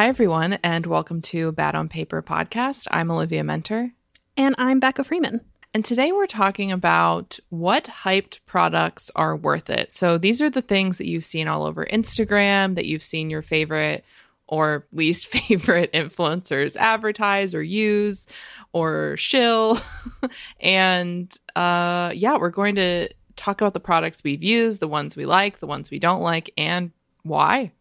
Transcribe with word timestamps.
Hi, 0.00 0.08
everyone, 0.08 0.54
and 0.62 0.86
welcome 0.86 1.20
to 1.20 1.52
Bad 1.52 1.74
on 1.74 1.90
Paper 1.90 2.22
podcast. 2.22 2.86
I'm 2.90 3.10
Olivia 3.10 3.42
Muenter. 3.42 3.92
And 4.34 4.54
I'm 4.56 4.80
Becca 4.80 5.04
Freeman. 5.04 5.42
And 5.74 5.84
today 5.84 6.10
we're 6.10 6.24
talking 6.24 6.72
about 6.72 7.38
what 7.50 7.84
hyped 7.84 8.40
products 8.46 9.10
are 9.14 9.36
worth 9.36 9.68
it. 9.68 9.92
So 9.92 10.16
these 10.16 10.40
are 10.40 10.48
the 10.48 10.62
things 10.62 10.96
that 10.96 11.06
you've 11.06 11.26
seen 11.26 11.48
all 11.48 11.64
over 11.64 11.84
Instagram, 11.84 12.76
that 12.76 12.86
you've 12.86 13.02
seen 13.02 13.28
your 13.28 13.42
favorite 13.42 14.02
or 14.46 14.86
least 14.94 15.26
favorite 15.26 15.92
influencers 15.92 16.76
advertise 16.76 17.54
or 17.54 17.62
use 17.62 18.26
or 18.72 19.18
shill. 19.18 19.78
and 20.60 21.30
uh, 21.54 22.10
yeah, 22.14 22.38
we're 22.38 22.48
going 22.48 22.76
to 22.76 23.10
talk 23.36 23.60
about 23.60 23.74
the 23.74 23.80
products 23.80 24.24
we've 24.24 24.42
used, 24.42 24.80
the 24.80 24.88
ones 24.88 25.14
we 25.14 25.26
like, 25.26 25.58
the 25.58 25.66
ones 25.66 25.90
we 25.90 25.98
don't 25.98 26.22
like, 26.22 26.50
and 26.56 26.90
why. 27.22 27.72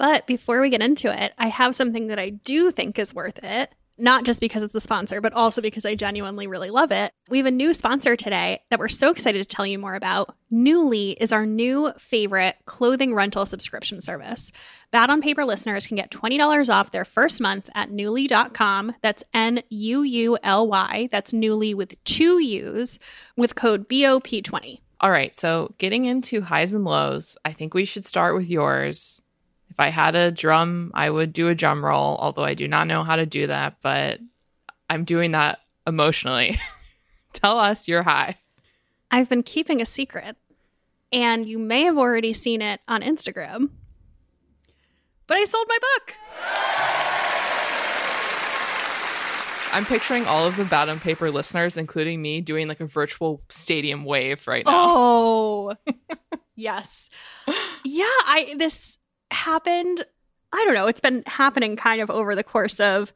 But 0.00 0.26
before 0.26 0.62
we 0.62 0.70
get 0.70 0.80
into 0.80 1.12
it, 1.12 1.34
I 1.36 1.48
have 1.48 1.76
something 1.76 2.06
that 2.06 2.18
I 2.18 2.30
do 2.30 2.70
think 2.70 2.98
is 2.98 3.12
worth 3.12 3.38
it. 3.42 3.74
Not 3.98 4.24
just 4.24 4.40
because 4.40 4.62
it's 4.62 4.74
a 4.74 4.80
sponsor, 4.80 5.20
but 5.20 5.34
also 5.34 5.60
because 5.60 5.84
I 5.84 5.94
genuinely 5.94 6.46
really 6.46 6.70
love 6.70 6.90
it. 6.90 7.12
We 7.28 7.36
have 7.36 7.46
a 7.46 7.50
new 7.50 7.74
sponsor 7.74 8.16
today 8.16 8.62
that 8.70 8.78
we're 8.78 8.88
so 8.88 9.10
excited 9.10 9.40
to 9.40 9.44
tell 9.44 9.66
you 9.66 9.78
more 9.78 9.94
about. 9.94 10.34
Nuuly 10.50 11.16
is 11.20 11.34
our 11.34 11.44
new 11.44 11.92
favorite 11.98 12.56
clothing 12.64 13.14
rental 13.14 13.44
subscription 13.44 14.00
service. 14.00 14.50
Bad 14.90 15.10
on 15.10 15.20
Paper 15.20 15.44
listeners 15.44 15.86
can 15.86 15.98
get 15.98 16.10
$20 16.10 16.72
off 16.72 16.92
their 16.92 17.04
first 17.04 17.38
month 17.38 17.68
at 17.74 17.90
nuuly.com. 17.90 18.94
That's 19.02 19.22
N 19.34 19.62
U 19.68 20.02
U 20.02 20.38
L 20.42 20.66
Y. 20.66 21.10
That's 21.12 21.32
Nuuly 21.32 21.74
with 21.74 22.02
two 22.04 22.38
U's 22.38 22.98
with 23.36 23.54
code 23.54 23.86
BOP20. 23.86 24.80
All 25.02 25.10
right, 25.10 25.38
so 25.38 25.74
getting 25.76 26.06
into 26.06 26.40
highs 26.40 26.72
and 26.72 26.86
lows, 26.86 27.36
I 27.44 27.52
think 27.52 27.74
we 27.74 27.84
should 27.84 28.06
start 28.06 28.34
with 28.34 28.48
yours. 28.48 29.20
If 29.80 29.84
I 29.84 29.88
had 29.88 30.14
a 30.14 30.30
drum, 30.30 30.90
I 30.92 31.08
would 31.08 31.32
do 31.32 31.48
a 31.48 31.54
drum 31.54 31.82
roll, 31.82 32.18
although 32.20 32.44
I 32.44 32.52
do 32.52 32.68
not 32.68 32.86
know 32.86 33.02
how 33.02 33.16
to 33.16 33.24
do 33.24 33.46
that, 33.46 33.76
but 33.80 34.20
I'm 34.90 35.04
doing 35.04 35.30
that 35.30 35.60
emotionally. 35.86 36.60
Tell 37.32 37.58
us 37.58 37.88
you're 37.88 38.02
high. 38.02 38.36
I've 39.10 39.30
been 39.30 39.42
keeping 39.42 39.80
a 39.80 39.86
secret, 39.86 40.36
and 41.10 41.48
you 41.48 41.58
may 41.58 41.84
have 41.84 41.96
already 41.96 42.34
seen 42.34 42.60
it 42.60 42.82
on 42.88 43.00
Instagram, 43.00 43.70
but 45.26 45.38
I 45.38 45.44
sold 45.44 45.66
my 45.66 45.78
book. 45.78 46.14
I'm 49.72 49.86
picturing 49.86 50.26
all 50.26 50.46
of 50.46 50.58
the 50.58 50.90
on 50.90 51.00
Paper 51.00 51.30
listeners, 51.30 51.78
including 51.78 52.20
me, 52.20 52.42
doing 52.42 52.68
like 52.68 52.80
a 52.80 52.86
virtual 52.86 53.40
stadium 53.48 54.04
wave 54.04 54.46
right 54.46 54.66
now. 54.66 54.72
Oh, 54.74 55.74
yes. 56.54 57.08
Yeah, 57.82 58.04
I 58.04 58.56
this 58.58 58.98
happened. 59.30 60.04
I 60.52 60.64
don't 60.64 60.74
know. 60.74 60.86
It's 60.86 61.00
been 61.00 61.22
happening 61.26 61.76
kind 61.76 62.00
of 62.00 62.10
over 62.10 62.34
the 62.34 62.44
course 62.44 62.80
of 62.80 63.12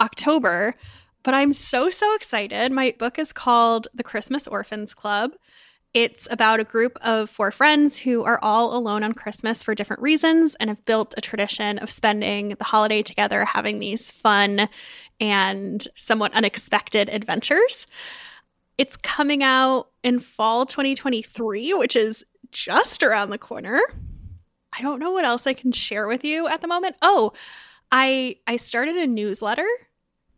October, 0.00 0.74
but 1.22 1.34
I'm 1.34 1.52
so, 1.52 1.90
so 1.90 2.14
excited. 2.14 2.72
My 2.72 2.94
book 2.98 3.18
is 3.18 3.32
called 3.32 3.88
The 3.94 4.02
Christmas 4.02 4.48
Orphans 4.48 4.94
Club. 4.94 5.32
It's 5.94 6.26
about 6.30 6.58
a 6.58 6.64
group 6.64 6.96
of 7.02 7.28
four 7.28 7.52
friends 7.52 7.98
who 7.98 8.24
are 8.24 8.38
all 8.42 8.74
alone 8.74 9.02
on 9.02 9.12
Christmas 9.12 9.62
for 9.62 9.74
different 9.74 10.00
reasons 10.00 10.54
and 10.54 10.70
have 10.70 10.84
built 10.86 11.12
a 11.18 11.20
tradition 11.20 11.78
of 11.78 11.90
spending 11.90 12.50
the 12.50 12.64
holiday 12.64 13.02
together, 13.02 13.44
having 13.44 13.78
these 13.78 14.10
fun 14.10 14.70
and 15.20 15.86
somewhat 15.94 16.32
unexpected 16.32 17.10
adventures. 17.10 17.86
It's 18.78 18.96
coming 18.96 19.42
out 19.42 19.90
in 20.02 20.18
fall 20.18 20.64
2023, 20.64 21.74
which 21.74 21.94
is 21.94 22.24
just 22.50 23.02
around 23.02 23.28
the 23.28 23.38
corner. 23.38 23.80
I 24.72 24.82
don't 24.82 25.00
know 25.00 25.12
what 25.12 25.24
else 25.24 25.46
I 25.46 25.54
can 25.54 25.72
share 25.72 26.06
with 26.06 26.24
you 26.24 26.48
at 26.48 26.60
the 26.60 26.68
moment. 26.68 26.96
Oh, 27.02 27.32
I 27.90 28.36
I 28.46 28.56
started 28.56 28.96
a 28.96 29.06
newsletter. 29.06 29.66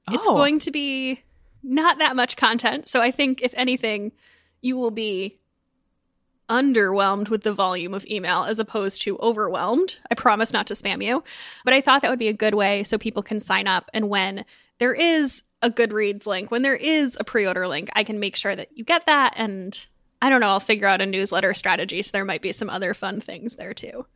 Oh. 0.08 0.14
It's 0.14 0.26
going 0.26 0.58
to 0.60 0.70
be 0.70 1.22
not 1.62 1.98
that 1.98 2.16
much 2.16 2.36
content, 2.36 2.88
so 2.88 3.00
I 3.00 3.10
think 3.10 3.42
if 3.42 3.54
anything, 3.56 4.12
you 4.60 4.76
will 4.76 4.90
be 4.90 5.38
underwhelmed 6.48 7.30
with 7.30 7.42
the 7.42 7.52
volume 7.52 7.94
of 7.94 8.06
email 8.06 8.44
as 8.44 8.58
opposed 8.58 9.00
to 9.02 9.18
overwhelmed. 9.18 9.98
I 10.10 10.14
promise 10.14 10.52
not 10.52 10.66
to 10.66 10.74
spam 10.74 11.02
you, 11.02 11.24
but 11.64 11.72
I 11.72 11.80
thought 11.80 12.02
that 12.02 12.10
would 12.10 12.18
be 12.18 12.28
a 12.28 12.34
good 12.34 12.54
way 12.54 12.84
so 12.84 12.98
people 12.98 13.22
can 13.22 13.40
sign 13.40 13.66
up 13.66 13.88
and 13.94 14.10
when 14.10 14.44
there 14.78 14.92
is 14.92 15.44
a 15.62 15.70
Goodreads 15.70 16.26
link, 16.26 16.50
when 16.50 16.62
there 16.62 16.76
is 16.76 17.16
a 17.18 17.24
pre-order 17.24 17.66
link, 17.66 17.88
I 17.94 18.04
can 18.04 18.20
make 18.20 18.36
sure 18.36 18.54
that 18.54 18.76
you 18.76 18.84
get 18.84 19.06
that 19.06 19.34
and 19.36 19.86
I 20.20 20.28
don't 20.28 20.40
know, 20.40 20.48
I'll 20.48 20.60
figure 20.60 20.86
out 20.86 21.00
a 21.00 21.06
newsletter 21.06 21.54
strategy 21.54 22.02
so 22.02 22.10
there 22.12 22.24
might 22.24 22.42
be 22.42 22.52
some 22.52 22.70
other 22.70 22.92
fun 22.92 23.20
things 23.20 23.56
there 23.56 23.74
too. 23.74 24.06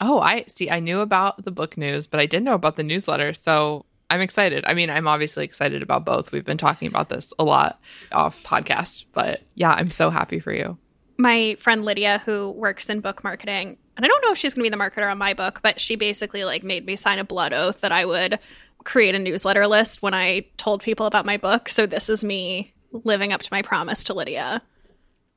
Oh, 0.00 0.20
I 0.20 0.44
see. 0.46 0.70
I 0.70 0.80
knew 0.80 1.00
about 1.00 1.44
the 1.44 1.50
book 1.50 1.76
news, 1.76 2.06
but 2.06 2.20
I 2.20 2.26
didn't 2.26 2.44
know 2.44 2.54
about 2.54 2.76
the 2.76 2.82
newsletter. 2.82 3.34
So 3.34 3.84
I'm 4.10 4.20
excited. 4.20 4.64
I 4.66 4.74
mean, 4.74 4.90
I'm 4.90 5.08
obviously 5.08 5.44
excited 5.44 5.82
about 5.82 6.04
both. 6.04 6.32
We've 6.32 6.44
been 6.44 6.58
talking 6.58 6.88
about 6.88 7.08
this 7.08 7.32
a 7.38 7.44
lot 7.44 7.80
off 8.12 8.42
podcast, 8.44 9.06
but 9.12 9.42
yeah, 9.54 9.72
I'm 9.72 9.90
so 9.90 10.10
happy 10.10 10.40
for 10.40 10.52
you. 10.52 10.78
My 11.18 11.56
friend 11.58 11.84
Lydia, 11.84 12.22
who 12.24 12.50
works 12.52 12.88
in 12.88 13.00
book 13.00 13.24
marketing, 13.24 13.76
and 13.96 14.04
I 14.06 14.08
don't 14.08 14.24
know 14.24 14.30
if 14.30 14.38
she's 14.38 14.54
going 14.54 14.64
to 14.64 14.70
be 14.70 14.76
the 14.76 14.82
marketer 14.82 15.10
on 15.10 15.18
my 15.18 15.34
book, 15.34 15.60
but 15.62 15.80
she 15.80 15.96
basically 15.96 16.44
like 16.44 16.62
made 16.62 16.86
me 16.86 16.94
sign 16.94 17.18
a 17.18 17.24
blood 17.24 17.52
oath 17.52 17.80
that 17.80 17.90
I 17.90 18.04
would 18.04 18.38
create 18.84 19.16
a 19.16 19.18
newsletter 19.18 19.66
list 19.66 20.00
when 20.00 20.14
I 20.14 20.46
told 20.56 20.82
people 20.82 21.06
about 21.06 21.26
my 21.26 21.36
book. 21.36 21.68
So 21.68 21.86
this 21.86 22.08
is 22.08 22.24
me 22.24 22.72
living 22.92 23.32
up 23.32 23.42
to 23.42 23.52
my 23.52 23.62
promise 23.62 24.04
to 24.04 24.14
Lydia. 24.14 24.62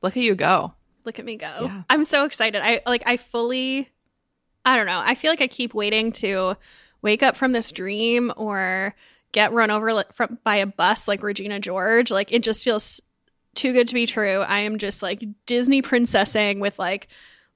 Look 0.00 0.16
at 0.16 0.22
you 0.22 0.34
go. 0.34 0.72
Look 1.04 1.18
at 1.18 1.24
me 1.24 1.36
go. 1.36 1.52
Yeah. 1.62 1.82
I'm 1.90 2.04
so 2.04 2.24
excited. 2.24 2.62
I 2.64 2.80
like 2.86 3.02
I 3.04 3.16
fully 3.16 3.90
I 4.64 4.76
don't 4.76 4.86
know. 4.86 5.02
I 5.04 5.14
feel 5.14 5.30
like 5.30 5.40
I 5.40 5.48
keep 5.48 5.74
waiting 5.74 6.12
to 6.12 6.56
wake 7.02 7.22
up 7.22 7.36
from 7.36 7.52
this 7.52 7.72
dream 7.72 8.32
or 8.36 8.94
get 9.32 9.52
run 9.52 9.70
over 9.70 10.04
from 10.12 10.38
by 10.44 10.56
a 10.56 10.66
bus 10.66 11.08
like 11.08 11.22
Regina 11.22 11.58
George. 11.58 12.10
Like 12.10 12.32
it 12.32 12.42
just 12.42 12.64
feels 12.64 13.00
too 13.54 13.72
good 13.72 13.88
to 13.88 13.94
be 13.94 14.06
true. 14.06 14.40
I 14.40 14.60
am 14.60 14.78
just 14.78 15.02
like 15.02 15.24
Disney 15.46 15.82
princessing 15.82 16.60
with 16.60 16.78
like 16.78 17.08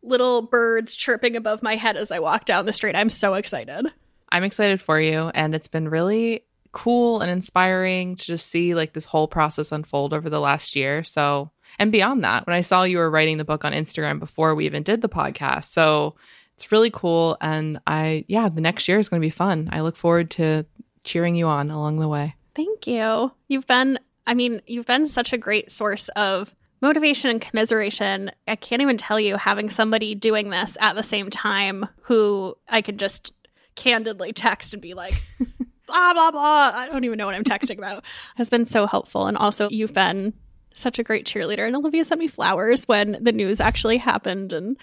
little 0.03 0.43
birds 0.43 0.94
chirping 0.94 1.37
above 1.37 1.62
my 1.62 1.77
head 1.77 1.97
as 1.97 2.11
I 2.11 2.19
walk 2.19 2.44
down 2.44 2.67
the 2.67 2.72
street. 2.72 2.97
I'm 2.97 3.11
so 3.11 3.34
excited. 3.34 3.87
I'm 4.31 4.44
excited 4.44 4.83
for 4.83 5.00
you 5.00 5.31
and 5.34 5.55
it's 5.55 5.69
been 5.69 5.88
really 5.88 6.44
cool 6.73 7.21
and 7.21 7.31
inspiring 7.31 8.17
to 8.17 8.27
just 8.27 8.49
see 8.49 8.75
like 8.75 8.93
this 8.93 9.06
whole 9.06 9.28
process 9.28 9.73
unfold 9.73 10.12
over 10.12 10.28
the 10.28 10.41
last 10.41 10.77
year. 10.77 11.03
So, 11.05 11.50
and 11.78 11.91
beyond 11.91 12.25
that, 12.25 12.47
when 12.47 12.55
I 12.55 12.61
saw 12.61 12.83
you 12.83 12.99
were 12.99 13.11
writing 13.11 13.38
the 13.38 13.44
book 13.44 13.65
on 13.65 13.73
Instagram 13.73 14.19
before 14.19 14.55
we 14.55 14.67
even 14.67 14.83
did 14.83 15.00
the 15.00 15.09
podcast. 15.09 15.65
So, 15.65 16.17
it's 16.56 16.72
really 16.72 16.91
cool. 16.91 17.37
And 17.41 17.81
I, 17.87 18.25
yeah, 18.28 18.49
the 18.49 18.61
next 18.61 18.89
year 18.89 18.99
is 18.99 19.09
going 19.09 19.21
to 19.21 19.27
be 19.27 19.31
fun. 19.31 19.69
I 19.72 19.83
look 19.83 19.97
forward 19.97 20.31
to 20.33 20.65
cheering 21.05 21.34
you 21.34 21.47
on 21.47 21.71
along 21.71 21.99
the 21.99 22.09
way. 22.09 22.34
Thank 22.55 22.87
you. 22.87 23.33
You've 23.49 23.67
been, 23.67 23.99
I 24.27 24.34
mean, 24.34 24.62
you've 24.67 24.87
been 24.87 25.09
such 25.09 25.33
a 25.33 25.39
great 25.39 25.71
source 25.71 26.09
of 26.11 26.55
motivation 26.81 27.31
and 27.31 27.41
commiseration. 27.41 28.31
I 28.49 28.56
can't 28.56 28.83
even 28.83 28.97
tell 28.97 29.21
you 29.21 29.37
having 29.37 29.69
somebody 29.69 30.15
doing 30.15 30.50
this 30.50 30.78
at 30.81 30.97
the 30.97 31.03
same 31.03 31.28
time 31.28 31.87
who 32.03 32.56
I 32.69 32.81
can 32.81 32.97
just 32.97 33.33
candidly 33.75 34.33
text 34.33 34.73
and 34.73 34.81
be 34.81 34.94
like, 34.94 35.15
blah, 35.87 36.15
blah, 36.15 36.31
blah. 36.31 36.73
I 36.75 36.88
don't 36.91 37.05
even 37.05 37.19
know 37.19 37.27
what 37.27 37.34
I'm 37.34 37.44
texting 37.44 37.78
about 37.78 38.05
has 38.37 38.49
been 38.49 38.65
so 38.65 38.87
helpful. 38.87 39.27
And 39.27 39.37
also, 39.37 39.69
you've 39.69 39.94
been 39.94 40.33
such 40.75 40.99
a 40.99 41.03
great 41.03 41.27
cheerleader. 41.27 41.67
And 41.67 41.77
Olivia 41.77 42.05
sent 42.05 42.19
me 42.19 42.28
flowers 42.28 42.87
when 42.87 43.19
the 43.21 43.33
news 43.33 43.61
actually 43.61 43.97
happened. 43.97 44.53
And 44.53 44.77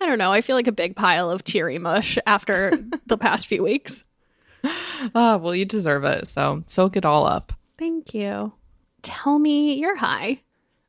I 0.00 0.06
don't 0.06 0.18
know. 0.18 0.32
I 0.32 0.40
feel 0.40 0.56
like 0.56 0.66
a 0.66 0.72
big 0.72 0.96
pile 0.96 1.30
of 1.30 1.44
teary 1.44 1.78
mush 1.78 2.18
after 2.26 2.72
the 3.06 3.18
past 3.18 3.46
few 3.46 3.62
weeks. 3.62 4.04
Ah, 5.14 5.36
well, 5.36 5.54
you 5.54 5.64
deserve 5.64 6.02
it. 6.02 6.26
So 6.26 6.64
soak 6.66 6.96
it 6.96 7.04
all 7.04 7.24
up. 7.24 7.52
Thank 7.78 8.12
you. 8.12 8.52
Tell 9.02 9.38
me 9.38 9.74
your 9.74 9.94
high. 9.94 10.40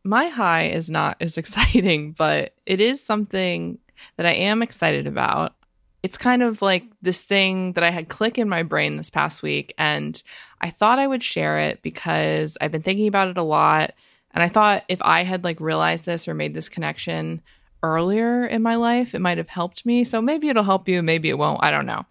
My 0.03 0.27
high 0.29 0.69
is 0.69 0.89
not 0.89 1.17
as 1.21 1.37
exciting, 1.37 2.13
but 2.17 2.55
it 2.65 2.79
is 2.79 3.03
something 3.03 3.77
that 4.17 4.25
I 4.25 4.33
am 4.33 4.63
excited 4.63 5.05
about. 5.05 5.53
It's 6.01 6.17
kind 6.17 6.41
of 6.41 6.61
like 6.61 6.85
this 7.01 7.21
thing 7.21 7.73
that 7.73 7.83
I 7.83 7.91
had 7.91 8.09
click 8.09 8.39
in 8.39 8.49
my 8.49 8.63
brain 8.63 8.97
this 8.97 9.09
past 9.11 9.43
week, 9.43 9.73
and 9.77 10.21
I 10.61 10.71
thought 10.71 10.97
I 10.97 11.07
would 11.07 11.23
share 11.23 11.59
it 11.59 11.81
because 11.83 12.57
I've 12.59 12.71
been 12.71 12.81
thinking 12.81 13.07
about 13.07 13.27
it 13.27 13.37
a 13.37 13.43
lot. 13.43 13.93
And 14.31 14.43
I 14.43 14.47
thought 14.49 14.83
if 14.87 15.01
I 15.03 15.23
had 15.23 15.43
like 15.43 15.59
realized 15.59 16.05
this 16.05 16.27
or 16.27 16.33
made 16.33 16.53
this 16.53 16.69
connection 16.69 17.41
earlier 17.83 18.45
in 18.45 18.61
my 18.61 18.75
life, 18.75 19.13
it 19.15 19.19
might 19.19 19.37
have 19.37 19.47
helped 19.47 19.85
me. 19.85 20.03
So 20.03 20.21
maybe 20.21 20.49
it'll 20.49 20.63
help 20.63 20.87
you, 20.87 21.01
maybe 21.01 21.29
it 21.29 21.37
won't. 21.37 21.63
I 21.63 21.71
don't 21.71 21.85
know. 21.85 22.05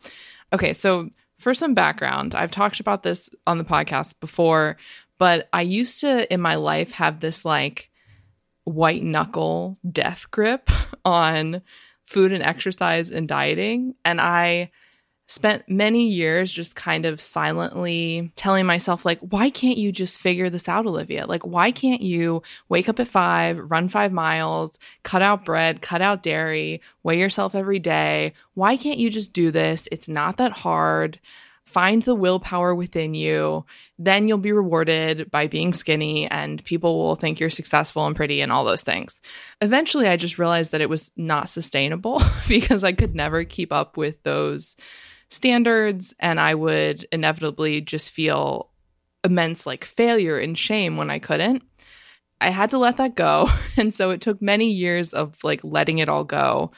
Okay, 0.53 0.73
so 0.73 1.11
for 1.39 1.55
some 1.55 1.75
background, 1.75 2.35
I've 2.35 2.51
talked 2.51 2.81
about 2.81 3.03
this 3.03 3.31
on 3.47 3.59
the 3.59 3.65
podcast 3.65 4.19
before, 4.21 4.77
but 5.19 5.49
I 5.53 5.63
used 5.63 6.01
to 6.01 6.33
in 6.33 6.41
my 6.41 6.57
life 6.57 6.93
have 6.93 7.21
this 7.21 7.45
like 7.45 7.91
white 8.65 9.03
knuckle 9.03 9.79
death 9.91 10.31
grip 10.31 10.71
on 11.05 11.63
food 12.07 12.33
and 12.33 12.43
exercise 12.43 13.11
and 13.11 13.29
dieting. 13.29 13.95
And 14.05 14.21
I 14.21 14.71
spent 15.29 15.69
many 15.69 16.09
years 16.09 16.51
just 16.51 16.75
kind 16.75 17.05
of 17.05 17.21
silently 17.21 18.33
telling 18.35 18.65
myself 18.65 19.05
like 19.05 19.21
why 19.21 19.51
can't 19.51 19.77
you 19.77 19.93
just 19.93 20.19
figure 20.19 20.51
this 20.51 20.69
out 20.69 20.87
olivia? 20.87 21.27
Like 21.27 21.47
why 21.47 21.71
can't 21.71 22.01
you 22.01 22.43
wake 22.69 22.89
up 22.89 22.99
at 22.99 23.09
5 23.09 23.71
run 23.71 23.91
5 23.91 24.11
miles 24.11 24.79
cut 25.03 25.23
out 25.23 25.45
bread 25.45 25.83
cut 25.83 26.01
out 26.01 26.23
dairy 26.23 26.81
weigh 27.03 27.19
yourself 27.19 27.55
every 27.55 27.79
day? 27.79 28.33
Why 28.55 28.77
can't 28.79 28.99
you 28.99 29.11
just 29.11 29.35
do 29.35 29.51
this? 29.51 29.87
It's 29.93 30.09
not 30.09 30.39
that 30.39 30.53
hard. 30.53 31.21
Find 31.67 32.01
the 32.01 32.15
willpower 32.15 32.75
within 32.75 33.13
you. 33.13 33.67
Then 33.99 34.27
you'll 34.27 34.39
be 34.39 34.53
rewarded 34.53 35.31
by 35.31 35.49
being 35.49 35.75
skinny 35.75 36.27
and 36.27 36.65
people 36.65 36.99
will 36.99 37.17
think 37.17 37.39
you're 37.39 37.51
successful 37.51 38.07
and 38.07 38.17
pretty 38.17 38.41
and 38.41 38.51
all 38.51 38.65
those 38.65 38.83
things. 38.83 39.21
Eventually 39.61 40.09
i 40.09 40.17
just 40.17 40.39
realized 40.39 40.73
that 40.73 40.81
it 40.81 40.89
was 40.89 41.13
not 41.19 41.51
sustainable 41.51 42.23
because 42.49 42.83
i 42.83 42.93
could 42.93 43.15
never 43.15 43.45
keep 43.45 43.75
up 43.75 43.99
with 43.99 44.23
those 44.23 44.75
standards 45.29 46.15
and 46.19 46.41
I 46.41 46.55
would 46.55 47.07
inevitably 47.13 47.81
just 47.81 48.11
feel 48.11 48.71
immense 49.25 49.67
like 49.67 49.85
failure 49.85 50.39
and 50.39 50.59
shame 50.59 50.97
when 50.97 51.11
I 51.11 51.19
couldn't. 51.19 51.63
I 52.41 52.51
had 52.51 52.71
to 52.71 52.79
let 52.79 52.97
that 52.99 53.15
go. 53.15 53.49
And 53.77 53.95
so 53.95 54.11
it 54.11 54.21
took 54.21 54.43
many 54.43 54.73
years 54.73 55.15
of 55.15 55.37
like 55.45 55.61
letting 55.63 55.99
it 55.99 56.09
all 56.09 56.25
go 56.25 56.73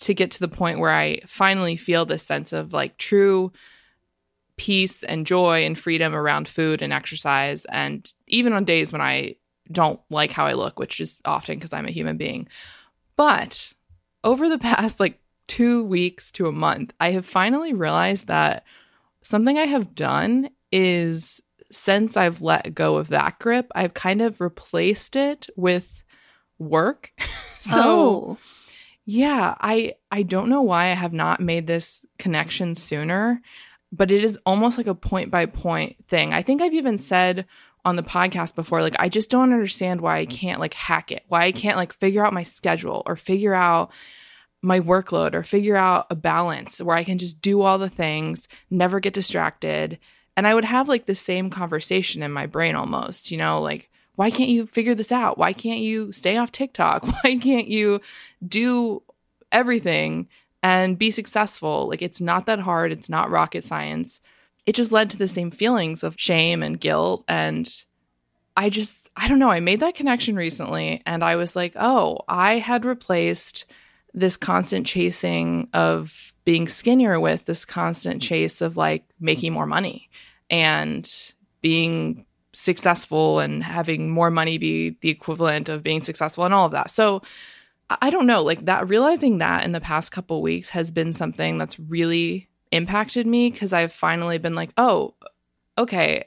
to 0.00 0.14
get 0.14 0.30
to 0.32 0.40
the 0.40 0.48
point 0.48 0.78
where 0.78 0.92
I 0.92 1.20
finally 1.26 1.76
feel 1.76 2.06
this 2.06 2.22
sense 2.22 2.52
of 2.52 2.72
like 2.72 2.98
true 2.98 3.52
peace 4.56 5.02
and 5.02 5.26
joy 5.26 5.64
and 5.64 5.76
freedom 5.76 6.14
around 6.14 6.48
food 6.48 6.82
and 6.82 6.92
exercise. 6.92 7.64
And 7.64 8.10
even 8.28 8.52
on 8.52 8.64
days 8.64 8.92
when 8.92 9.00
I 9.00 9.36
don't 9.70 10.00
like 10.08 10.30
how 10.30 10.46
I 10.46 10.52
look, 10.52 10.78
which 10.78 11.00
is 11.00 11.18
often 11.24 11.56
because 11.58 11.72
I'm 11.72 11.86
a 11.86 11.92
human 11.92 12.16
being. 12.16 12.48
But 13.16 13.72
over 14.22 14.48
the 14.48 14.58
past 14.60 15.00
like 15.00 15.18
two 15.46 15.84
weeks 15.84 16.32
to 16.32 16.46
a 16.46 16.52
month, 16.52 16.92
I 17.00 17.12
have 17.12 17.26
finally 17.26 17.72
realized 17.72 18.26
that 18.26 18.64
something 19.22 19.58
I 19.58 19.66
have 19.66 19.94
done 19.94 20.50
is 20.72 21.40
since 21.70 22.16
I've 22.16 22.42
let 22.42 22.74
go 22.74 22.96
of 22.96 23.08
that 23.08 23.38
grip, 23.38 23.70
I've 23.74 23.94
kind 23.94 24.22
of 24.22 24.40
replaced 24.40 25.16
it 25.16 25.48
with 25.56 26.02
work. 26.58 27.12
so 27.60 27.80
oh. 27.80 28.38
yeah, 29.04 29.54
I 29.60 29.94
I 30.10 30.22
don't 30.22 30.48
know 30.48 30.62
why 30.62 30.90
I 30.90 30.94
have 30.94 31.12
not 31.12 31.40
made 31.40 31.66
this 31.66 32.04
connection 32.18 32.74
sooner, 32.74 33.40
but 33.92 34.10
it 34.10 34.24
is 34.24 34.38
almost 34.46 34.78
like 34.78 34.86
a 34.86 34.94
point 34.94 35.30
by 35.30 35.46
point 35.46 35.96
thing. 36.08 36.32
I 36.32 36.42
think 36.42 36.62
I've 36.62 36.74
even 36.74 36.98
said 36.98 37.46
on 37.84 37.96
the 37.96 38.02
podcast 38.02 38.54
before 38.56 38.82
like 38.82 38.96
I 38.98 39.08
just 39.08 39.30
don't 39.30 39.52
understand 39.52 40.00
why 40.00 40.18
I 40.18 40.26
can't 40.26 40.60
like 40.60 40.74
hack 40.74 41.12
it. 41.12 41.24
Why 41.28 41.44
I 41.44 41.52
can't 41.52 41.76
like 41.76 41.92
figure 41.92 42.24
out 42.24 42.32
my 42.32 42.42
schedule 42.42 43.02
or 43.06 43.16
figure 43.16 43.54
out 43.54 43.92
my 44.66 44.80
workload 44.80 45.32
or 45.32 45.44
figure 45.44 45.76
out 45.76 46.08
a 46.10 46.16
balance 46.16 46.82
where 46.82 46.96
I 46.96 47.04
can 47.04 47.18
just 47.18 47.40
do 47.40 47.62
all 47.62 47.78
the 47.78 47.88
things, 47.88 48.48
never 48.68 48.98
get 48.98 49.14
distracted. 49.14 49.96
And 50.36 50.44
I 50.44 50.54
would 50.54 50.64
have 50.64 50.88
like 50.88 51.06
the 51.06 51.14
same 51.14 51.50
conversation 51.50 52.20
in 52.20 52.32
my 52.32 52.46
brain 52.46 52.74
almost, 52.74 53.30
you 53.30 53.38
know, 53.38 53.62
like, 53.62 53.88
why 54.16 54.30
can't 54.30 54.50
you 54.50 54.66
figure 54.66 54.94
this 54.94 55.12
out? 55.12 55.38
Why 55.38 55.52
can't 55.52 55.78
you 55.78 56.10
stay 56.10 56.36
off 56.36 56.50
TikTok? 56.50 57.04
Why 57.22 57.36
can't 57.36 57.68
you 57.68 58.00
do 58.46 59.02
everything 59.52 60.26
and 60.62 60.98
be 60.98 61.10
successful? 61.10 61.86
Like, 61.88 62.02
it's 62.02 62.20
not 62.20 62.46
that 62.46 62.58
hard, 62.58 62.90
it's 62.90 63.08
not 63.08 63.30
rocket 63.30 63.64
science. 63.64 64.20
It 64.64 64.74
just 64.74 64.90
led 64.90 65.10
to 65.10 65.16
the 65.16 65.28
same 65.28 65.52
feelings 65.52 66.02
of 66.02 66.16
shame 66.18 66.62
and 66.62 66.80
guilt. 66.80 67.24
And 67.28 67.70
I 68.56 68.70
just, 68.70 69.10
I 69.16 69.28
don't 69.28 69.38
know, 69.38 69.50
I 69.50 69.60
made 69.60 69.80
that 69.80 69.94
connection 69.94 70.34
recently 70.34 71.02
and 71.06 71.22
I 71.22 71.36
was 71.36 71.54
like, 71.54 71.74
oh, 71.76 72.20
I 72.26 72.54
had 72.54 72.84
replaced 72.84 73.66
this 74.16 74.36
constant 74.36 74.86
chasing 74.86 75.68
of 75.74 76.32
being 76.44 76.66
skinnier 76.66 77.20
with 77.20 77.44
this 77.44 77.64
constant 77.64 78.16
mm-hmm. 78.16 78.28
chase 78.28 78.60
of 78.62 78.76
like 78.76 79.04
making 79.20 79.52
more 79.52 79.66
money 79.66 80.08
and 80.50 81.32
being 81.60 82.24
successful 82.54 83.38
and 83.38 83.62
having 83.62 84.08
more 84.10 84.30
money 84.30 84.56
be 84.56 84.96
the 85.02 85.10
equivalent 85.10 85.68
of 85.68 85.82
being 85.82 86.02
successful 86.02 86.44
and 86.44 86.54
all 86.54 86.66
of 86.66 86.72
that. 86.72 86.90
So 86.90 87.20
I 87.88 88.08
don't 88.10 88.26
know, 88.26 88.42
like 88.42 88.64
that 88.64 88.88
realizing 88.88 89.38
that 89.38 89.64
in 89.64 89.72
the 89.72 89.80
past 89.80 90.10
couple 90.10 90.40
weeks 90.40 90.70
has 90.70 90.90
been 90.90 91.12
something 91.12 91.58
that's 91.58 91.78
really 91.78 92.48
impacted 92.72 93.26
me 93.26 93.50
because 93.50 93.72
I've 93.72 93.92
finally 93.92 94.38
been 94.38 94.54
like, 94.54 94.70
"Oh, 94.76 95.14
okay, 95.78 96.24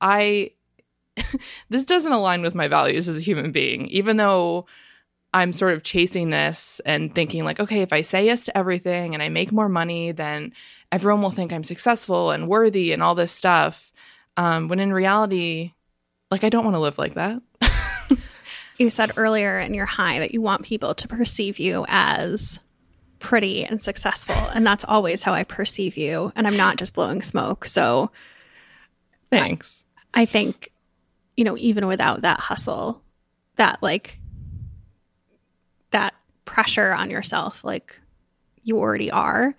I 0.00 0.50
this 1.70 1.84
doesn't 1.84 2.12
align 2.12 2.42
with 2.42 2.54
my 2.54 2.68
values 2.68 3.08
as 3.08 3.16
a 3.16 3.22
human 3.22 3.52
being." 3.52 3.86
Even 3.86 4.18
though 4.18 4.66
I'm 5.34 5.52
sort 5.52 5.74
of 5.74 5.82
chasing 5.82 6.30
this 6.30 6.80
and 6.86 7.14
thinking, 7.14 7.44
like, 7.44 7.60
okay, 7.60 7.82
if 7.82 7.92
I 7.92 8.00
say 8.00 8.24
yes 8.26 8.46
to 8.46 8.56
everything 8.56 9.14
and 9.14 9.22
I 9.22 9.28
make 9.28 9.52
more 9.52 9.68
money, 9.68 10.12
then 10.12 10.52
everyone 10.90 11.22
will 11.22 11.30
think 11.30 11.52
I'm 11.52 11.64
successful 11.64 12.30
and 12.30 12.48
worthy 12.48 12.92
and 12.92 13.02
all 13.02 13.14
this 13.14 13.32
stuff. 13.32 13.92
Um, 14.36 14.68
when 14.68 14.80
in 14.80 14.92
reality, 14.92 15.72
like, 16.30 16.44
I 16.44 16.48
don't 16.48 16.64
want 16.64 16.76
to 16.76 16.80
live 16.80 16.98
like 16.98 17.14
that. 17.14 17.42
you 18.78 18.88
said 18.88 19.12
earlier 19.16 19.58
in 19.58 19.74
your 19.74 19.86
high 19.86 20.20
that 20.20 20.32
you 20.32 20.40
want 20.40 20.62
people 20.62 20.94
to 20.94 21.08
perceive 21.08 21.58
you 21.58 21.84
as 21.88 22.58
pretty 23.18 23.64
and 23.64 23.82
successful. 23.82 24.34
And 24.34 24.66
that's 24.66 24.84
always 24.84 25.22
how 25.22 25.34
I 25.34 25.44
perceive 25.44 25.96
you. 25.96 26.32
And 26.36 26.46
I'm 26.46 26.56
not 26.56 26.76
just 26.76 26.94
blowing 26.94 27.20
smoke. 27.20 27.66
So 27.66 28.10
thanks. 29.30 29.84
I, 30.14 30.22
I 30.22 30.26
think, 30.26 30.70
you 31.36 31.44
know, 31.44 31.56
even 31.58 31.86
without 31.86 32.22
that 32.22 32.40
hustle, 32.40 33.02
that 33.56 33.82
like 33.82 34.18
that 35.90 36.14
pressure 36.44 36.92
on 36.92 37.10
yourself 37.10 37.64
like 37.64 37.98
you 38.62 38.78
already 38.78 39.10
are. 39.10 39.54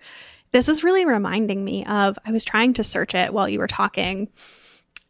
This 0.52 0.68
is 0.68 0.82
really 0.82 1.04
reminding 1.04 1.64
me 1.64 1.84
of 1.86 2.18
I 2.24 2.32
was 2.32 2.44
trying 2.44 2.74
to 2.74 2.84
search 2.84 3.14
it 3.14 3.32
while 3.32 3.48
you 3.48 3.58
were 3.58 3.68
talking 3.68 4.28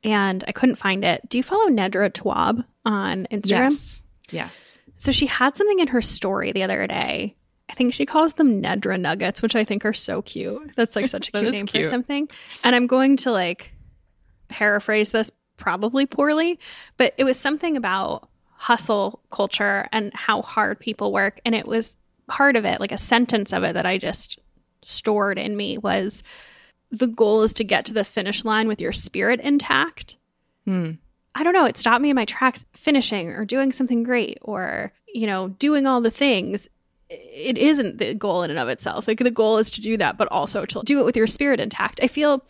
and 0.02 0.44
I 0.46 0.52
couldn't 0.52 0.76
find 0.76 1.04
it. 1.04 1.28
Do 1.28 1.38
you 1.38 1.42
follow 1.42 1.68
Nedra 1.68 2.10
Tawwab 2.10 2.64
on 2.84 3.26
Instagram? 3.30 3.70
Yes. 3.70 4.02
Yes. 4.30 4.78
So 4.96 5.12
she 5.12 5.26
had 5.26 5.56
something 5.56 5.80
in 5.80 5.88
her 5.88 6.02
story 6.02 6.52
the 6.52 6.62
other 6.62 6.86
day. 6.86 7.36
I 7.68 7.74
think 7.74 7.94
she 7.94 8.04
calls 8.04 8.34
them 8.34 8.62
Nedra 8.62 8.98
Nuggets, 9.00 9.42
which 9.42 9.54
I 9.54 9.64
think 9.64 9.84
are 9.84 9.92
so 9.92 10.22
cute. 10.22 10.72
That's 10.76 10.96
like 10.96 11.08
such 11.08 11.28
a 11.28 11.32
cute 11.40 11.52
name 11.52 11.66
cute. 11.66 11.84
for 11.84 11.90
something. 11.90 12.28
And 12.64 12.74
I'm 12.74 12.86
going 12.86 13.16
to 13.18 13.32
like 13.32 13.72
paraphrase 14.48 15.10
this 15.10 15.30
probably 15.56 16.06
poorly, 16.06 16.58
but 16.96 17.14
it 17.16 17.24
was 17.24 17.38
something 17.38 17.76
about 17.76 18.28
hustle 18.60 19.22
culture 19.30 19.88
and 19.90 20.12
how 20.14 20.42
hard 20.42 20.78
people 20.78 21.14
work. 21.14 21.40
And 21.46 21.54
it 21.54 21.66
was 21.66 21.96
part 22.28 22.56
of 22.56 22.66
it, 22.66 22.78
like 22.78 22.92
a 22.92 22.98
sentence 22.98 23.54
of 23.54 23.62
it 23.62 23.72
that 23.72 23.86
I 23.86 23.96
just 23.96 24.38
stored 24.82 25.38
in 25.38 25.56
me 25.56 25.78
was 25.78 26.22
the 26.90 27.06
goal 27.06 27.42
is 27.42 27.54
to 27.54 27.64
get 27.64 27.86
to 27.86 27.94
the 27.94 28.04
finish 28.04 28.44
line 28.44 28.68
with 28.68 28.78
your 28.78 28.92
spirit 28.92 29.40
intact. 29.40 30.16
Hmm. 30.66 30.92
I 31.34 31.42
don't 31.42 31.54
know. 31.54 31.64
It 31.64 31.78
stopped 31.78 32.02
me 32.02 32.10
in 32.10 32.16
my 32.16 32.26
tracks 32.26 32.66
finishing 32.74 33.30
or 33.30 33.46
doing 33.46 33.72
something 33.72 34.02
great 34.02 34.36
or, 34.42 34.92
you 35.14 35.26
know, 35.26 35.48
doing 35.48 35.86
all 35.86 36.02
the 36.02 36.10
things. 36.10 36.68
It 37.08 37.56
isn't 37.56 37.96
the 37.96 38.12
goal 38.12 38.42
in 38.42 38.50
and 38.50 38.58
of 38.58 38.68
itself. 38.68 39.08
Like 39.08 39.20
the 39.20 39.30
goal 39.30 39.56
is 39.56 39.70
to 39.70 39.80
do 39.80 39.96
that, 39.96 40.18
but 40.18 40.28
also 40.30 40.66
to 40.66 40.82
do 40.84 41.00
it 41.00 41.06
with 41.06 41.16
your 41.16 41.26
spirit 41.26 41.60
intact. 41.60 41.98
I 42.02 42.08
feel 42.08 42.44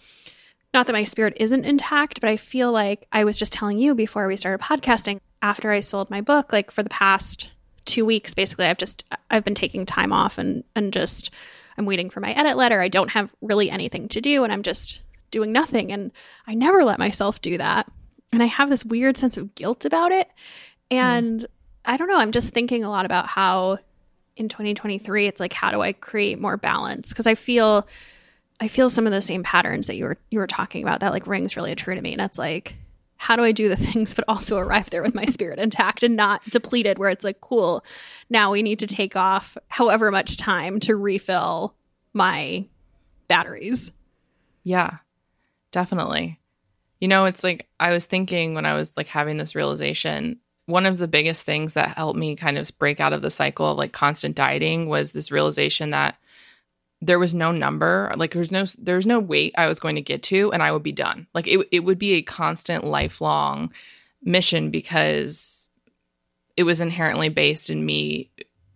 not 0.75 0.89
that 0.89 0.93
my 0.93 1.05
spirit 1.05 1.35
isn't 1.37 1.65
intact, 1.65 2.21
but 2.21 2.31
I 2.31 2.37
feel 2.37 2.73
like 2.73 3.07
I 3.13 3.23
was 3.23 3.39
just 3.39 3.53
telling 3.53 3.79
you 3.79 3.95
before 3.95 4.27
we 4.27 4.37
started 4.37 4.65
podcasting 4.65 5.21
after 5.43 5.73
I 5.73 5.81
sold 5.81 6.11
my 6.11 6.21
book, 6.21 6.53
like 6.53 6.71
for 6.71 6.83
the 6.83 6.91
past 6.91 7.51
two 7.85 8.05
weeks, 8.05 8.35
basically, 8.35 8.67
I've 8.67 8.79
just 8.79 9.05
I've 9.31 9.45
been 9.45 9.55
taking 9.55 9.87
time 9.87 10.13
off 10.13 10.39
and 10.39 10.65
and 10.75 10.93
just 10.93 11.31
I'm 11.79 11.87
waiting 11.87 12.11
for 12.11 12.21
my 12.21 12.33
edit 12.33 12.57
letter. 12.57 12.81
I 12.81 12.89
don't 12.89 13.11
have 13.11 13.35
really 13.41 13.71
anything 13.71 14.09
to 14.09 14.21
do, 14.21 14.45
and 14.45 14.53
I'm 14.53 14.63
just 14.63 15.01
doing 15.31 15.53
nothing. 15.53 15.93
And 15.93 16.13
I 16.47 16.55
never 16.55 16.85
let 16.85 16.99
myself 16.99 17.41
do 17.41 17.59
that, 17.59 17.91
and 18.33 18.43
I 18.43 18.47
have 18.47 18.71
this 18.71 18.85
weird 18.85 19.17
sense 19.17 19.37
of 19.37 19.55
guilt 19.55 19.85
about 19.85 20.13
it. 20.13 20.29
And 20.91 21.41
mm. 21.41 21.47
I 21.85 21.97
don't 21.97 22.09
know. 22.09 22.19
I'm 22.19 22.33
just 22.33 22.53
thinking 22.53 22.85
a 22.85 22.91
lot 22.91 23.07
about 23.07 23.27
how 23.27 23.79
in 24.37 24.49
2023 24.49 25.27
it's 25.27 25.41
like 25.41 25.53
how 25.53 25.71
do 25.71 25.83
I 25.83 25.93
create 25.93 26.41
more 26.41 26.57
balance 26.57 27.11
because 27.11 27.27
I 27.27 27.35
feel 27.35 27.87
I 28.61 28.69
feel 28.69 28.89
some 28.89 29.07
of 29.07 29.13
the 29.13 29.21
same 29.23 29.43
patterns 29.43 29.87
that 29.87 29.97
you 29.97 30.05
were 30.05 30.19
you 30.31 30.39
were 30.39 30.47
talking 30.47 30.83
about 30.83 31.01
that 31.01 31.13
like 31.13 31.27
rings 31.27 31.57
really 31.57 31.75
true 31.75 31.95
to 31.95 32.01
me. 32.01 32.13
And 32.13 32.23
it's 32.23 32.39
like 32.39 32.77
how 33.21 33.37
do 33.37 33.45
I 33.45 33.53
do 33.53 33.69
the 33.69 33.77
things 33.93 34.15
but 34.15 34.25
also 34.27 34.57
arrive 34.57 34.91
there 34.91 35.03
with 35.03 35.15
my 35.15 35.27
spirit 35.27 35.59
intact 35.59 36.03
and 36.03 36.17
not 36.17 36.43
depleted 36.51 36.99
where 36.99 37.11
it's 37.11 37.25
like 37.25 37.41
cool 37.41 37.85
now 38.29 38.51
we 38.51 38.63
need 38.63 38.79
to 38.81 38.87
take 38.87 39.15
off 39.17 39.57
however 39.69 40.11
much 40.11 40.37
time 40.37 40.81
to 40.81 40.97
refill 40.97 41.75
my 42.13 42.67
batteries. 43.29 43.93
Yeah. 44.65 44.99
Definitely. 45.71 46.41
You 47.01 47.09
know, 47.09 47.25
it's 47.27 47.45
like 47.45 47.69
I 47.79 47.91
was 47.91 48.07
thinking 48.07 48.55
when 48.55 48.67
I 48.67 48.75
was 48.75 48.93
like 48.97 49.07
having 49.07 49.37
this 49.37 49.55
realization, 49.55 50.39
one 50.67 50.85
of 50.85 50.99
the 50.99 51.09
biggest 51.09 51.47
things 51.47 51.75
that 51.75 51.97
helped 51.97 52.19
me 52.19 52.37
kind 52.37 52.59
of 52.59 52.77
break 52.79 53.01
out 53.01 53.13
of 53.13 53.23
the 53.23 53.31
cycle 53.31 53.71
of 53.71 53.79
like 53.79 53.93
constant 53.93 54.37
dieting 54.37 54.89
was 54.89 55.13
this 55.13 55.31
realization 55.31 55.91
that 55.91 56.17
there 57.01 57.19
was 57.19 57.35
no 57.35 57.51
number 57.51 58.13
like 58.17 58.33
there's 58.33 58.53
no 58.53 58.65
there's 58.79 59.07
no 59.07 59.19
weight 59.19 59.55
i 59.57 59.67
was 59.67 59.81
going 59.81 59.95
to 59.95 60.03
get 60.03 60.23
to 60.23 60.53
and 60.53 60.63
i 60.63 60.71
would 60.71 60.83
be 60.83 60.93
done 60.93 61.27
like 61.35 61.47
it, 61.47 61.67
it 61.73 61.81
would 61.81 61.99
be 61.99 62.15
a 62.15 62.23
constant 62.23 62.85
lifelong 62.85 63.73
mission 64.23 64.71
because 64.71 65.69
it 66.57 66.65
was 66.65 66.81
inherently 66.81 67.29
based 67.31 67.71
in 67.71 67.85
me 67.85 68.31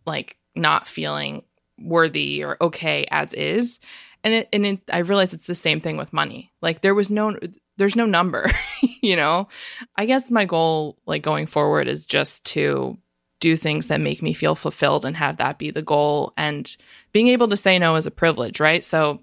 like 0.06 0.36
not 0.56 0.88
feeling 0.88 1.42
worthy 1.78 2.42
or 2.42 2.56
okay 2.60 3.06
as 3.10 3.34
is 3.34 3.80
And 4.24 4.32
it, 4.32 4.48
and 4.54 4.64
it, 4.64 4.80
I 4.90 4.98
realize 4.98 5.34
it's 5.34 5.46
the 5.46 5.54
same 5.54 5.80
thing 5.80 5.98
with 5.98 6.12
money. 6.14 6.50
Like 6.62 6.80
there 6.80 6.94
was 6.94 7.10
no 7.10 7.36
there's 7.76 7.96
no 7.96 8.06
number, 8.06 8.50
you 9.02 9.16
know. 9.16 9.48
I 9.96 10.06
guess 10.06 10.30
my 10.30 10.46
goal 10.46 10.96
like 11.06 11.22
going 11.22 11.46
forward 11.46 11.88
is 11.88 12.06
just 12.06 12.44
to 12.46 12.96
do 13.44 13.56
things 13.58 13.88
that 13.88 14.00
make 14.00 14.22
me 14.22 14.32
feel 14.32 14.54
fulfilled 14.54 15.04
and 15.04 15.14
have 15.18 15.36
that 15.36 15.58
be 15.58 15.70
the 15.70 15.82
goal 15.82 16.32
and 16.38 16.76
being 17.12 17.28
able 17.28 17.46
to 17.48 17.58
say 17.58 17.78
no 17.78 17.96
is 17.96 18.06
a 18.06 18.10
privilege, 18.10 18.58
right? 18.58 18.82
So 18.82 19.20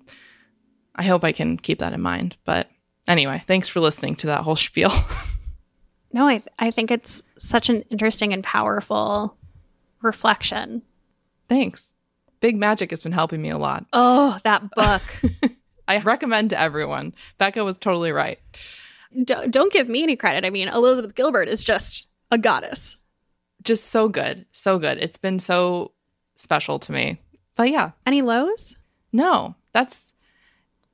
I 0.96 1.04
hope 1.04 1.24
I 1.24 1.32
can 1.32 1.58
keep 1.58 1.80
that 1.80 1.94
in 1.94 2.02
mind. 2.02 2.38
But 2.46 2.70
anyway, 3.08 3.42
thanks 3.48 3.68
for 3.68 3.80
listening 3.80 4.16
to 4.18 4.28
that 4.28 4.42
whole 4.44 4.56
spiel. 4.68 4.92
no, 6.14 6.28
I 6.28 6.44
I 6.60 6.70
think 6.70 6.92
it's 6.92 7.24
such 7.40 7.70
an 7.70 7.82
interesting 7.90 8.32
and 8.32 8.44
powerful 8.44 9.36
reflection. 10.04 10.84
Thanks. 11.50 11.94
Big 12.42 12.56
Magic 12.58 12.92
has 12.92 13.02
been 13.02 13.12
helping 13.12 13.42
me 13.42 13.50
a 13.50 13.58
lot. 13.58 13.86
Oh, 13.92 14.38
that 14.44 14.70
book. 14.76 15.02
I 15.88 15.98
recommend 15.98 16.52
to 16.52 16.60
everyone. 16.60 17.16
Becca 17.40 17.64
was 17.64 17.78
totally 17.80 18.12
right. 18.12 18.38
D- 19.16 19.48
don't 19.50 19.74
give 19.74 19.90
me 19.90 20.04
any 20.04 20.16
credit. 20.16 20.46
I 20.46 20.52
mean, 20.52 20.68
Elizabeth 20.68 21.16
Gilbert 21.16 21.48
is 21.50 21.64
just 21.64 22.06
a 22.30 22.38
goddess. 22.38 22.98
Just 23.62 23.88
so 23.88 24.10
good. 24.10 24.46
So 24.52 24.80
good. 24.80 24.98
It's 24.98 25.18
been 25.18 25.40
so 25.40 25.92
special 26.36 26.80
to 26.80 26.92
me. 26.92 27.22
But 27.56 27.70
yeah. 27.70 27.92
Any 28.06 28.22
lows? 28.22 28.76
No. 29.12 29.56
That's 29.74 30.14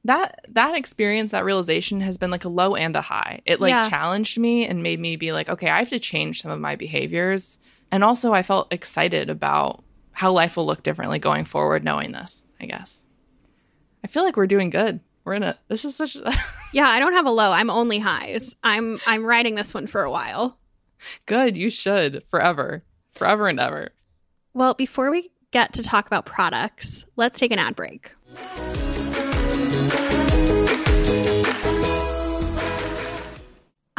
that 0.03 0.45
that 0.49 0.75
experience, 0.75 1.31
that 1.31 1.45
realization 1.45 2.01
has 2.01 2.17
been 2.17 2.31
like 2.31 2.45
a 2.45 2.49
low 2.49 2.75
and 2.75 2.95
a 2.95 3.01
high. 3.01 3.41
It 3.45 3.59
like 3.59 3.71
yeah. 3.71 3.89
challenged 3.89 4.37
me 4.37 4.65
and 4.65 4.83
made 4.83 4.99
me 4.99 5.15
be 5.15 5.31
like, 5.31 5.49
okay, 5.49 5.69
I 5.69 5.79
have 5.79 5.89
to 5.89 5.99
change 5.99 6.41
some 6.41 6.51
of 6.51 6.59
my 6.59 6.75
behaviors. 6.75 7.59
And 7.91 8.03
also 8.03 8.33
I 8.33 8.43
felt 8.43 8.73
excited 8.73 9.29
about 9.29 9.83
how 10.11 10.31
life 10.31 10.57
will 10.57 10.65
look 10.65 10.83
differently 10.83 11.19
going 11.19 11.45
forward 11.45 11.83
knowing 11.83 12.11
this, 12.11 12.45
I 12.59 12.65
guess. 12.65 13.05
I 14.03 14.07
feel 14.07 14.23
like 14.23 14.37
we're 14.37 14.47
doing 14.47 14.69
good. 14.69 14.99
We're 15.25 15.33
in 15.33 15.43
a 15.43 15.57
this 15.67 15.83
is 15.83 15.95
such 15.95 16.15
a 16.15 16.33
Yeah, 16.73 16.87
I 16.87 16.99
don't 16.99 17.13
have 17.13 17.25
a 17.25 17.31
low. 17.31 17.51
I'm 17.51 17.69
only 17.69 17.99
highs. 17.99 18.55
I'm 18.63 18.99
I'm 19.05 19.25
riding 19.25 19.55
this 19.55 19.73
one 19.73 19.87
for 19.87 20.03
a 20.03 20.11
while. 20.11 20.57
Good, 21.25 21.57
you 21.57 21.69
should. 21.69 22.23
Forever. 22.27 22.83
Forever 23.13 23.47
and 23.47 23.59
ever. 23.59 23.89
Well, 24.53 24.73
before 24.73 25.11
we 25.11 25.31
get 25.51 25.73
to 25.73 25.83
talk 25.83 26.07
about 26.07 26.25
products, 26.25 27.05
let's 27.15 27.39
take 27.39 27.51
an 27.51 27.59
ad 27.59 27.75
break. 27.75 28.11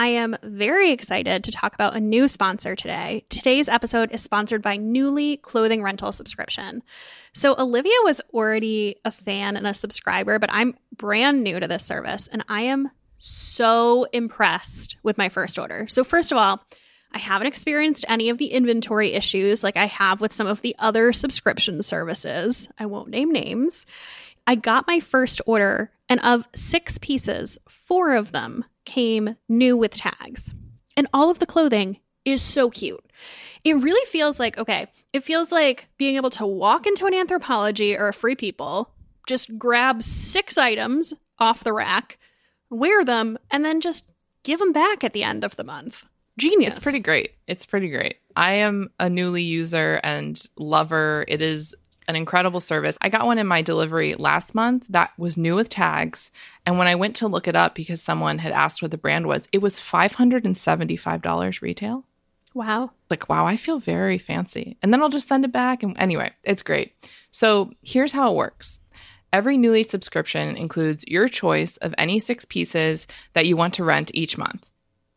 I 0.01 0.09
am 0.09 0.37
very 0.45 0.93
excited 0.93 1.43
to 1.43 1.51
talk 1.51 1.75
about 1.75 1.97
a 1.97 2.01
new 2.01 2.29
sponsor 2.29 2.77
today. 2.77 3.25
Today's 3.31 3.69
episode 3.69 4.13
is 4.13 4.23
sponsored 4.23 4.63
by 4.63 4.79
Nuuly 4.79 5.43
Clothing 5.43 5.83
Rental 5.83 6.13
Subscription. 6.13 6.85
So, 7.33 7.57
Olivia 7.59 7.97
was 8.05 8.21
already 8.33 8.97
a 9.05 9.11
fan 9.11 9.57
and 9.57 9.67
a 9.67 9.75
subscriber, 9.75 10.39
but 10.39 10.51
I'm 10.53 10.77
brand 10.97 11.43
new 11.43 11.59
to 11.59 11.67
this 11.67 11.85
service 11.85 12.29
and 12.29 12.45
I 12.49 12.63
am 12.63 12.93
so 13.19 14.07
impressed 14.13 14.97
with 15.03 15.19
my 15.19 15.29
first 15.29 15.59
order. 15.59 15.89
So, 15.89 16.05
first 16.05 16.31
of 16.31 16.39
all, 16.39 16.65
I 17.13 17.19
haven't 17.19 17.47
experienced 17.47 18.05
any 18.09 18.29
of 18.29 18.39
the 18.39 18.53
inventory 18.53 19.13
issues 19.15 19.63
like 19.63 19.77
I 19.77 19.87
have 19.87 20.21
with 20.21 20.33
some 20.33 20.47
of 20.47 20.63
the 20.63 20.77
other 20.79 21.13
subscription 21.13 21.83
services. 21.83 22.69
I 22.79 22.87
won't 22.87 23.09
name 23.09 23.33
names. 23.33 23.87
I 24.47 24.55
got 24.55 24.87
my 24.87 25.01
first 25.01 25.41
order, 25.47 25.91
and 26.09 26.21
of 26.21 26.45
six 26.55 26.99
pieces, 26.99 27.59
four 27.69 28.15
of 28.15 28.33
them 28.33 28.65
came 28.85 29.37
new 29.49 29.77
with 29.77 29.95
tags. 29.95 30.53
And 30.97 31.07
all 31.13 31.31
of 31.31 31.39
the 31.39 31.47
clothing 31.47 32.01
is 32.25 32.41
so 32.41 32.71
cute. 32.71 33.05
It 33.65 33.75
really 33.75 34.05
feels 34.07 34.39
like, 34.39 34.57
okay, 34.57 34.87
it 35.13 35.25
feels 35.25 35.53
like 35.53 35.89
being 35.99 36.17
able 36.17 36.31
to 36.31 36.47
walk 36.47 36.87
into 36.87 37.07
an 37.07 37.13
Anthropologie 37.13 37.99
or 37.99 38.09
a 38.09 38.15
free 38.15 38.37
people, 38.37 38.91
just 39.27 39.59
grab 39.59 40.03
six 40.03 40.57
items 40.57 41.13
off 41.39 41.65
the 41.65 41.73
rack, 41.73 42.19
wear 42.71 43.05
them, 43.05 43.39
and 43.51 43.65
then 43.65 43.81
just 43.81 44.11
give 44.43 44.59
them 44.59 44.73
back 44.73 45.05
at 45.05 45.13
the 45.13 45.23
end 45.23 45.45
of 45.45 45.57
the 45.57 45.65
month. 45.65 46.05
Genius. 46.39 46.77
It's 46.77 46.83
pretty 46.83 47.01
great. 47.01 47.35
It's 47.47 47.67
pretty 47.67 47.91
great. 47.91 48.17
I 48.37 48.55
am 48.55 48.91
a 48.99 49.07
Nuuly 49.07 49.47
user 49.47 50.01
and 50.03 50.41
lover. 50.57 51.25
It 51.29 51.43
is 51.43 51.75
an 52.07 52.17
incredible 52.17 52.61
service. 52.61 52.97
I 53.03 53.11
got 53.11 53.27
one 53.27 53.37
in 53.37 53.47
my 53.47 53.61
delivery 53.61 54.15
last 54.15 54.55
month 54.55 54.87
that 54.89 55.11
was 55.19 55.37
new 55.37 55.55
with 55.55 55.69
tags. 55.69 56.31
And 56.65 56.79
when 56.79 56.89
I 56.89 56.95
went 56.95 57.17
to 57.17 57.29
look 57.29 57.47
it 57.47 57.55
up 57.55 57.75
because 57.75 58.01
someone 58.01 58.39
had 58.39 58.53
asked 58.53 58.81
what 58.81 58.91
the 58.91 58.97
brand 58.97 59.27
was, 59.27 59.47
it 59.53 59.59
was 59.59 59.79
$575 59.79 61.61
retail. 61.61 62.05
Wow. 62.55 62.93
Like, 63.11 63.29
wow, 63.29 63.47
I 63.47 63.57
feel 63.57 63.79
very 63.79 64.17
fancy. 64.17 64.79
And 64.83 64.93
then 64.93 65.03
I'll 65.03 65.11
just 65.11 65.29
send 65.29 65.45
it 65.45 65.53
back. 65.53 65.83
And 65.83 65.99
anyway, 65.99 66.33
it's 66.45 66.63
great. 66.63 66.95
So 67.31 67.71
here's 67.83 68.13
how 68.13 68.31
it 68.33 68.37
works. 68.37 68.81
Every 69.33 69.59
Nuuly 69.59 69.87
subscription 69.89 70.57
includes 70.57 71.05
your 71.07 71.29
choice 71.29 71.77
of 71.79 71.95
any 71.99 72.19
six 72.19 72.47
pieces 72.47 73.07
that 73.35 73.45
you 73.45 73.57
want 73.57 73.75
to 73.75 73.85
rent 73.85 74.11
each 74.15 74.39
month. 74.39 74.65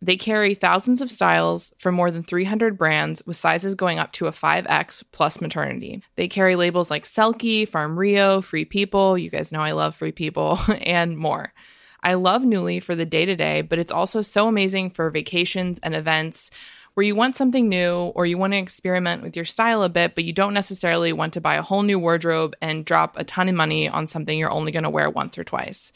They 0.03 0.17
carry 0.17 0.55
thousands 0.55 1.01
of 1.01 1.11
styles 1.11 1.73
from 1.77 1.93
more 1.93 2.09
than 2.09 2.23
300 2.23 2.77
brands 2.77 3.21
with 3.25 3.37
sizes 3.37 3.75
going 3.75 3.99
up 3.99 4.11
to 4.13 4.25
a 4.25 4.31
5X 4.31 5.03
plus 5.11 5.39
maternity. 5.39 6.01
They 6.15 6.27
carry 6.27 6.55
labels 6.55 6.89
like 6.89 7.05
Selkie, 7.05 7.67
Farm 7.67 7.97
Rio, 7.97 8.41
Free 8.41 8.65
People, 8.65 9.17
you 9.17 9.29
guys 9.29 9.51
know 9.51 9.59
I 9.59 9.73
love 9.73 9.95
Free 9.95 10.11
People, 10.11 10.59
and 10.81 11.17
more. 11.17 11.53
I 12.03 12.15
love 12.15 12.41
Nuuly 12.41 12.81
for 12.81 12.95
the 12.95 13.05
day 13.05 13.25
to 13.25 13.35
day, 13.35 13.61
but 13.61 13.77
it's 13.77 13.91
also 13.91 14.23
so 14.23 14.47
amazing 14.47 14.89
for 14.89 15.09
vacations 15.11 15.79
and 15.83 15.93
events 15.93 16.49
where 16.93 17.05
you 17.05 17.15
want 17.15 17.37
something 17.37 17.69
new 17.69 18.11
or 18.15 18.25
you 18.25 18.37
want 18.37 18.53
to 18.53 18.57
experiment 18.57 19.21
with 19.21 19.35
your 19.35 19.45
style 19.45 19.83
a 19.83 19.89
bit, 19.89 20.15
but 20.15 20.23
you 20.23 20.33
don't 20.33 20.53
necessarily 20.53 21.13
want 21.13 21.33
to 21.33 21.41
buy 21.41 21.55
a 21.55 21.61
whole 21.61 21.83
new 21.83 21.99
wardrobe 21.99 22.55
and 22.61 22.85
drop 22.85 23.17
a 23.17 23.23
ton 23.23 23.47
of 23.47 23.55
money 23.55 23.87
on 23.87 24.07
something 24.07 24.37
you're 24.37 24.51
only 24.51 24.71
going 24.71 24.83
to 24.83 24.89
wear 24.89 25.09
once 25.09 25.37
or 25.37 25.43
twice. 25.43 25.93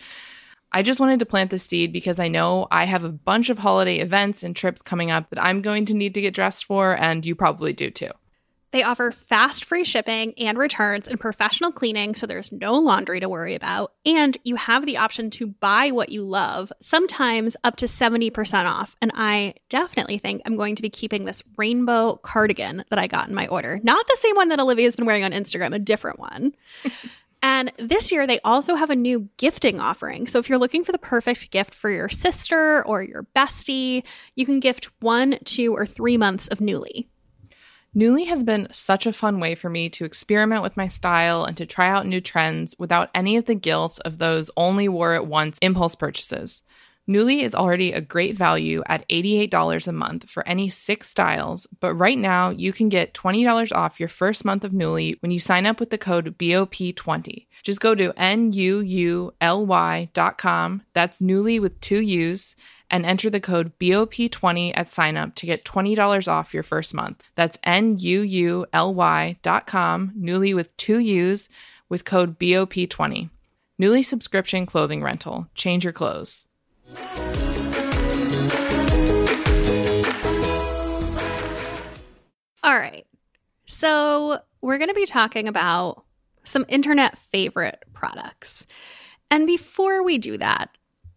I 0.75 0.81
just 0.81 0.99
wanted 0.99 1.19
to 1.19 1.25
plant 1.25 1.51
the 1.51 1.57
seed 1.57 1.93
because 1.93 2.19
I 2.19 2.27
know 2.27 2.67
I 2.69 2.83
have 2.83 3.05
a 3.05 3.09
bunch 3.09 3.49
of 3.49 3.57
holiday 3.57 3.99
events 3.99 4.43
and 4.43 4.53
trips 4.53 4.81
coming 4.81 5.09
up 5.09 5.29
that 5.29 5.41
I'm 5.41 5.61
going 5.61 5.85
to 5.85 5.93
need 5.93 6.13
to 6.15 6.21
get 6.21 6.33
dressed 6.33 6.65
for, 6.65 6.97
and 7.01 7.25
you 7.25 7.33
probably 7.33 7.71
do 7.71 7.89
too. 7.89 8.11
They 8.71 8.83
offer 8.83 9.09
fast 9.11 9.63
free 9.63 9.85
shipping 9.85 10.33
and 10.37 10.57
returns 10.57 11.07
and 11.07 11.17
professional 11.17 11.71
cleaning, 11.71 12.13
so 12.13 12.27
there's 12.27 12.51
no 12.51 12.73
laundry 12.73 13.21
to 13.21 13.29
worry 13.29 13.55
about. 13.55 13.93
And 14.05 14.37
you 14.43 14.57
have 14.57 14.85
the 14.85 14.97
option 14.97 15.29
to 15.29 15.47
buy 15.47 15.91
what 15.91 16.09
you 16.09 16.23
love, 16.23 16.73
sometimes 16.81 17.55
up 17.63 17.77
to 17.77 17.85
70% 17.85 18.65
off. 18.65 18.97
And 19.01 19.13
I 19.15 19.53
definitely 19.69 20.17
think 20.17 20.41
I'm 20.45 20.57
going 20.57 20.75
to 20.75 20.81
be 20.81 20.89
keeping 20.89 21.23
this 21.23 21.41
rainbow 21.55 22.17
cardigan 22.17 22.83
that 22.89 22.99
I 22.99 23.07
got 23.07 23.29
in 23.29 23.33
my 23.33 23.47
order. 23.47 23.79
Not 23.81 24.05
the 24.07 24.17
same 24.19 24.35
one 24.35 24.49
that 24.49 24.59
Olivia's 24.59 24.97
been 24.97 25.05
wearing 25.05 25.23
on 25.23 25.31
Instagram, 25.31 25.73
a 25.73 25.79
different 25.79 26.19
one. 26.19 26.53
And 27.47 27.71
this 27.77 28.11
year, 28.11 28.25
they 28.25 28.39
also 28.39 28.73
have 28.73 28.89
a 28.89 28.95
new 28.95 29.29
gifting 29.37 29.79
offering. 29.79 30.25
So 30.25 30.39
if 30.39 30.49
you're 30.49 30.57
looking 30.57 30.83
for 30.83 30.91
the 30.91 30.97
perfect 30.97 31.51
gift 31.51 31.75
for 31.75 31.91
your 31.91 32.09
sister 32.09 32.83
or 32.87 33.03
your 33.03 33.27
bestie, 33.35 34.03
you 34.33 34.47
can 34.47 34.59
gift 34.59 34.89
one, 34.99 35.37
two, 35.45 35.71
or 35.71 35.85
three 35.85 36.17
months 36.17 36.47
of 36.47 36.57
Nuuly. 36.57 37.05
Nuuly 37.95 38.25
has 38.25 38.43
been 38.43 38.67
such 38.71 39.05
a 39.05 39.13
fun 39.13 39.39
way 39.39 39.53
for 39.53 39.69
me 39.69 39.89
to 39.91 40.05
experiment 40.05 40.63
with 40.63 40.75
my 40.75 40.87
style 40.87 41.45
and 41.45 41.55
to 41.57 41.67
try 41.67 41.87
out 41.87 42.07
new 42.07 42.19
trends 42.19 42.75
without 42.79 43.11
any 43.13 43.37
of 43.37 43.45
the 43.45 43.53
guilt 43.53 43.99
of 44.03 44.17
those 44.17 44.49
only 44.57 44.89
wore 44.89 45.13
it 45.13 45.27
once 45.27 45.59
impulse 45.61 45.93
purchases. 45.93 46.63
Nuuly 47.07 47.43
is 47.43 47.53
already 47.53 47.93
a 47.93 48.01
great 48.01 48.35
value 48.35 48.81
at 48.87 49.07
$88 49.09 49.87
a 49.87 49.91
month 49.91 50.27
for 50.27 50.47
any 50.47 50.69
six 50.69 51.07
styles, 51.07 51.67
but 51.79 51.93
right 51.93 52.17
now 52.17 52.49
you 52.49 52.73
can 52.73 52.89
get 52.89 53.13
$20 53.13 53.71
off 53.75 53.99
your 53.99 54.09
first 54.09 54.43
month 54.43 54.63
of 54.63 54.71
Nuuly 54.71 55.21
when 55.21 55.29
you 55.29 55.39
sign 55.39 55.67
up 55.67 55.79
with 55.79 55.91
the 55.91 55.99
code 55.99 56.35
BOP20. 56.39 57.45
Just 57.61 57.79
go 57.79 57.93
to 57.93 58.11
N-U-U-L-Y.com, 58.17 59.31
that's 60.93 61.19
Nuuly 61.19 61.61
with 61.61 61.79
two 61.79 62.01
U's, 62.01 62.55
and 62.89 63.05
enter 63.05 63.29
the 63.29 63.39
code 63.39 63.77
BOP20 63.79 64.71
at 64.75 64.87
signup 64.87 65.35
to 65.35 65.45
get 65.45 65.63
$20 65.63 66.27
off 66.27 66.55
your 66.55 66.63
first 66.63 66.95
month. 66.95 67.23
That's 67.35 67.59
N-U-U-L-Y.com, 67.63 68.63
Nuuly 70.17 70.55
with 70.55 70.75
two 70.77 70.97
U's, 70.97 71.49
with 71.87 72.03
code 72.03 72.39
BOP20. 72.39 73.29
Nuuly 73.79 74.03
subscription 74.03 74.65
clothing 74.65 75.03
rental. 75.03 75.47
Change 75.53 75.83
your 75.83 75.93
clothes. 75.93 76.47
All 82.63 82.77
right. 82.77 83.05
So, 83.65 84.39
we're 84.61 84.77
going 84.77 84.89
to 84.89 84.95
be 84.95 85.05
talking 85.05 85.47
about 85.47 86.03
some 86.43 86.65
internet 86.67 87.17
favorite 87.17 87.83
products. 87.93 88.67
And 89.31 89.47
before 89.47 90.03
we 90.03 90.19
do 90.19 90.37
that, 90.37 90.69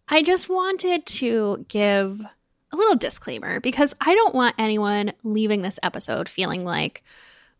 I 0.07 0.23
just 0.23 0.49
wanted 0.49 1.05
to 1.05 1.65
give 1.67 2.19
a 2.71 2.75
little 2.75 2.95
disclaimer 2.95 3.59
because 3.59 3.95
I 4.01 4.15
don't 4.15 4.33
want 4.33 4.55
anyone 4.57 5.13
leaving 5.23 5.61
this 5.61 5.79
episode 5.83 6.27
feeling 6.27 6.65
like, 6.65 7.03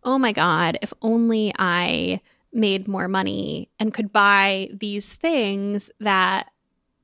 oh 0.03 0.17
my 0.17 0.31
God, 0.31 0.79
if 0.81 0.93
only 1.01 1.53
I 1.59 2.21
made 2.51 2.87
more 2.87 3.07
money 3.07 3.69
and 3.79 3.93
could 3.93 4.11
buy 4.11 4.69
these 4.73 5.13
things 5.13 5.91
that 5.99 6.49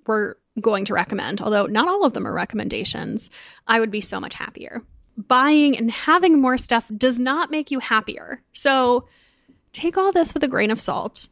were 0.08 0.40
going 0.60 0.86
to 0.86 0.94
recommend, 0.94 1.42
although 1.42 1.66
not 1.66 1.88
all 1.88 2.06
of 2.06 2.14
them 2.14 2.28
are 2.28 2.34
recommendations, 2.34 3.30
I 3.68 3.80
would 3.80 3.92
be 3.92 4.02
so 4.02 4.20
much 4.20 4.34
happier. 4.34 4.82
Buying 5.18 5.78
and 5.78 5.92
having 5.92 6.40
more 6.40 6.58
stuff 6.58 6.90
does 6.96 7.20
not 7.20 7.52
make 7.52 7.72
you 7.72 7.80
happier. 7.80 8.42
So 8.54 9.08
take 9.74 9.98
all 9.98 10.12
this 10.12 10.34
with 10.34 10.44
a 10.44 10.48
grain 10.48 10.72
of 10.72 10.82
salt. 10.82 11.28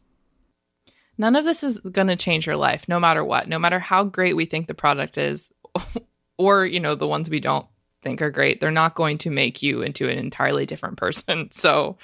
None 1.17 1.35
of 1.35 1.45
this 1.45 1.63
is 1.63 1.79
going 1.79 2.07
to 2.07 2.15
change 2.15 2.47
your 2.47 2.55
life, 2.55 2.87
no 2.87 2.99
matter 2.99 3.23
what. 3.23 3.47
No 3.47 3.59
matter 3.59 3.79
how 3.79 4.03
great 4.03 4.35
we 4.35 4.45
think 4.45 4.67
the 4.67 4.73
product 4.73 5.17
is, 5.17 5.51
or, 6.37 6.65
you 6.65 6.79
know, 6.79 6.95
the 6.95 7.07
ones 7.07 7.29
we 7.29 7.39
don't 7.39 7.67
think 8.01 8.21
are 8.21 8.31
great, 8.31 8.59
they're 8.59 8.71
not 8.71 8.95
going 8.95 9.19
to 9.19 9.29
make 9.29 9.61
you 9.61 9.81
into 9.81 10.09
an 10.09 10.17
entirely 10.17 10.65
different 10.65 10.97
person. 10.97 11.49
So, 11.53 11.97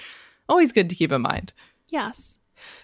always 0.47 0.71
good 0.71 0.89
to 0.89 0.95
keep 0.95 1.11
in 1.11 1.21
mind. 1.21 1.53
Yes. 1.89 2.37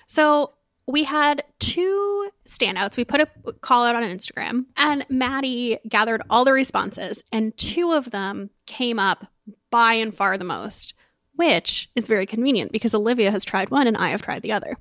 So, 0.08 0.55
we 0.88 1.04
had 1.04 1.44
two 1.60 2.30
standouts. 2.46 2.98
We 2.98 3.06
put 3.06 3.22
a 3.22 3.28
call 3.62 3.86
out 3.86 3.96
on 3.96 4.04
Instagram, 4.04 4.66
and 4.78 5.06
Maddie 5.10 5.80
gathered 5.88 6.22
all 6.30 6.46
the 6.46 6.54
responses, 6.54 7.24
and 7.32 7.58
two 7.58 7.92
of 7.92 8.12
them 8.12 8.50
came 8.66 9.00
up 9.00 9.28
by 9.72 9.94
and 9.94 10.16
far 10.16 10.38
the 10.38 10.44
most, 10.44 10.94
which 11.36 11.90
is 11.96 12.08
very 12.08 12.26
convenient 12.26 12.72
because 12.72 12.94
Olivia 12.94 13.32
has 13.32 13.44
tried 13.44 13.70
one 13.70 13.88
and 13.88 13.98
I 13.98 14.10
have 14.10 14.22
tried 14.22 14.42
the 14.42 14.52
other. 14.52 14.78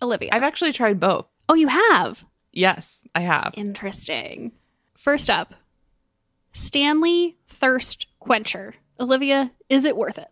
Olivia. 0.00 0.30
I've 0.32 0.42
actually 0.42 0.72
tried 0.72 1.00
both. 1.00 1.26
oh, 1.48 1.54
you 1.54 1.68
have? 1.68 2.24
Yes, 2.52 3.00
I 3.14 3.20
have. 3.20 3.54
Interesting. 3.56 4.52
First 4.94 5.30
up, 5.30 5.54
Stanley 6.52 7.38
Thirst 7.48 8.06
Quencher. 8.20 8.74
Olivia, 9.00 9.52
is 9.68 9.84
it 9.84 9.96
worth 9.96 10.18
it? 10.18 10.28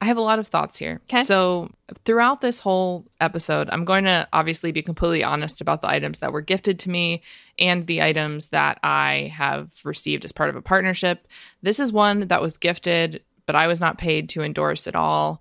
I 0.00 0.06
have 0.06 0.18
a 0.18 0.22
lot 0.22 0.38
of 0.38 0.48
thoughts 0.48 0.78
here. 0.78 1.00
'Kay. 1.08 1.22
So, 1.22 1.70
throughout 2.04 2.40
this 2.40 2.60
whole 2.60 3.06
episode, 3.20 3.68
I'm 3.70 3.84
going 3.84 4.04
to 4.04 4.28
obviously 4.32 4.70
be 4.70 4.82
completely 4.82 5.24
honest 5.24 5.60
about 5.60 5.80
the 5.80 5.88
items 5.88 6.18
that 6.18 6.32
were 6.32 6.42
gifted 6.42 6.78
to 6.80 6.90
me 6.90 7.22
and 7.58 7.86
the 7.86 8.02
items 8.02 8.48
that 8.48 8.78
I 8.82 9.32
have 9.34 9.70
received 9.84 10.24
as 10.24 10.32
part 10.32 10.50
of 10.50 10.56
a 10.56 10.62
partnership. 10.62 11.26
This 11.62 11.80
is 11.80 11.92
one 11.92 12.28
that 12.28 12.42
was 12.42 12.58
gifted, 12.58 13.22
but 13.46 13.56
I 13.56 13.66
was 13.66 13.80
not 13.80 13.96
paid 13.96 14.28
to 14.30 14.42
endorse 14.42 14.86
at 14.86 14.94
all. 14.94 15.40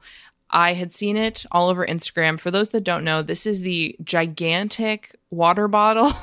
I 0.49 0.73
had 0.73 0.93
seen 0.93 1.17
it 1.17 1.45
all 1.51 1.69
over 1.69 1.85
Instagram. 1.85 2.39
For 2.39 2.49
those 2.51 2.69
that 2.69 2.83
don't 2.83 3.03
know, 3.03 3.21
this 3.21 3.45
is 3.45 3.61
the 3.61 3.95
gigantic 4.03 5.15
water 5.31 5.67
bottle 5.67 6.13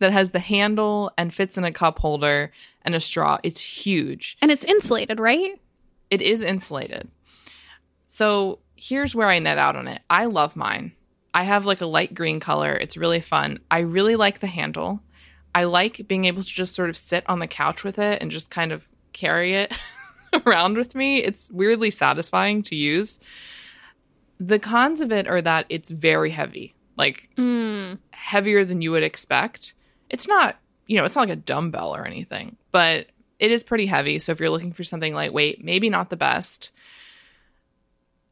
that 0.00 0.12
has 0.12 0.32
the 0.32 0.38
handle 0.38 1.12
and 1.16 1.32
fits 1.32 1.56
in 1.56 1.64
a 1.64 1.72
cup 1.72 1.98
holder 1.98 2.52
and 2.82 2.94
a 2.94 3.00
straw. 3.00 3.38
It's 3.42 3.60
huge. 3.60 4.36
And 4.42 4.50
it's 4.50 4.64
insulated, 4.64 5.18
right? 5.18 5.58
It 6.10 6.20
is 6.20 6.42
insulated. 6.42 7.08
So 8.10 8.60
here's 8.74 9.14
where 9.14 9.28
I 9.28 9.38
net 9.38 9.58
out 9.58 9.76
on 9.76 9.86
it. 9.86 10.00
I 10.08 10.24
love 10.24 10.56
mine. 10.56 10.92
I 11.34 11.44
have 11.44 11.66
like 11.66 11.82
a 11.82 11.86
light 11.86 12.14
green 12.14 12.40
color. 12.40 12.72
It's 12.74 12.96
really 12.96 13.20
fun. 13.20 13.60
I 13.70 13.80
really 13.80 14.16
like 14.16 14.40
the 14.40 14.46
handle. 14.46 15.00
I 15.54 15.64
like 15.64 16.08
being 16.08 16.24
able 16.24 16.42
to 16.42 16.48
just 16.48 16.74
sort 16.74 16.88
of 16.88 16.96
sit 16.96 17.22
on 17.28 17.38
the 17.38 17.46
couch 17.46 17.84
with 17.84 17.98
it 17.98 18.22
and 18.22 18.30
just 18.30 18.50
kind 18.50 18.72
of 18.72 18.88
carry 19.12 19.54
it 19.54 19.76
around 20.46 20.78
with 20.78 20.94
me. 20.94 21.18
It's 21.22 21.50
weirdly 21.50 21.90
satisfying 21.90 22.62
to 22.64 22.74
use. 22.74 23.18
The 24.40 24.58
cons 24.58 25.02
of 25.02 25.12
it 25.12 25.28
are 25.28 25.42
that 25.42 25.66
it's 25.68 25.90
very 25.90 26.30
heavy, 26.30 26.74
like 26.96 27.28
Mm. 27.36 27.98
heavier 28.12 28.64
than 28.64 28.80
you 28.80 28.90
would 28.92 29.02
expect. 29.02 29.74
It's 30.08 30.26
not, 30.26 30.56
you 30.86 30.96
know, 30.96 31.04
it's 31.04 31.14
not 31.14 31.28
like 31.28 31.36
a 31.36 31.42
dumbbell 31.42 31.94
or 31.94 32.06
anything, 32.06 32.56
but 32.72 33.08
it 33.38 33.50
is 33.50 33.62
pretty 33.62 33.86
heavy. 33.86 34.18
So 34.18 34.32
if 34.32 34.40
you're 34.40 34.48
looking 34.50 34.72
for 34.72 34.84
something 34.84 35.12
lightweight, 35.12 35.62
maybe 35.62 35.90
not 35.90 36.08
the 36.08 36.16
best. 36.16 36.70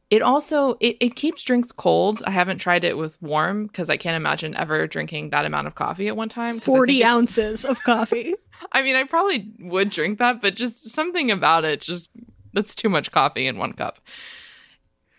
It 0.09 0.21
also 0.21 0.77
it, 0.79 0.95
it 1.01 1.15
keeps 1.15 1.43
drinks 1.43 1.71
cold. 1.73 2.23
I 2.25 2.31
haven't 2.31 2.59
tried 2.59 2.83
it 2.85 2.97
with 2.97 3.21
warm 3.21 3.67
because 3.67 3.89
I 3.89 3.97
can't 3.97 4.15
imagine 4.15 4.55
ever 4.55 4.87
drinking 4.87 5.31
that 5.31 5.45
amount 5.45 5.67
of 5.67 5.75
coffee 5.75 6.07
at 6.07 6.15
one 6.15 6.29
time. 6.29 6.59
40 6.59 7.03
ounces 7.03 7.65
of 7.65 7.83
coffee. 7.83 8.33
I 8.71 8.81
mean, 8.83 8.95
I 8.95 9.03
probably 9.03 9.51
would 9.59 9.89
drink 9.89 10.19
that, 10.19 10.41
but 10.41 10.55
just 10.55 10.87
something 10.89 11.29
about 11.29 11.65
it 11.65 11.81
just 11.81 12.09
that's 12.53 12.73
too 12.73 12.87
much 12.89 13.11
coffee 13.11 13.47
in 13.47 13.57
one 13.57 13.73
cup. 13.73 13.99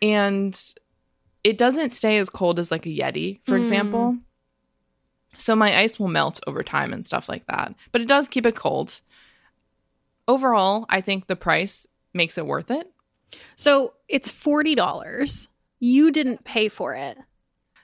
And 0.01 0.59
it 1.45 1.59
doesn't 1.59 1.91
stay 1.91 2.19
as 2.19 2.31
cold 2.31 2.59
as 2.59 2.71
like 2.71 2.87
a 2.87 2.91
Yeti, 2.91 3.41
for 3.45 3.57
Mm. 3.57 3.59
example. 3.59 4.17
So 5.37 5.55
my 5.55 5.79
ice 5.79 5.99
will 5.99 6.09
melt 6.09 6.41
over 6.47 6.63
time 6.63 6.93
and 6.93 7.05
stuff 7.05 7.29
like 7.29 7.47
that. 7.47 7.75
But 7.93 8.01
it 8.01 8.09
does 8.09 8.29
keep 8.29 8.47
it 8.47 8.57
cold. 8.57 9.01
Overall, 10.27 10.87
I 10.89 11.01
think 11.01 11.27
the 11.27 11.37
price 11.37 11.87
makes 12.13 12.39
it 12.39 12.47
worth 12.47 12.71
it. 12.71 12.91
So 13.57 13.95
it's 14.09 14.31
$40. 14.31 15.47
You 15.81 16.11
didn't 16.11 16.45
pay 16.45 16.69
for 16.69 16.95
it. 16.95 17.19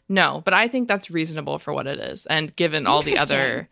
No, 0.09 0.43
but 0.45 0.55
I 0.55 0.69
think 0.69 0.89
that's 0.89 1.11
reasonable 1.11 1.59
for 1.59 1.73
what 1.73 1.87
it 1.87 1.99
is. 1.99 2.27
And 2.27 2.55
given 2.57 2.87
all 2.87 3.03
the 3.03 3.19
other 3.19 3.69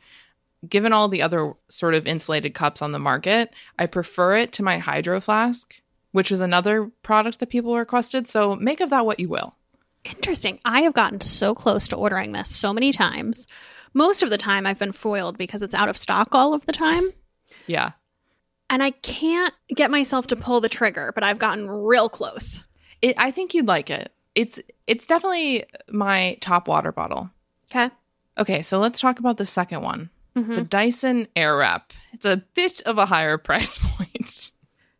given 0.68 0.92
all 0.92 1.08
the 1.08 1.22
other 1.22 1.54
sort 1.68 1.94
of 1.94 2.06
insulated 2.06 2.54
cups 2.54 2.82
on 2.82 2.92
the 2.92 2.98
market, 2.98 3.52
I 3.78 3.86
prefer 3.86 4.36
it 4.36 4.52
to 4.52 4.62
my 4.62 4.78
hydro 4.78 5.20
flask, 5.20 5.80
which 6.12 6.30
was 6.30 6.40
another 6.40 6.90
product 7.02 7.40
that 7.40 7.48
people 7.48 7.76
requested. 7.76 8.28
So 8.28 8.54
make 8.54 8.80
of 8.80 8.90
that 8.90 9.06
what 9.06 9.20
you 9.20 9.28
will. 9.28 9.54
Interesting. 10.04 10.60
I 10.64 10.82
have 10.82 10.94
gotten 10.94 11.20
so 11.20 11.54
close 11.54 11.88
to 11.88 11.96
ordering 11.96 12.32
this 12.32 12.48
so 12.48 12.72
many 12.72 12.92
times. 12.92 13.46
Most 13.94 14.22
of 14.22 14.30
the 14.30 14.38
time, 14.38 14.66
I've 14.66 14.78
been 14.78 14.92
foiled 14.92 15.36
because 15.36 15.62
it's 15.62 15.74
out 15.74 15.88
of 15.88 15.96
stock 15.96 16.28
all 16.32 16.54
of 16.54 16.64
the 16.66 16.72
time. 16.72 17.12
Yeah. 17.66 17.92
And 18.72 18.82
I 18.82 18.90
can't 18.90 19.52
get 19.68 19.90
myself 19.90 20.26
to 20.28 20.36
pull 20.36 20.62
the 20.62 20.68
trigger, 20.70 21.12
but 21.14 21.22
I've 21.22 21.38
gotten 21.38 21.70
real 21.70 22.08
close. 22.08 22.64
It, 23.02 23.14
I 23.18 23.30
think 23.30 23.52
you'd 23.52 23.68
like 23.68 23.90
it. 23.90 24.10
It's 24.34 24.60
it's 24.86 25.06
definitely 25.06 25.66
my 25.90 26.38
top 26.40 26.66
water 26.68 26.90
bottle. 26.90 27.30
Okay. 27.70 27.90
Okay, 28.38 28.62
so 28.62 28.78
let's 28.78 28.98
talk 28.98 29.18
about 29.18 29.36
the 29.36 29.44
second 29.44 29.82
one. 29.82 30.08
Mhm. 30.34 30.56
The 30.56 30.62
Dyson 30.62 31.28
Airwrap. 31.36 31.90
It's 32.14 32.24
a 32.24 32.38
bit 32.54 32.80
of 32.86 32.96
a 32.96 33.04
higher 33.04 33.36
price 33.48 33.76
point. 33.78 34.52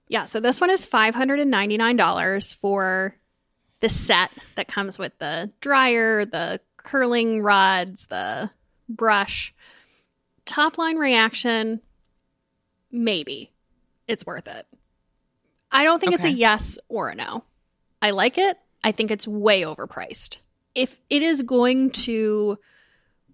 Yeah, 0.08 0.24
so 0.24 0.38
this 0.38 0.61
one 0.61 0.68
is 0.68 0.87
$599 0.87 2.54
for 2.54 3.16
the 3.80 3.88
set 3.88 4.30
that 4.56 4.68
comes 4.68 4.98
with 4.98 5.16
the 5.18 5.50
dryer, 5.62 6.26
the 6.26 6.61
curling 6.76 7.40
rods, 7.42 8.06
the 8.08 8.50
brush. 8.87 9.54
Top 10.44 10.76
line 10.76 10.96
reaction 10.96 11.80
maybe 12.90 13.50
it's 14.09 14.27
worth 14.27 14.49
it. 14.49 14.67
I 15.71 15.85
don't 15.85 16.01
think 16.01 16.15
it's 16.15 16.25
a 16.25 16.31
yes 16.31 16.79
or 16.88 17.09
a 17.09 17.15
no. 17.15 17.45
I 18.01 18.11
like 18.11 18.37
it. 18.37 18.59
I 18.85 18.93
think 18.93 19.11
it's 19.11 19.27
way 19.27 19.62
overpriced. 19.62 20.38
If 20.75 21.01
it 21.09 21.23
is 21.23 21.43
going 21.43 21.91
to 21.91 22.59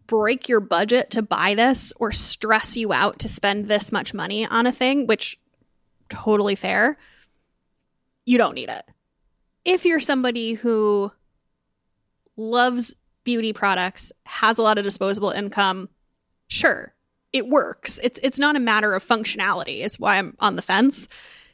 break 0.08 0.48
your 0.48 0.60
budget 0.60 1.10
to 1.12 1.22
buy 1.22 1.54
this 1.54 1.92
or 1.96 2.10
stress 2.10 2.76
you 2.76 2.92
out 2.92 3.20
to 3.20 3.28
spend 3.28 3.66
this 3.66 3.92
much 3.92 4.12
money 4.12 4.44
on 4.46 4.66
a 4.66 4.72
thing, 4.72 5.06
which 5.06 5.38
totally 6.08 6.54
fair. 6.54 6.98
You 8.24 8.38
don't 8.38 8.54
need 8.54 8.70
it. 8.70 8.84
If 9.64 9.84
you're 9.84 10.00
somebody 10.00 10.54
who 10.54 11.12
loves 12.36 12.94
beauty 13.24 13.52
products, 13.52 14.10
has 14.24 14.58
a 14.58 14.62
lot 14.62 14.78
of 14.78 14.84
disposable 14.84 15.30
income, 15.30 15.88
sure, 16.48 16.94
it 17.32 17.48
works. 17.48 17.98
It's 18.02 18.18
it's 18.22 18.38
not 18.38 18.56
a 18.56 18.60
matter 18.60 18.94
of 18.94 19.04
functionality. 19.04 19.84
It's 19.84 19.98
why 19.98 20.16
I'm 20.16 20.36
on 20.40 20.56
the 20.56 20.62
fence. 20.62 21.08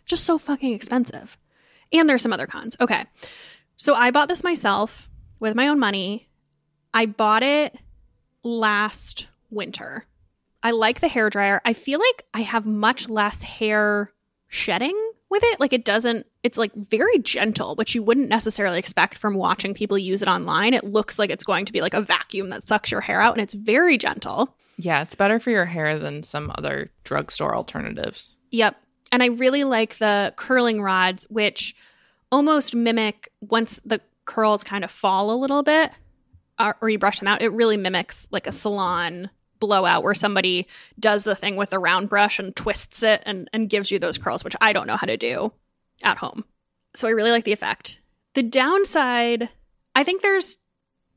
Just 0.07 0.25
so 0.25 0.39
fucking 0.39 0.73
expensive. 0.73 1.39
And 1.93 2.09
there's 2.09 2.23
some 2.23 2.33
other 2.33 2.47
cons. 2.47 2.77
Okay. 2.81 3.05
So 3.77 3.95
I 3.95 4.11
bought 4.11 4.29
this 4.29 4.45
myself 4.45 5.09
with 5.41 5.55
my 5.55 5.69
own 5.69 5.79
money. 5.79 6.29
I 6.93 7.07
bought 7.07 7.43
it 7.43 7.77
last 8.43 9.29
winter. 9.51 10.07
I 10.63 10.71
like 10.71 11.01
the 11.01 11.09
hair 11.09 11.29
dryer. 11.29 11.61
I 11.65 11.73
feel 11.73 11.99
like 11.99 12.25
I 12.33 12.41
have 12.41 12.67
much 12.67 13.09
less 13.09 13.43
hair 13.43 14.13
shedding 14.49 14.99
with 15.29 15.43
it. 15.45 15.61
Like 15.61 15.73
it 15.73 15.85
doesn't, 15.85 16.27
it's 16.43 16.57
like 16.57 16.73
very 16.75 17.19
gentle, 17.19 17.75
which 17.75 17.95
you 17.95 18.03
wouldn't 18.03 18.29
necessarily 18.29 18.79
expect 18.79 19.19
from 19.19 19.35
watching 19.35 19.75
people 19.75 19.99
use 19.99 20.23
it 20.23 20.29
online. 20.29 20.73
It 20.73 20.85
looks 20.85 21.19
like 21.19 21.31
it's 21.31 21.45
going 21.45 21.67
to 21.67 21.73
be 21.73 21.81
like 21.81 21.95
a 21.95 22.01
vacuum 22.01 22.51
that 22.51 22.63
sucks 22.63 22.91
your 22.91 23.01
hair 23.01 23.21
out 23.21 23.35
and 23.35 23.43
it's 23.43 23.55
very 23.55 23.99
gentle. 23.99 24.57
Yeah, 24.77 25.03
it's 25.03 25.15
better 25.15 25.39
for 25.39 25.51
your 25.51 25.65
hair 25.65 25.99
than 25.99 26.23
some 26.23 26.53
other 26.57 26.91
drugstore 27.05 27.55
alternatives. 27.55 28.39
Yep. 28.51 28.77
And 29.13 29.23
I 29.23 29.27
really 29.27 29.65
like 29.65 29.99
the 29.99 30.33
curling 30.37 30.83
rods, 30.83 31.27
which 31.31 31.75
almost 32.33 32.75
mimic 32.75 33.31
once 33.41 33.81
the 33.85 34.01
curls 34.25 34.65
kind 34.65 34.85
of 34.85 34.91
fall 34.91 35.31
a 35.31 35.37
little 35.37 35.63
bit 35.63 35.93
or, 36.59 36.77
or 36.81 36.89
you 36.89 36.99
brush 36.99 37.19
them 37.19 37.29
out, 37.29 37.43
it 37.43 37.53
really 37.53 37.77
mimics 37.77 38.29
like 38.31 38.47
a 38.47 38.53
salon 38.53 39.31
blowout 39.61 40.03
where 40.03 40.15
somebody 40.15 40.67
does 40.99 41.23
the 41.23 41.35
thing 41.35 41.57
with 41.57 41.73
a 41.73 41.79
round 41.79 42.09
brush 42.09 42.39
and 42.39 42.55
twists 42.55 43.03
it 43.03 43.23
and, 43.25 43.49
and 43.53 43.71
gives 43.71 43.91
you 43.91 43.99
those 43.99 44.19
curls, 44.19 44.45
which 44.45 44.57
I 44.61 44.73
don't 44.73 44.87
know 44.87 44.97
how 44.97 45.07
to 45.07 45.17
do 45.17 45.53
at 46.03 46.19
home. 46.19 46.45
So 46.95 47.09
I 47.09 47.13
really 47.13 47.31
like 47.31 47.45
the 47.45 47.53
effect. 47.53 47.99
The 48.35 48.43
downside, 48.43 49.49
I 49.95 50.05
think 50.05 50.23
there's 50.23 50.59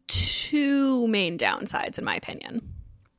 two 0.07 1.07
main 1.07 1.37
downsides 1.37 1.97
in 1.97 2.05
my 2.05 2.15
opinion. 2.15 2.73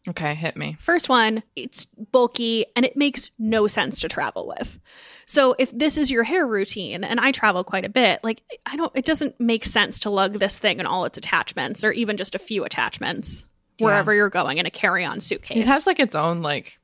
Okay, 0.09 0.35
hit 0.35 0.57
me. 0.57 0.77
First 0.81 1.09
one, 1.09 1.43
it's 1.55 1.85
bulky 1.85 2.67
and 2.75 2.85
it 2.87 2.97
makes 2.97 3.31
no 3.39 3.67
sense 3.67 4.01
to 4.01 4.09
travel 4.09 4.47
with. 4.59 4.79
So 5.27 5.55
if 5.59 5.71
this 5.77 5.99
is 5.99 6.11
your 6.11 6.23
hair 6.25 6.47
routine 6.47 7.05
and 7.05 7.21
I 7.21 7.33
travel 7.33 7.63
quite 7.65 7.85
a 7.85 7.89
bit, 7.91 8.21
like 8.25 8.43
I 8.65 8.77
don't 8.77 8.91
it 8.95 9.05
doesn't 9.05 9.39
make 9.39 9.65
sense 9.67 9.99
to 10.01 10.11
lug 10.11 10.39
this 10.39 10.59
thing 10.59 10.79
and 10.79 10.89
all 10.89 11.05
its 11.05 11.19
attachments 11.19 11.85
or 11.85 11.93
even 11.93 12.17
just 12.17 12.35
a 12.35 12.39
few 12.39 12.65
attachments 12.65 13.45
Yeah. 13.79 13.85
wherever 13.87 14.15
you're 14.15 14.31
going 14.31 14.57
in 14.59 14.65
a 14.67 14.71
carry-on 14.71 15.21
suitcase. 15.21 15.59
It 15.59 15.67
has 15.69 15.87
like 15.87 15.99
its 16.01 16.15
own 16.15 16.41
like 16.43 16.79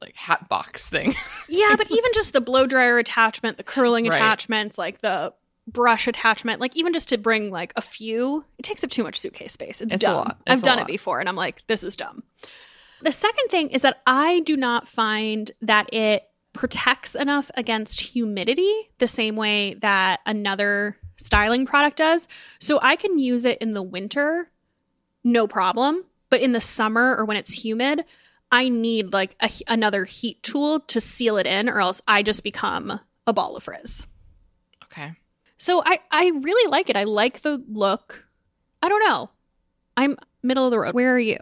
like 0.00 0.16
hat 0.16 0.48
box 0.48 0.88
thing. 0.88 1.14
yeah, 1.48 1.74
but 1.76 1.90
even 1.90 2.10
just 2.14 2.32
the 2.32 2.40
blow 2.40 2.66
dryer 2.66 2.98
attachment, 2.98 3.58
the 3.58 3.62
curling 3.62 4.06
Right. 4.08 4.16
attachments, 4.16 4.78
like 4.78 5.00
the 5.00 5.34
brush 5.72 6.08
attachment, 6.08 6.60
like 6.60 6.74
even 6.76 6.92
just 6.92 7.08
to 7.10 7.18
bring 7.18 7.50
like 7.50 7.72
a 7.76 7.82
few, 7.82 8.44
it 8.58 8.62
takes 8.62 8.82
up 8.82 8.90
too 8.90 9.02
much 9.02 9.18
suitcase 9.20 9.52
space. 9.52 9.80
It's, 9.80 9.94
It's 9.94 10.04
a 10.04 10.06
dumb. 10.06 10.14
lot. 10.16 10.40
I've 10.46 10.62
a 10.62 10.64
done 10.64 10.78
lot. 10.78 10.88
it 10.88 10.92
before 10.92 11.20
and 11.20 11.28
I'm 11.28 11.36
like, 11.36 11.66
this 11.66 11.82
is 11.84 11.96
dumb. 11.96 12.22
The 13.02 13.12
second 13.12 13.48
thing 13.48 13.68
is 13.70 13.82
that 13.82 14.00
I 14.06 14.40
do 14.40 14.56
not 14.56 14.88
find 14.88 15.50
that 15.62 15.92
it 15.94 16.24
protects 16.52 17.14
enough 17.14 17.50
against 17.56 18.00
humidity 18.00 18.72
the 18.98 19.06
same 19.06 19.36
way 19.36 19.74
that 19.74 20.20
another 20.26 20.96
styling 21.16 21.66
product 21.66 21.98
does. 21.98 22.26
So 22.58 22.80
I 22.82 22.96
can 22.96 23.18
use 23.18 23.44
it 23.44 23.58
in 23.58 23.74
the 23.74 23.82
winter, 23.82 24.50
no 25.22 25.46
problem. 25.46 26.04
But 26.30 26.40
in 26.40 26.52
the 26.52 26.60
summer 26.60 27.14
or 27.16 27.24
when 27.24 27.36
it's 27.36 27.52
humid, 27.64 28.04
I 28.50 28.68
need 28.68 29.12
like 29.12 29.36
a, 29.40 29.50
another 29.68 30.04
heat 30.04 30.42
tool 30.42 30.80
to 30.80 31.00
seal 31.00 31.36
it 31.36 31.46
in, 31.46 31.68
or 31.68 31.80
else 31.80 32.02
I 32.08 32.22
just 32.22 32.42
become 32.42 32.98
a 33.26 33.32
ball 33.32 33.56
of 33.56 33.62
frizz. 33.62 34.02
Okay. 34.84 35.12
So 35.58 35.82
I, 35.84 35.98
I 36.10 36.30
really 36.30 36.70
like 36.70 36.88
it. 36.88 36.96
I 36.96 37.04
like 37.04 37.42
the 37.42 37.62
look. 37.68 38.24
I 38.82 38.88
don't 38.88 39.04
know. 39.04 39.30
I'm 39.96 40.16
middle 40.42 40.64
of 40.66 40.70
the 40.70 40.78
road. 40.78 40.94
Where 40.94 41.14
are 41.14 41.18
you? 41.18 41.38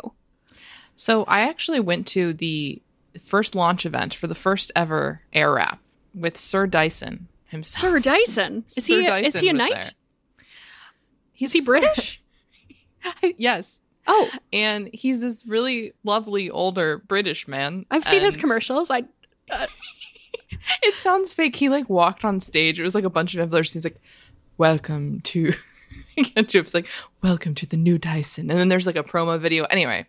So 0.96 1.24
I 1.24 1.42
actually 1.42 1.80
went 1.80 2.06
to 2.08 2.32
the 2.32 2.80
first 3.22 3.54
launch 3.54 3.84
event 3.84 4.14
for 4.14 4.26
the 4.26 4.34
first 4.34 4.72
ever 4.74 5.20
air 5.32 5.52
wrap 5.52 5.80
with 6.14 6.38
Sir 6.38 6.66
Dyson 6.66 7.28
himself. 7.44 7.80
Sir 7.82 8.00
Dyson. 8.00 8.64
Is 8.76 8.86
Sir 8.86 9.00
he 9.00 9.06
a, 9.06 9.16
is 9.18 9.38
he 9.38 9.48
a 9.50 9.52
knight? 9.52 9.94
Is 11.38 11.52
he 11.52 11.60
British? 11.60 12.22
yes. 13.36 13.80
Oh, 14.06 14.30
And 14.52 14.88
he's 14.92 15.20
this 15.20 15.44
really 15.46 15.92
lovely 16.04 16.48
older 16.48 16.98
British 16.98 17.46
man. 17.48 17.84
I've 17.90 18.04
seen 18.04 18.22
his 18.22 18.36
commercials. 18.36 18.90
I 18.90 19.02
uh, 19.50 19.66
It 20.82 20.94
sounds 20.94 21.32
fake. 21.32 21.56
He 21.56 21.68
like 21.68 21.88
walked 21.88 22.24
on 22.24 22.40
stage. 22.40 22.80
It 22.80 22.84
was 22.84 22.94
like 22.94 23.04
a 23.04 23.10
bunch 23.10 23.34
of 23.34 23.40
envelopes. 23.40 23.72
He's 23.72 23.84
like, 23.84 24.00
"Welcome 24.58 25.20
to," 25.22 25.52
Chip's 26.48 26.74
like, 26.74 26.86
"Welcome 27.22 27.54
to 27.56 27.66
the 27.66 27.76
new 27.76 27.98
Dyson." 27.98 28.50
And 28.50 28.58
then 28.58 28.68
there's 28.68 28.86
like 28.86 28.96
a 28.96 29.04
promo 29.04 29.40
video. 29.40 29.64
Anyway, 29.64 30.06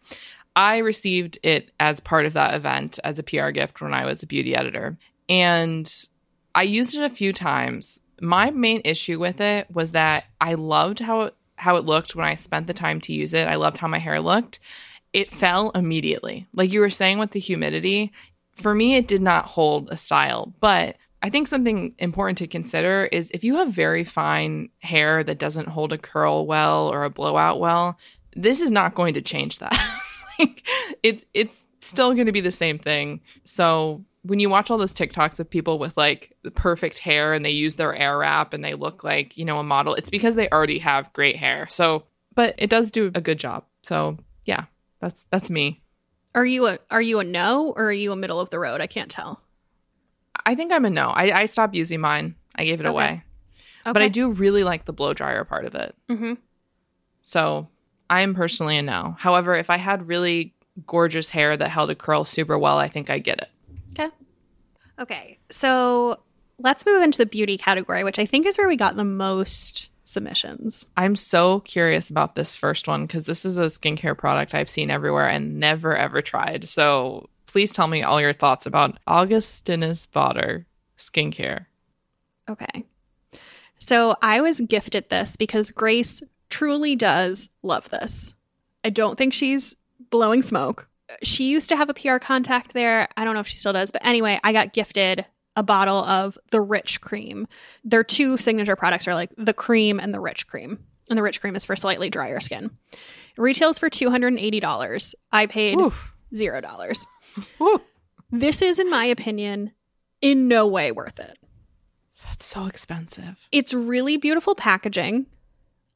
I 0.56 0.78
received 0.78 1.38
it 1.44 1.72
as 1.80 2.00
part 2.00 2.26
of 2.26 2.34
that 2.34 2.54
event 2.54 3.00
as 3.04 3.20
a 3.20 3.24
PR 3.24 3.50
gift 3.50 3.82
when 3.82 3.94
I 3.94 4.06
was 4.06 4.24
a 4.24 4.28
beauty 4.28 4.56
editor, 4.56 4.98
and 5.30 5.92
I 6.56 6.64
used 6.64 6.98
it 6.98 7.04
a 7.04 7.10
few 7.10 7.34
times. 7.34 8.00
My 8.20 8.50
main 8.50 8.82
issue 8.84 9.20
with 9.20 9.40
it 9.40 9.70
was 9.72 9.92
that 9.92 10.26
I 10.42 10.56
loved 10.56 11.00
how 11.00 11.22
it, 11.22 11.36
how 11.56 11.76
it 11.76 11.86
looked 11.86 12.16
when 12.16 12.26
I 12.26 12.36
spent 12.36 12.66
the 12.66 12.74
time 12.74 13.00
to 13.02 13.14
use 13.14 13.34
it. 13.36 13.48
I 13.48 13.56
loved 13.56 13.78
how 13.78 13.88
my 13.88 14.00
hair 14.00 14.20
looked. 14.20 14.60
It 15.14 15.32
fell 15.32 15.70
immediately. 15.72 16.48
Like 16.54 16.72
you 16.72 16.80
were 16.80 16.90
saying 16.90 17.20
with 17.20 17.32
the 17.32 17.40
humidity, 17.40 18.12
for 18.58 18.74
me, 18.74 18.96
it 18.96 19.08
did 19.08 19.22
not 19.22 19.46
hold 19.46 19.90
a 19.90 19.98
style. 19.98 20.54
But 20.60 20.98
I 21.22 21.30
think 21.30 21.48
something 21.48 21.96
important 22.00 22.38
to 22.40 22.48
consider 22.48 23.06
is 23.12 23.32
if 23.32 23.44
you 23.44 23.56
have 23.56 23.72
very 23.72 24.04
fine 24.04 24.70
hair 24.80 25.24
that 25.24 25.40
doesn't 25.40 25.70
hold 25.70 25.94
a 25.94 25.98
curl 25.98 26.46
well 26.46 26.90
or 26.90 27.04
a 27.04 27.10
blowout 27.10 27.60
well, 27.60 27.98
this 28.36 28.62
is 28.62 28.72
not 28.72 28.96
going 28.96 29.14
to 29.16 29.22
change 29.22 29.60
that. 29.60 29.78
like, 30.40 30.68
it's 31.04 31.24
it's 31.34 31.66
still 31.82 32.14
going 32.14 32.26
to 32.26 32.32
be 32.32 32.42
the 32.42 32.52
same 32.52 32.78
thing. 32.78 33.22
So 33.46 34.04
when 34.24 34.40
you 34.40 34.50
watch 34.50 34.70
all 34.70 34.78
those 34.78 34.94
TikToks 34.94 35.40
of 35.40 35.50
people 35.50 35.80
with 35.80 35.96
like 35.96 36.36
the 36.44 36.52
perfect 36.52 37.00
hair 37.00 37.34
and 37.34 37.46
they 37.46 37.52
use 37.52 37.76
their 37.76 37.96
air 37.96 38.18
wrap 38.18 38.54
and 38.54 38.64
they 38.64 38.74
look 38.74 39.04
like, 39.04 39.38
you 39.38 39.46
know, 39.46 39.60
a 39.60 39.64
model, 39.64 39.96
it's 39.96 40.10
because 40.10 40.36
they 40.36 40.50
already 40.50 40.80
have 40.80 41.14
great 41.14 41.38
hair. 41.38 41.68
So, 41.70 42.04
but 42.36 42.54
it 42.58 42.70
does 42.70 42.92
do 42.92 43.10
a 43.16 43.22
good 43.22 43.40
job. 43.40 43.64
So, 43.84 44.18
yeah, 44.44 44.66
that's 45.00 45.26
that's 45.32 45.50
me. 45.50 45.82
Are 46.36 46.46
you 46.46 46.68
a 46.68 46.80
are 46.92 47.02
you 47.02 47.20
a 47.20 47.24
no 47.24 47.74
or 47.76 47.86
are 47.86 47.92
you 47.94 48.12
a 48.12 48.16
middle 48.16 48.40
of 48.40 48.50
the 48.50 48.60
road? 48.60 48.82
I 48.82 48.88
can't 48.88 49.10
tell. 49.10 49.42
I 50.46 50.56
think 50.56 50.72
I'm 50.72 50.86
a 50.86 50.90
no. 50.90 51.10
I, 51.10 51.42
I 51.42 51.46
stopped 51.46 51.74
using 51.76 52.00
mine. 52.00 52.36
I 52.56 52.64
gave 52.66 52.80
it 52.80 52.86
Okay. 52.86 52.90
away. 52.90 53.24
But 53.84 54.02
I 54.02 54.10
do 54.10 54.30
really 54.32 54.64
like 54.64 54.86
the 54.86 54.94
blow 54.94 55.14
dryer 55.14 55.44
part 55.46 55.66
of 55.66 55.74
it. 55.76 55.96
hmm 56.10 56.34
So 57.24 57.68
I'm 58.10 58.36
personally 58.36 58.78
a 58.78 58.82
no. 58.82 59.16
However, 59.18 59.56
if 59.56 59.70
I 59.70 59.78
had 59.78 60.08
really 60.08 60.54
gorgeous 60.86 61.30
hair 61.30 61.56
that 61.58 61.70
held 61.70 61.90
a 61.90 61.96
curl 61.96 62.26
super 62.26 62.58
well, 62.58 62.78
I 62.78 62.88
think 62.90 63.10
I'd 63.10 63.24
get 63.24 63.40
it. 63.40 63.50
Okay. 63.94 64.14
Okay. 65.00 65.40
So 65.50 66.20
let's 66.60 66.86
move 66.86 67.02
into 67.02 67.18
the 67.18 67.26
beauty 67.26 67.58
category, 67.58 68.04
which 68.04 68.20
I 68.20 68.26
think 68.26 68.46
is 68.46 68.58
where 68.58 68.68
we 68.68 68.76
got 68.76 68.96
the 68.96 69.04
most 69.06 69.90
submissions. 70.18 70.88
I'm 70.98 71.16
so 71.16 71.60
curious 71.60 72.10
about 72.10 72.34
this 72.34 72.56
first 72.56 72.88
one 72.88 73.06
because 73.06 73.28
this 73.28 73.46
is 73.46 73.60
a 73.60 73.66
skincare 73.66 74.18
product 74.18 74.56
I've 74.56 74.68
seen 74.68 74.90
everywhere 74.90 75.28
and 75.28 75.60
never 75.60 75.96
ever 75.96 76.24
tried. 76.24 76.68
So 76.68 77.30
please 77.46 77.72
tell 77.72 77.86
me 77.86 78.02
all 78.02 78.20
your 78.20 78.34
thoughts 78.34 78.66
about 78.66 78.98
Augustinus 79.06 80.08
Bader 80.08 80.66
skincare. 80.98 81.68
Okay. 82.50 82.84
So 83.78 84.16
I 84.24 84.42
was 84.42 84.60
gifted 84.60 85.08
this 85.12 85.36
because 85.36 85.70
Grace 85.70 86.24
truly 86.50 86.96
does 86.96 87.50
love 87.62 87.88
this. 87.92 88.34
I 88.84 88.90
don't 88.90 89.20
think 89.20 89.36
she's 89.36 89.76
blowing 90.10 90.42
smoke. 90.42 90.90
She 91.22 91.52
used 91.52 91.70
to 91.70 91.78
have 91.78 91.92
a 91.92 91.94
PR 91.94 92.18
contact 92.18 92.74
there. 92.74 93.08
I 93.16 93.24
don't 93.24 93.36
know 93.36 93.42
if 93.42 93.48
she 93.48 93.58
still 93.58 93.74
does, 93.74 93.92
but 93.92 94.04
anyway, 94.04 94.40
I 94.44 94.52
got 94.52 94.74
gifted 94.74 95.28
a 95.58 95.64
bottle 95.64 95.98
of 96.06 96.38
the 96.52 96.62
Rich 96.62 97.02
Cream. 97.02 97.48
Their 97.84 98.04
two 98.04 98.38
signature 98.38 98.76
products 98.78 99.08
are 99.08 99.16
like 99.16 99.32
the 99.38 99.56
cream 99.56 100.00
and 100.00 100.14
the 100.14 100.20
Rich 100.20 100.48
Cream. 100.48 100.80
And 101.10 101.18
the 101.18 101.24
Rich 101.24 101.42
Cream 101.42 101.56
is 101.56 101.66
for 101.66 101.76
slightly 101.76 102.10
drier 102.10 102.40
skin. 102.40 102.70
It 102.92 103.00
retails 103.42 103.80
for 103.80 103.90
$280. 103.90 105.16
I 105.32 105.48
paid 105.48 105.80
Oof. 105.80 106.14
$0. 106.34 107.06
Woo. 107.60 107.82
This 108.32 108.62
is, 108.62 108.78
in 108.78 108.90
my 108.90 109.06
opinion, 109.06 109.72
in 110.22 110.48
no 110.48 110.68
way 110.68 110.92
worth 110.92 111.20
it. 111.20 111.40
That's 112.24 112.46
so 112.46 112.68
expensive. 112.68 113.38
It's 113.52 113.74
really 113.74 114.18
beautiful 114.18 114.54
packaging. 114.54 115.26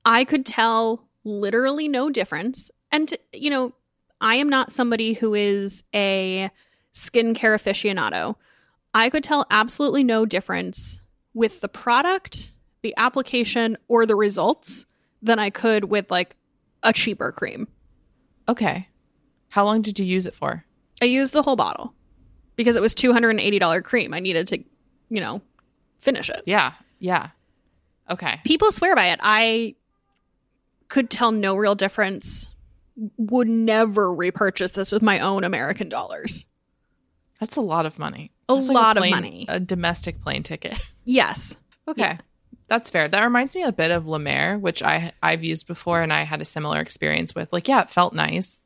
I 0.05 0.23
could 0.23 0.45
tell 0.45 1.07
literally 1.23 1.87
no 1.87 2.09
difference. 2.09 2.71
And, 2.91 3.13
you 3.31 3.51
know, 3.51 3.73
I 4.19 4.35
am 4.35 4.49
not 4.49 4.71
somebody 4.71 5.13
who 5.13 5.35
is 5.35 5.83
a 5.93 6.49
skincare 6.93 7.55
aficionado. 7.55 8.35
I 8.93 9.09
could 9.09 9.23
tell 9.23 9.45
absolutely 9.49 10.03
no 10.03 10.25
difference 10.25 10.99
with 11.33 11.61
the 11.61 11.69
product, 11.69 12.51
the 12.81 12.93
application, 12.97 13.77
or 13.87 14.05
the 14.05 14.15
results 14.15 14.85
than 15.21 15.39
I 15.39 15.49
could 15.49 15.85
with 15.85 16.11
like 16.11 16.35
a 16.83 16.91
cheaper 16.91 17.31
cream. 17.31 17.67
Okay. 18.49 18.87
How 19.49 19.65
long 19.65 19.81
did 19.81 19.99
you 19.99 20.05
use 20.05 20.25
it 20.25 20.35
for? 20.35 20.65
I 21.01 21.05
used 21.05 21.33
the 21.33 21.43
whole 21.43 21.55
bottle 21.55 21.93
because 22.55 22.75
it 22.75 22.81
was 22.81 22.93
$280 22.93 23.83
cream. 23.83 24.13
I 24.13 24.19
needed 24.19 24.47
to, 24.49 24.57
you 25.09 25.21
know, 25.21 25.41
finish 25.99 26.29
it. 26.29 26.43
Yeah. 26.45 26.73
Yeah. 26.99 27.29
Okay. 28.09 28.41
people 28.43 28.71
swear 28.71 28.95
by 28.95 29.09
it. 29.09 29.19
I 29.23 29.75
could 30.89 31.09
tell 31.09 31.31
no 31.31 31.55
real 31.55 31.75
difference. 31.75 32.47
Would 33.17 33.47
never 33.47 34.13
repurchase 34.13 34.71
this 34.71 34.91
with 34.91 35.01
my 35.01 35.19
own 35.19 35.43
American 35.45 35.87
dollars. 35.87 36.45
That's 37.39 37.55
a 37.55 37.61
lot 37.61 37.85
of 37.85 37.97
money. 37.97 38.31
A 38.57 38.59
That's 38.59 38.69
lot 38.71 38.97
of 38.97 39.01
plane- 39.01 39.11
money. 39.11 39.45
A 39.49 39.59
domestic 39.59 40.21
plane 40.21 40.43
ticket. 40.43 40.77
Yes. 41.03 41.55
Okay. 41.87 42.01
Yeah. 42.01 42.17
That's 42.67 42.89
fair. 42.89 43.07
That 43.07 43.23
reminds 43.23 43.53
me 43.55 43.63
a 43.63 43.71
bit 43.71 43.91
of 43.91 44.05
La 44.07 44.17
Mer, 44.17 44.57
which 44.57 44.81
I 44.81 45.11
I've 45.21 45.43
used 45.43 45.67
before 45.67 46.01
and 46.01 46.13
I 46.13 46.23
had 46.23 46.41
a 46.41 46.45
similar 46.45 46.79
experience 46.79 47.35
with. 47.35 47.51
Like, 47.51 47.67
yeah, 47.67 47.81
it 47.81 47.89
felt 47.89 48.13
nice. 48.13 48.59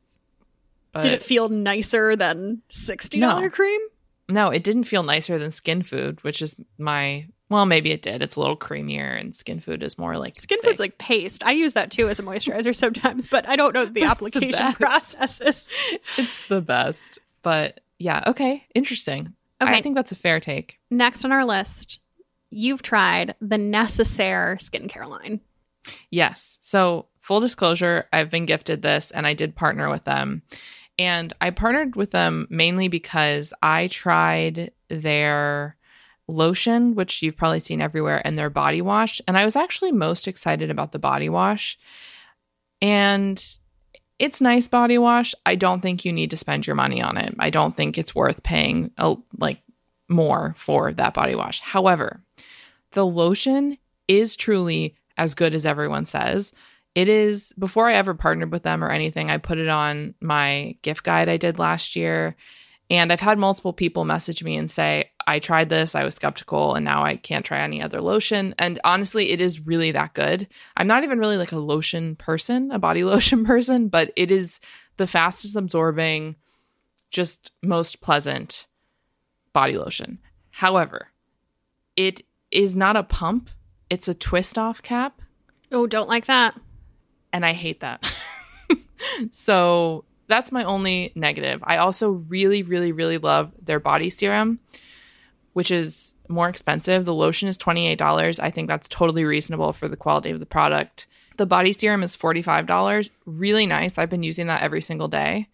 But 0.92 1.02
Did 1.02 1.12
it 1.12 1.22
feel 1.22 1.48
nicer 1.48 2.14
than 2.16 2.62
$60 2.70 3.18
No. 3.18 3.48
cream? 3.50 3.80
no, 4.28 4.48
it 4.50 4.64
didn't 4.64 4.84
feel 4.84 5.02
nicer 5.04 5.38
than 5.38 5.52
skin 5.52 5.82
food, 5.82 6.22
which 6.24 6.42
is 6.42 6.56
my 6.78 7.26
well, 7.48 7.64
maybe 7.64 7.92
it 7.92 8.02
did. 8.02 8.22
It's 8.22 8.34
a 8.34 8.40
little 8.40 8.56
creamier 8.56 9.18
and 9.20 9.32
skin 9.32 9.60
food 9.60 9.82
is 9.84 9.98
more 9.98 10.18
like 10.18 10.34
Skin 10.36 10.58
thick. 10.60 10.70
food's 10.70 10.80
like 10.80 10.98
paste. 10.98 11.44
I 11.46 11.52
use 11.52 11.74
that 11.74 11.92
too 11.92 12.08
as 12.08 12.18
a 12.18 12.22
moisturizer 12.24 12.74
sometimes, 12.84 13.28
but 13.28 13.48
I 13.48 13.54
don't 13.54 13.72
know 13.72 13.84
the 13.84 14.00
That's 14.00 14.20
the 14.20 14.26
application 14.26 14.72
processes. 14.72 15.68
it's 16.16 16.48
the 16.48 16.60
best. 16.60 17.20
But 17.42 17.80
yeah, 18.00 18.24
okay. 18.26 18.64
Interesting. 18.74 19.32
Okay. 19.60 19.72
I 19.72 19.82
think 19.82 19.94
that's 19.94 20.12
a 20.12 20.16
fair 20.16 20.40
take. 20.40 20.78
Next 20.90 21.24
on 21.24 21.32
our 21.32 21.44
list, 21.44 21.98
you've 22.50 22.82
tried 22.82 23.34
the 23.40 23.58
Necessaire 23.58 24.56
skincare 24.56 25.08
line. 25.08 25.40
Yes. 26.10 26.58
So, 26.60 27.06
full 27.20 27.40
disclosure, 27.40 28.06
I've 28.12 28.30
been 28.30 28.46
gifted 28.46 28.82
this 28.82 29.10
and 29.10 29.26
I 29.26 29.34
did 29.34 29.56
partner 29.56 29.90
with 29.90 30.04
them. 30.04 30.42
And 30.98 31.34
I 31.40 31.50
partnered 31.50 31.96
with 31.96 32.10
them 32.10 32.46
mainly 32.50 32.88
because 32.88 33.52
I 33.62 33.88
tried 33.88 34.72
their 34.88 35.76
lotion, 36.28 36.94
which 36.94 37.22
you've 37.22 37.36
probably 37.36 37.60
seen 37.60 37.80
everywhere, 37.80 38.22
and 38.24 38.38
their 38.38 38.50
body 38.50 38.82
wash. 38.82 39.20
And 39.28 39.36
I 39.36 39.44
was 39.44 39.56
actually 39.56 39.92
most 39.92 40.26
excited 40.26 40.70
about 40.70 40.92
the 40.92 40.98
body 40.98 41.28
wash. 41.28 41.78
And 42.80 43.42
it's 44.18 44.40
nice 44.40 44.66
body 44.66 44.98
wash. 44.98 45.34
I 45.44 45.56
don't 45.56 45.80
think 45.80 46.04
you 46.04 46.12
need 46.12 46.30
to 46.30 46.36
spend 46.36 46.66
your 46.66 46.76
money 46.76 47.02
on 47.02 47.16
it. 47.16 47.34
I 47.38 47.50
don't 47.50 47.76
think 47.76 47.98
it's 47.98 48.14
worth 48.14 48.42
paying 48.42 48.90
a, 48.96 49.16
like 49.38 49.60
more 50.08 50.54
for 50.56 50.92
that 50.92 51.14
body 51.14 51.34
wash. 51.34 51.60
However, 51.60 52.22
the 52.92 53.04
lotion 53.04 53.78
is 54.08 54.36
truly 54.36 54.94
as 55.16 55.34
good 55.34 55.54
as 55.54 55.66
everyone 55.66 56.06
says. 56.06 56.52
It 56.94 57.08
is 57.08 57.52
before 57.58 57.88
I 57.88 57.94
ever 57.94 58.14
partnered 58.14 58.52
with 58.52 58.62
them 58.62 58.82
or 58.82 58.88
anything, 58.88 59.30
I 59.30 59.36
put 59.36 59.58
it 59.58 59.68
on 59.68 60.14
my 60.20 60.76
gift 60.82 61.04
guide 61.04 61.28
I 61.28 61.36
did 61.36 61.58
last 61.58 61.94
year 61.94 62.36
And 62.88 63.12
I've 63.12 63.20
had 63.20 63.38
multiple 63.38 63.72
people 63.72 64.04
message 64.04 64.44
me 64.44 64.56
and 64.56 64.70
say, 64.70 65.10
I 65.26 65.40
tried 65.40 65.68
this, 65.68 65.96
I 65.96 66.04
was 66.04 66.14
skeptical, 66.14 66.76
and 66.76 66.84
now 66.84 67.02
I 67.04 67.16
can't 67.16 67.44
try 67.44 67.60
any 67.60 67.82
other 67.82 68.00
lotion. 68.00 68.54
And 68.58 68.80
honestly, 68.84 69.32
it 69.32 69.40
is 69.40 69.66
really 69.66 69.90
that 69.92 70.14
good. 70.14 70.46
I'm 70.76 70.86
not 70.86 71.02
even 71.02 71.18
really 71.18 71.36
like 71.36 71.50
a 71.50 71.58
lotion 71.58 72.14
person, 72.14 72.70
a 72.70 72.78
body 72.78 73.02
lotion 73.04 73.44
person, 73.44 73.88
but 73.88 74.12
it 74.14 74.30
is 74.30 74.60
the 74.98 75.06
fastest 75.06 75.56
absorbing, 75.56 76.36
just 77.10 77.52
most 77.62 78.00
pleasant 78.00 78.66
body 79.52 79.76
lotion. 79.76 80.18
However, 80.50 81.08
it 81.96 82.24
is 82.52 82.76
not 82.76 82.96
a 82.96 83.02
pump, 83.02 83.50
it's 83.90 84.08
a 84.08 84.14
twist 84.14 84.58
off 84.58 84.80
cap. 84.80 85.20
Oh, 85.72 85.86
don't 85.86 86.08
like 86.08 86.26
that. 86.26 86.54
And 87.32 87.44
I 87.44 87.52
hate 87.52 87.80
that. 87.80 88.10
so 89.30 90.04
that's 90.28 90.52
my 90.52 90.64
only 90.64 91.12
negative. 91.14 91.62
I 91.64 91.76
also 91.78 92.10
really, 92.10 92.62
really, 92.62 92.92
really 92.92 93.18
love 93.18 93.52
their 93.62 93.80
body 93.80 94.10
serum, 94.10 94.60
which 95.52 95.70
is 95.70 96.14
more 96.28 96.48
expensive. 96.48 97.04
The 97.04 97.14
lotion 97.14 97.48
is 97.48 97.58
$28. 97.58 98.40
I 98.40 98.50
think 98.50 98.68
that's 98.68 98.88
totally 98.88 99.24
reasonable 99.24 99.72
for 99.72 99.88
the 99.88 99.96
quality 99.96 100.30
of 100.30 100.40
the 100.40 100.46
product. 100.46 101.06
The 101.36 101.46
body 101.46 101.72
serum 101.72 102.02
is 102.02 102.16
$45. 102.16 103.10
Really 103.26 103.66
nice. 103.66 103.98
I've 103.98 104.10
been 104.10 104.22
using 104.22 104.46
that 104.48 104.62
every 104.62 104.80
single 104.80 105.08
day. 105.08 105.48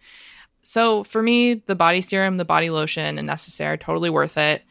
So 0.63 1.05
for 1.05 1.23
me, 1.23 1.55
the 1.55 1.75
body 1.75 2.01
serum, 2.01 2.37
the 2.37 2.45
body 2.45 2.71
lotion, 2.71 3.19
and 3.19 3.27
Necessaire, 3.27 3.77
totally 3.77 4.11
worth 4.11 4.39
it. 4.39 4.63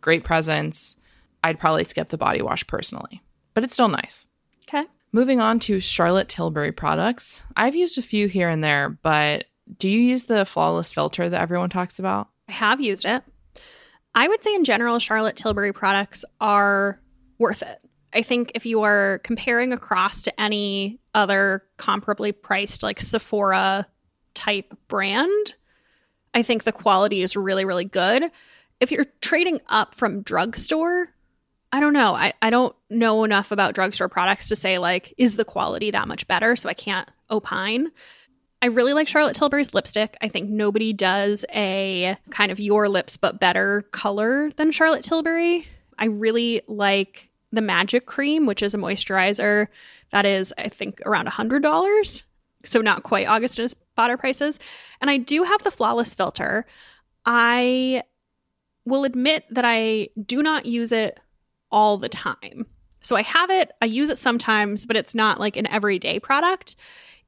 Great 0.00 0.24
presence. 0.24 0.96
I'd 1.44 1.60
probably 1.60 1.84
skip 1.84 2.08
the 2.08 2.18
body 2.18 2.42
wash 2.42 2.66
personally, 2.66 3.22
but 3.54 3.62
it's 3.62 3.74
still 3.74 3.88
nice. 3.88 4.26
Moving 5.16 5.40
on 5.40 5.60
to 5.60 5.80
Charlotte 5.80 6.28
Tilbury 6.28 6.72
products. 6.72 7.42
I've 7.56 7.74
used 7.74 7.96
a 7.96 8.02
few 8.02 8.28
here 8.28 8.50
and 8.50 8.62
there, 8.62 8.90
but 8.90 9.46
do 9.78 9.88
you 9.88 9.98
use 9.98 10.24
the 10.24 10.44
flawless 10.44 10.92
filter 10.92 11.26
that 11.26 11.40
everyone 11.40 11.70
talks 11.70 11.98
about? 11.98 12.28
I 12.50 12.52
have 12.52 12.82
used 12.82 13.06
it. 13.06 13.22
I 14.14 14.28
would 14.28 14.42
say, 14.42 14.54
in 14.54 14.64
general, 14.64 14.98
Charlotte 14.98 15.34
Tilbury 15.34 15.72
products 15.72 16.26
are 16.38 17.00
worth 17.38 17.62
it. 17.62 17.78
I 18.12 18.20
think 18.20 18.52
if 18.54 18.66
you 18.66 18.82
are 18.82 19.22
comparing 19.24 19.72
across 19.72 20.20
to 20.24 20.38
any 20.38 21.00
other 21.14 21.62
comparably 21.78 22.34
priced, 22.38 22.82
like 22.82 23.00
Sephora 23.00 23.86
type 24.34 24.76
brand, 24.86 25.54
I 26.34 26.42
think 26.42 26.64
the 26.64 26.72
quality 26.72 27.22
is 27.22 27.38
really, 27.38 27.64
really 27.64 27.86
good. 27.86 28.30
If 28.80 28.92
you're 28.92 29.06
trading 29.22 29.62
up 29.68 29.94
from 29.94 30.20
drugstore, 30.20 31.08
I 31.72 31.80
don't 31.80 31.92
know. 31.92 32.14
I, 32.14 32.32
I 32.40 32.50
don't 32.50 32.74
know 32.88 33.24
enough 33.24 33.50
about 33.50 33.74
drugstore 33.74 34.08
products 34.08 34.48
to 34.48 34.56
say, 34.56 34.78
like, 34.78 35.12
is 35.18 35.36
the 35.36 35.44
quality 35.44 35.90
that 35.90 36.08
much 36.08 36.26
better? 36.28 36.56
So 36.56 36.68
I 36.68 36.74
can't 36.74 37.08
opine. 37.30 37.90
I 38.62 38.66
really 38.66 38.94
like 38.94 39.08
Charlotte 39.08 39.36
Tilbury's 39.36 39.74
lipstick. 39.74 40.16
I 40.20 40.28
think 40.28 40.48
nobody 40.48 40.92
does 40.92 41.44
a 41.52 42.16
kind 42.30 42.50
of 42.50 42.58
your 42.60 42.88
lips 42.88 43.16
but 43.16 43.40
better 43.40 43.82
color 43.90 44.50
than 44.56 44.72
Charlotte 44.72 45.04
Tilbury. 45.04 45.68
I 45.98 46.06
really 46.06 46.62
like 46.66 47.30
the 47.52 47.60
Magic 47.60 48.06
Cream, 48.06 48.46
which 48.46 48.62
is 48.62 48.74
a 48.74 48.78
moisturizer 48.78 49.68
that 50.12 50.24
is, 50.24 50.54
I 50.56 50.68
think, 50.68 51.00
around 51.04 51.28
$100. 51.28 52.22
So 52.64 52.80
not 52.80 53.02
quite 53.02 53.28
Augustinus 53.28 53.74
Bader 53.96 54.16
prices. 54.16 54.58
And 55.00 55.10
I 55.10 55.18
do 55.18 55.42
have 55.42 55.62
the 55.62 55.70
Flawless 55.70 56.14
Filter. 56.14 56.66
I 57.24 58.02
will 58.84 59.04
admit 59.04 59.44
that 59.50 59.64
I 59.64 60.08
do 60.24 60.42
not 60.42 60.66
use 60.66 60.92
it 60.92 61.18
all 61.70 61.98
the 61.98 62.08
time. 62.08 62.66
So 63.02 63.16
I 63.16 63.22
have 63.22 63.50
it, 63.50 63.70
I 63.80 63.86
use 63.86 64.08
it 64.08 64.18
sometimes, 64.18 64.84
but 64.86 64.96
it's 64.96 65.14
not 65.14 65.38
like 65.38 65.56
an 65.56 65.66
everyday 65.68 66.18
product. 66.18 66.76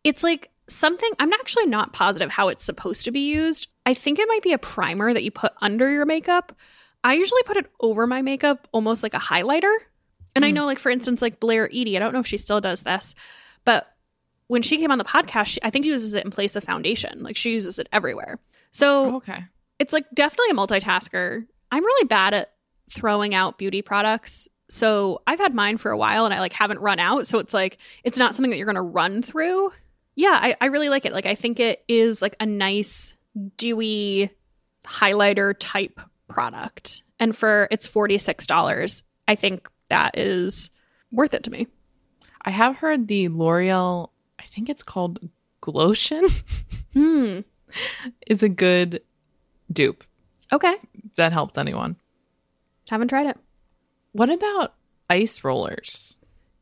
It's 0.02 0.22
like 0.22 0.50
something, 0.68 1.10
I'm 1.18 1.32
actually 1.32 1.66
not 1.66 1.92
positive 1.92 2.30
how 2.30 2.48
it's 2.48 2.64
supposed 2.64 3.04
to 3.04 3.10
be 3.10 3.30
used. 3.32 3.68
I 3.86 3.94
think 3.94 4.18
it 4.18 4.28
might 4.28 4.42
be 4.42 4.52
a 4.52 4.58
primer 4.58 5.12
that 5.12 5.22
you 5.22 5.30
put 5.30 5.52
under 5.60 5.90
your 5.90 6.04
makeup. 6.04 6.54
I 7.04 7.14
usually 7.14 7.42
put 7.44 7.56
it 7.56 7.66
over 7.80 8.06
my 8.06 8.22
makeup 8.22 8.66
almost 8.72 9.02
like 9.02 9.14
a 9.14 9.18
highlighter. 9.18 9.74
And 10.34 10.44
mm. 10.44 10.48
I 10.48 10.50
know, 10.50 10.66
like, 10.66 10.78
for 10.78 10.90
instance, 10.90 11.22
like 11.22 11.40
Blair 11.40 11.68
Eady, 11.70 11.96
I 11.96 12.00
don't 12.00 12.12
know 12.12 12.20
if 12.20 12.26
she 12.26 12.36
still 12.36 12.60
does 12.60 12.82
this, 12.82 13.14
but 13.64 13.86
when 14.48 14.62
she 14.62 14.78
came 14.78 14.90
on 14.90 14.98
the 14.98 15.04
podcast, 15.04 15.46
she, 15.46 15.60
I 15.62 15.70
think 15.70 15.84
she 15.84 15.92
uses 15.92 16.14
it 16.14 16.24
in 16.24 16.30
place 16.30 16.56
of 16.56 16.64
foundation. 16.64 17.22
Like, 17.22 17.36
she 17.36 17.52
uses 17.52 17.78
it 17.78 17.88
everywhere. 17.92 18.38
So, 18.72 19.04
oh, 19.04 19.16
okay. 19.16 19.44
It's 19.78 19.92
like 19.92 20.06
definitely 20.12 20.50
a 20.50 20.54
multitasker. 20.54 21.46
I'm 21.70 21.84
really 21.84 22.06
bad 22.06 22.34
at 22.34 22.52
throwing 22.90 23.34
out 23.34 23.58
beauty 23.58 23.82
products. 23.82 24.48
So 24.68 25.22
I've 25.26 25.38
had 25.38 25.54
mine 25.54 25.78
for 25.78 25.90
a 25.90 25.96
while 25.96 26.24
and 26.24 26.34
I 26.34 26.40
like 26.40 26.52
haven't 26.52 26.80
run 26.80 26.98
out. 26.98 27.26
So 27.26 27.38
it's 27.38 27.54
like 27.54 27.78
it's 28.04 28.18
not 28.18 28.34
something 28.34 28.50
that 28.50 28.56
you're 28.56 28.66
gonna 28.66 28.82
run 28.82 29.22
through. 29.22 29.72
Yeah, 30.14 30.36
I, 30.40 30.56
I 30.60 30.66
really 30.66 30.88
like 30.88 31.04
it. 31.04 31.12
Like 31.12 31.26
I 31.26 31.34
think 31.34 31.60
it 31.60 31.84
is 31.88 32.20
like 32.20 32.36
a 32.40 32.46
nice 32.46 33.14
dewy 33.56 34.30
highlighter 34.84 35.54
type 35.58 36.00
product. 36.28 37.02
And 37.18 37.36
for 37.36 37.68
it's 37.70 37.88
$46, 37.88 39.02
I 39.26 39.34
think 39.34 39.68
that 39.88 40.18
is 40.18 40.70
worth 41.10 41.34
it 41.34 41.44
to 41.44 41.50
me. 41.50 41.66
I 42.42 42.50
have 42.50 42.76
heard 42.76 43.08
the 43.08 43.28
L'Oreal, 43.28 44.10
I 44.38 44.44
think 44.44 44.68
it's 44.68 44.82
called 44.82 45.28
Glotion, 45.60 46.24
hmm. 46.92 47.40
is 48.26 48.42
a 48.42 48.48
good 48.48 49.02
dupe. 49.72 50.04
Okay. 50.52 50.76
That 51.16 51.32
helped 51.32 51.58
anyone. 51.58 51.96
Haven't 52.88 53.08
tried 53.08 53.26
it. 53.26 53.36
What 54.12 54.30
about 54.30 54.74
ice 55.08 55.44
rollers? 55.44 56.16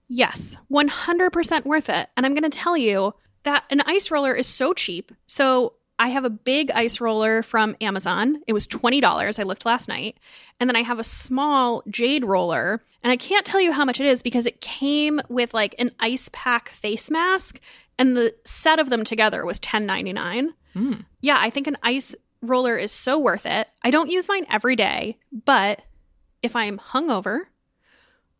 Yes, 0.08 0.56
100% 0.70 1.64
worth 1.64 1.88
it. 1.88 2.08
And 2.16 2.24
I'm 2.24 2.34
going 2.34 2.48
to 2.48 2.58
tell 2.58 2.76
you 2.76 3.14
that 3.42 3.64
an 3.70 3.80
ice 3.82 4.10
roller 4.10 4.34
is 4.34 4.46
so 4.46 4.72
cheap. 4.72 5.12
So 5.26 5.74
I 5.98 6.08
have 6.08 6.24
a 6.24 6.30
big 6.30 6.70
ice 6.72 7.00
roller 7.00 7.42
from 7.42 7.76
Amazon. 7.80 8.42
It 8.46 8.52
was 8.52 8.66
$20. 8.66 9.38
I 9.38 9.42
looked 9.42 9.64
last 9.64 9.88
night. 9.88 10.18
And 10.60 10.68
then 10.68 10.76
I 10.76 10.82
have 10.82 10.98
a 10.98 11.04
small 11.04 11.82
jade 11.88 12.24
roller. 12.24 12.82
And 13.02 13.10
I 13.10 13.16
can't 13.16 13.46
tell 13.46 13.60
you 13.60 13.72
how 13.72 13.84
much 13.84 14.00
it 14.00 14.06
is 14.06 14.22
because 14.22 14.46
it 14.46 14.60
came 14.60 15.20
with 15.28 15.54
like 15.54 15.74
an 15.78 15.92
ice 15.98 16.28
pack 16.32 16.68
face 16.70 17.10
mask. 17.10 17.60
And 17.98 18.16
the 18.16 18.34
set 18.44 18.78
of 18.78 18.90
them 18.90 19.04
together 19.04 19.44
was 19.46 19.58
$10.99. 19.60 20.50
Mm. 20.74 21.04
Yeah, 21.20 21.38
I 21.40 21.50
think 21.50 21.66
an 21.66 21.78
ice 21.82 22.14
roller 22.42 22.76
is 22.76 22.92
so 22.92 23.18
worth 23.18 23.46
it. 23.46 23.66
I 23.82 23.90
don't 23.90 24.10
use 24.10 24.28
mine 24.28 24.46
every 24.50 24.76
day, 24.76 25.16
but 25.44 25.80
if 26.42 26.54
I'm 26.56 26.78
hungover 26.78 27.40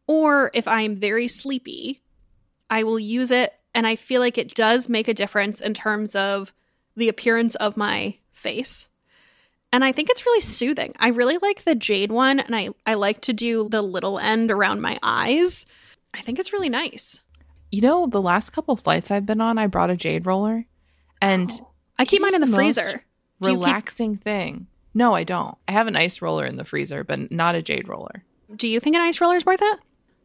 or 0.07 0.51
if 0.55 0.69
I'm 0.69 0.97
very 0.97 1.29
sleepy, 1.29 2.03
I 2.71 2.85
will 2.85 2.99
use 2.99 3.31
it. 3.31 3.53
And 3.75 3.87
I 3.87 3.97
feel 3.97 4.21
like 4.21 4.39
it 4.39 4.55
does 4.55 4.89
make 4.89 5.09
a 5.09 5.15
difference 5.15 5.61
in 5.61 5.75
terms 5.75 6.15
of 6.15 6.53
the 6.97 7.09
appearance 7.09 7.55
of 7.57 7.77
my 7.77 8.17
face. 8.33 8.89
And 9.73 9.85
I 9.85 9.93
think 9.93 10.09
it's 10.09 10.25
really 10.25 10.41
soothing. 10.41 10.95
I 10.99 11.09
really 11.09 11.39
like 11.43 11.65
the 11.65 11.75
jade 11.75 12.11
one, 12.11 12.41
and 12.41 12.55
I, 12.57 12.71
I 12.87 12.95
like 12.95 13.21
to 13.23 13.33
do 13.33 13.69
the 13.69 13.83
little 13.83 14.19
end 14.19 14.51
around 14.51 14.81
my 14.81 14.99
eyes. 15.03 15.67
I 16.15 16.21
think 16.23 16.39
it's 16.39 16.53
really 16.53 16.69
nice. 16.69 17.21
You 17.71 17.83
know, 17.83 18.07
the 18.07 18.23
last 18.23 18.51
couple 18.51 18.77
flights 18.77 19.11
I've 19.11 19.27
been 19.27 19.41
on, 19.41 19.59
I 19.59 19.67
brought 19.67 19.91
a 19.91 19.97
jade 19.97 20.25
roller, 20.25 20.65
and 21.21 21.51
oh. 21.53 21.69
I 21.99 22.05
keep 22.05 22.23
mine 22.23 22.35
in 22.35 22.41
the, 22.41 22.47
the 22.47 22.57
freezer. 22.57 23.03
Relaxing 23.41 24.15
keep- 24.15 24.25
thing. 24.25 24.67
No, 24.97 25.13
I 25.13 25.25
don't. 25.25 25.59
I 25.69 25.73
have 25.73 25.89
an 25.89 25.95
ice 25.95 26.23
roller 26.23 26.47
in 26.47 26.57
the 26.57 26.65
freezer, 26.65 27.05
but 27.05 27.31
not 27.31 27.55
a 27.55 27.61
jade 27.61 27.87
roller. 27.87 28.25
Do 28.57 28.67
you 28.67 28.81
think 28.81 28.97
an 28.97 29.03
ice 29.03 29.21
roller 29.21 29.37
is 29.37 29.45
worth 29.45 29.61
it? 29.61 29.79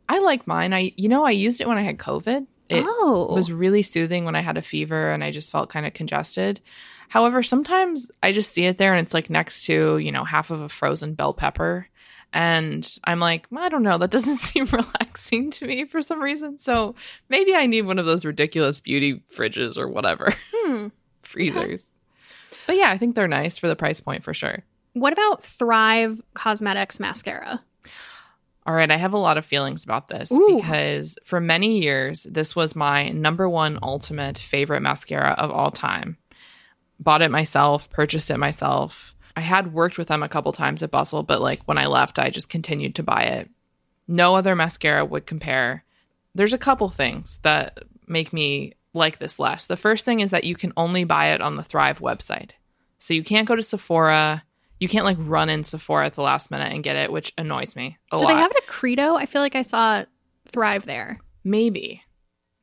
I 0.07 0.19
like 0.19 0.47
mine. 0.47 0.73
I 0.73 0.93
you 0.95 1.09
know, 1.09 1.25
I 1.25 1.31
used 1.31 1.59
it 1.59 1.67
when 1.67 1.77
I 1.77 1.81
had 1.81 1.97
COVID. 1.97 2.47
It 2.69 2.85
oh. 2.87 3.27
was 3.33 3.51
really 3.51 3.81
soothing 3.81 4.23
when 4.23 4.33
I 4.35 4.39
had 4.39 4.55
a 4.55 4.61
fever 4.61 5.11
and 5.11 5.25
I 5.25 5.31
just 5.31 5.51
felt 5.51 5.69
kind 5.69 5.85
of 5.85 5.93
congested. 5.93 6.61
However, 7.09 7.43
sometimes 7.43 8.09
I 8.23 8.31
just 8.31 8.53
see 8.53 8.63
it 8.63 8.77
there 8.77 8.93
and 8.93 9.05
it's 9.05 9.13
like 9.13 9.29
next 9.29 9.65
to, 9.65 9.97
you 9.97 10.09
know, 10.09 10.23
half 10.23 10.51
of 10.51 10.61
a 10.61 10.69
frozen 10.69 11.15
bell 11.15 11.33
pepper. 11.33 11.89
And 12.31 12.89
I'm 13.03 13.19
like, 13.19 13.47
I 13.53 13.67
don't 13.67 13.83
know, 13.83 13.97
that 13.97 14.09
doesn't 14.09 14.37
seem 14.37 14.67
relaxing 14.67 15.51
to 15.51 15.67
me 15.67 15.83
for 15.83 16.01
some 16.01 16.23
reason. 16.23 16.57
So 16.57 16.95
maybe 17.27 17.53
I 17.53 17.65
need 17.65 17.81
one 17.81 17.99
of 17.99 18.05
those 18.05 18.23
ridiculous 18.23 18.79
beauty 18.79 19.21
fridges 19.35 19.77
or 19.77 19.89
whatever. 19.89 20.33
Hmm. 20.53 20.87
Freezers. 21.23 21.90
But 22.71 22.77
yeah, 22.77 22.89
I 22.89 22.97
think 22.97 23.15
they're 23.15 23.27
nice 23.27 23.57
for 23.57 23.67
the 23.67 23.75
price 23.75 23.99
point 23.99 24.23
for 24.23 24.33
sure. 24.33 24.63
What 24.93 25.11
about 25.11 25.43
Thrive 25.43 26.21
Cosmetics 26.33 27.01
mascara? 27.01 27.61
All 28.65 28.73
right, 28.73 28.89
I 28.89 28.95
have 28.95 29.11
a 29.11 29.17
lot 29.17 29.37
of 29.37 29.45
feelings 29.45 29.83
about 29.83 30.07
this 30.07 30.31
Ooh. 30.31 30.55
because 30.55 31.17
for 31.25 31.41
many 31.41 31.81
years, 31.81 32.23
this 32.23 32.55
was 32.55 32.73
my 32.73 33.09
number 33.09 33.49
one 33.49 33.77
ultimate 33.83 34.37
favorite 34.37 34.79
mascara 34.79 35.31
of 35.31 35.51
all 35.51 35.69
time. 35.69 36.15
Bought 36.97 37.21
it 37.21 37.29
myself, 37.29 37.89
purchased 37.89 38.31
it 38.31 38.37
myself. 38.37 39.15
I 39.35 39.41
had 39.41 39.73
worked 39.73 39.97
with 39.97 40.07
them 40.07 40.23
a 40.23 40.29
couple 40.29 40.53
times 40.53 40.81
at 40.81 40.91
Bustle, 40.91 41.23
but 41.23 41.41
like 41.41 41.61
when 41.65 41.77
I 41.77 41.87
left, 41.87 42.19
I 42.19 42.29
just 42.29 42.47
continued 42.47 42.95
to 42.95 43.03
buy 43.03 43.23
it. 43.23 43.49
No 44.07 44.33
other 44.33 44.55
mascara 44.55 45.03
would 45.03 45.25
compare. 45.25 45.83
There's 46.33 46.53
a 46.53 46.57
couple 46.57 46.87
things 46.87 47.41
that 47.43 47.79
make 48.07 48.31
me 48.31 48.75
like 48.93 49.19
this 49.19 49.39
less. 49.39 49.65
The 49.65 49.75
first 49.75 50.05
thing 50.05 50.21
is 50.21 50.31
that 50.31 50.45
you 50.45 50.55
can 50.55 50.71
only 50.77 51.03
buy 51.03 51.33
it 51.33 51.41
on 51.41 51.57
the 51.57 51.65
Thrive 51.65 51.99
website. 51.99 52.51
So 53.01 53.15
you 53.15 53.23
can't 53.23 53.47
go 53.47 53.55
to 53.55 53.63
Sephora. 53.63 54.43
You 54.79 54.87
can't 54.87 55.05
like 55.05 55.17
run 55.19 55.49
in 55.49 55.63
Sephora 55.63 56.05
at 56.05 56.13
the 56.13 56.21
last 56.21 56.51
minute 56.51 56.71
and 56.71 56.83
get 56.83 56.95
it, 56.95 57.11
which 57.11 57.33
annoys 57.35 57.75
me 57.75 57.97
a 58.11 58.17
Do 58.19 58.25
lot. 58.25 58.29
they 58.33 58.39
have 58.39 58.51
it 58.51 58.57
at 58.57 58.67
Credo? 58.67 59.15
I 59.15 59.25
feel 59.25 59.41
like 59.41 59.55
I 59.55 59.63
saw 59.63 60.05
Thrive 60.51 60.85
there. 60.85 61.19
Maybe. 61.43 62.03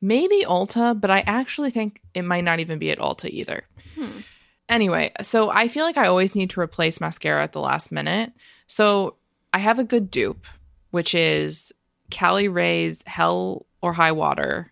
Maybe 0.01 0.45
Ulta, 0.45 0.99
but 0.99 1.11
I 1.11 1.19
actually 1.27 1.71
think 1.71 2.01
it 2.13 2.23
might 2.23 2.45
not 2.45 2.61
even 2.61 2.79
be 2.79 2.89
at 2.89 2.99
Ulta 2.99 3.29
either. 3.29 3.63
Hmm. 3.95 4.19
Anyway, 4.69 5.11
so 5.23 5.49
I 5.49 5.67
feel 5.67 5.83
like 5.83 5.97
I 5.97 6.07
always 6.07 6.35
need 6.35 6.51
to 6.51 6.61
replace 6.61 7.01
mascara 7.01 7.43
at 7.43 7.51
the 7.51 7.59
last 7.59 7.91
minute. 7.91 8.31
So 8.67 9.15
I 9.53 9.59
have 9.59 9.77
a 9.77 9.83
good 9.83 10.09
dupe, 10.09 10.45
which 10.91 11.13
is 11.13 11.73
Cali 12.11 12.47
Ray's 12.47 13.03
Hell 13.07 13.65
or 13.81 13.91
High 13.91 14.13
Water 14.13 14.71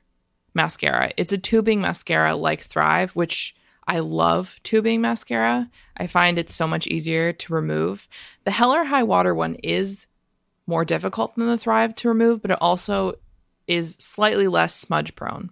mascara. 0.54 1.12
It's 1.18 1.34
a 1.34 1.38
tubing 1.38 1.82
mascara 1.82 2.36
like 2.38 2.62
Thrive, 2.62 3.12
which 3.18 3.54
I 3.88 4.00
love 4.00 4.60
tubing 4.64 5.02
mascara. 5.02 5.70
I 5.96 6.08
find 6.08 6.38
it's 6.38 6.54
so 6.54 6.68
much 6.68 6.88
easier 6.88 7.32
to 7.34 7.54
remove. 7.54 8.08
The 8.44 8.52
Heller 8.52 8.84
High 8.84 9.04
Water 9.04 9.34
one 9.34 9.56
is 9.64 10.08
more 10.68 10.84
difficult 10.84 11.36
than 11.36 11.48
the 11.48 11.58
Thrive 11.58 11.96
to 11.96 12.10
remove, 12.10 12.42
but 12.42 12.52
it 12.52 12.58
also 12.62 13.16
is 13.68 13.96
slightly 14.00 14.48
less 14.48 14.76
smudge 14.76 15.16
prone. 15.16 15.50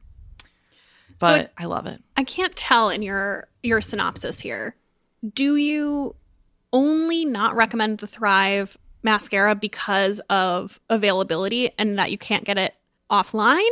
But 1.19 1.27
So 1.27 1.35
it- 1.35 1.53
I 1.57 1.65
love 1.65 1.85
it. 1.85 2.03
I 2.17 2.23
can't 2.23 2.55
tell 2.55 2.89
in 2.89 3.01
your 3.01 3.47
your 3.63 3.79
synopsis 3.81 4.39
here. 4.41 4.75
Do 5.33 5.55
you 5.55 6.15
only 6.73 7.23
not 7.25 7.55
recommend 7.55 7.99
the 7.99 8.07
Thrive 8.07 8.77
mascara 9.01 9.55
because 9.55 10.19
of 10.29 10.79
availability 10.89 11.71
and 11.77 11.97
that 11.97 12.11
you 12.11 12.17
can't 12.17 12.43
get 12.43 12.57
it 12.57 12.75
offline? 13.09 13.69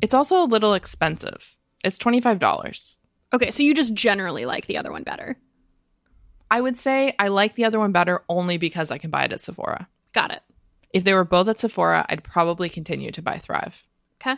It's 0.00 0.14
also 0.14 0.40
a 0.40 0.44
little 0.44 0.74
expensive. 0.74 1.58
It's 1.84 1.98
$25. 1.98 2.98
Okay, 3.32 3.50
so 3.50 3.62
you 3.62 3.74
just 3.74 3.94
generally 3.94 4.44
like 4.44 4.66
the 4.66 4.76
other 4.76 4.92
one 4.92 5.02
better. 5.02 5.36
I 6.50 6.60
would 6.60 6.78
say 6.78 7.14
I 7.18 7.28
like 7.28 7.54
the 7.54 7.64
other 7.64 7.78
one 7.78 7.92
better 7.92 8.22
only 8.28 8.58
because 8.58 8.90
I 8.90 8.98
can 8.98 9.10
buy 9.10 9.24
it 9.24 9.32
at 9.32 9.40
Sephora. 9.40 9.88
Got 10.12 10.32
it. 10.32 10.42
If 10.92 11.04
they 11.04 11.14
were 11.14 11.24
both 11.24 11.48
at 11.48 11.58
Sephora, 11.58 12.04
I'd 12.08 12.22
probably 12.22 12.68
continue 12.68 13.10
to 13.12 13.22
buy 13.22 13.38
Thrive. 13.38 13.82
Okay. 14.20 14.36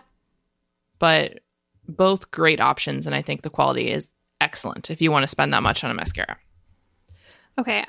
But 1.00 1.40
both 1.88 2.30
great 2.30 2.60
options, 2.60 3.06
and 3.06 3.16
I 3.16 3.22
think 3.22 3.42
the 3.42 3.50
quality 3.50 3.90
is 3.90 4.10
excellent 4.40 4.90
if 4.90 5.02
you 5.02 5.10
want 5.10 5.24
to 5.24 5.28
spend 5.28 5.52
that 5.52 5.62
much 5.62 5.82
on 5.82 5.90
a 5.90 5.94
mascara. 5.94 6.38
Okay. 7.58 7.84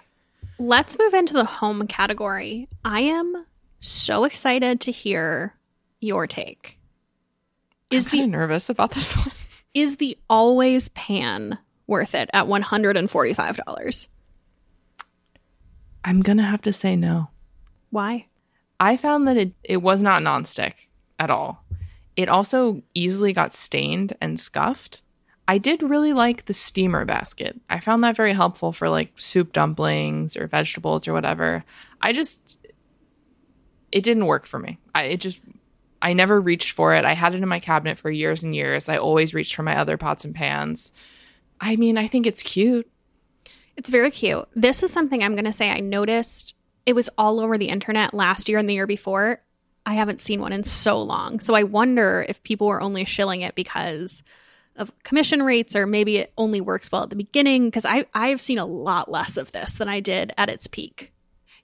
Let's 0.58 0.98
move 0.98 1.14
into 1.14 1.34
the 1.34 1.46
home 1.46 1.86
category. 1.86 2.68
I 2.84 3.02
am 3.02 3.46
so 3.80 4.24
excited 4.24 4.82
to 4.82 4.92
hear 4.92 5.56
your 6.00 6.26
take. 6.28 6.80
Is 7.92 8.12
I'm 8.12 8.20
the 8.20 8.28
nervous 8.28 8.70
about 8.70 8.92
this 8.92 9.16
one. 9.18 9.32
Is 9.76 9.98
the 9.98 10.18
always 10.30 10.90
pan 10.90 11.60
worth 11.86 12.16
it 12.16 12.30
at 12.34 12.48
$145? 12.48 14.08
I'm 16.04 16.22
gonna 16.22 16.44
have 16.44 16.62
to 16.64 16.74
say 16.74 16.96
no. 16.96 17.30
Why? 17.92 18.28
I 18.80 18.98
found 18.98 19.28
that 19.28 19.38
it, 19.38 19.54
it 19.64 19.78
was 19.78 20.02
not 20.02 20.22
nonstick 20.22 20.88
at 21.20 21.30
all. 21.30 21.64
It 22.16 22.30
also 22.30 22.82
easily 22.94 23.34
got 23.34 23.54
stained 23.54 24.16
and 24.22 24.40
scuffed. 24.40 25.02
I 25.48 25.58
did 25.58 25.84
really 25.84 26.14
like 26.14 26.46
the 26.46 26.54
steamer 26.54 27.06
basket. 27.06 27.60
I 27.70 27.80
found 27.80 28.04
that 28.04 28.16
very 28.16 28.34
helpful 28.34 28.72
for 28.72 28.90
like 28.90 29.12
soup 29.18 29.54
dumplings 29.54 30.36
or 30.38 30.48
vegetables 30.48 31.08
or 31.08 31.14
whatever. 31.14 31.64
I 32.02 32.14
just 32.14 32.58
it 33.92 34.04
didn't 34.04 34.26
work 34.26 34.46
for 34.46 34.60
me. 34.60 34.80
I 34.94 35.04
it 35.04 35.18
just 35.18 35.42
I 36.06 36.14
never 36.14 36.40
reached 36.40 36.74
for 36.74 36.94
it. 36.94 37.04
I 37.04 37.14
had 37.14 37.34
it 37.34 37.42
in 37.42 37.50
my 37.50 37.60
cabinet 37.60 37.98
for 37.98 38.12
years 38.12 38.44
and 38.44 38.56
years. 38.56 38.90
I 38.90 38.98
always 38.98 39.34
reached 39.34 39.56
for 39.56 39.64
my 39.64 39.76
other 39.76 39.98
pots 39.98 40.24
and 40.24 40.36
pans. 40.36 40.92
I 41.60 41.78
mean, 41.78 41.98
I 41.98 42.06
think 42.06 42.28
it's 42.28 42.44
cute. 42.44 42.88
It's 43.76 43.90
very 43.90 44.12
cute. 44.12 44.48
This 44.56 44.84
is 44.84 44.92
something 44.92 45.24
I'm 45.24 45.34
going 45.34 45.46
to 45.46 45.52
say 45.52 45.72
I 45.72 45.80
noticed. 45.80 46.54
It 46.86 46.94
was 46.94 47.10
all 47.18 47.40
over 47.40 47.58
the 47.58 47.70
internet 47.70 48.14
last 48.14 48.48
year 48.48 48.60
and 48.60 48.70
the 48.70 48.76
year 48.76 48.86
before. 48.86 49.42
I 49.84 49.96
haven't 49.96 50.22
seen 50.22 50.42
one 50.42 50.54
in 50.54 50.64
so 50.64 51.02
long. 51.02 51.40
So 51.40 51.56
I 51.56 51.64
wonder 51.64 52.24
if 52.30 52.44
people 52.44 52.68
were 52.68 52.82
only 52.82 53.04
shilling 53.06 53.42
it 53.42 53.56
because 53.56 54.22
of 54.76 54.94
commission 55.02 55.42
rates 55.42 55.76
or 55.76 55.88
maybe 55.88 56.18
it 56.18 56.34
only 56.38 56.62
works 56.62 56.92
well 56.92 57.02
at 57.02 57.10
the 57.10 57.16
beginning 57.16 57.66
because 57.66 57.86
I 57.86 58.06
I've 58.14 58.42
seen 58.42 58.60
a 58.60 58.66
lot 58.66 59.10
less 59.10 59.38
of 59.38 59.52
this 59.54 59.72
than 59.80 59.90
I 59.90 60.02
did 60.02 60.34
at 60.38 60.50
its 60.50 60.68
peak. 60.68 61.14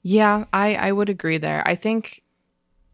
Yeah, 0.01 0.45
I 0.51 0.73
I 0.73 0.91
would 0.91 1.09
agree 1.09 1.37
there. 1.37 1.61
I 1.63 1.75
think 1.75 2.23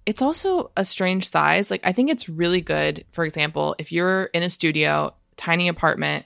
it's 0.08 0.22
also 0.24 0.72
a 0.78 0.84
strange 0.86 1.30
size. 1.30 1.70
Like 1.70 1.82
I 1.84 1.92
think 1.92 2.10
it's 2.10 2.28
really 2.30 2.62
good. 2.62 3.06
For 3.12 3.26
example, 3.26 3.76
if 3.78 3.92
you're 3.92 4.24
in 4.34 4.42
a 4.42 4.50
studio, 4.50 5.14
tiny 5.36 5.68
apartment, 5.68 6.26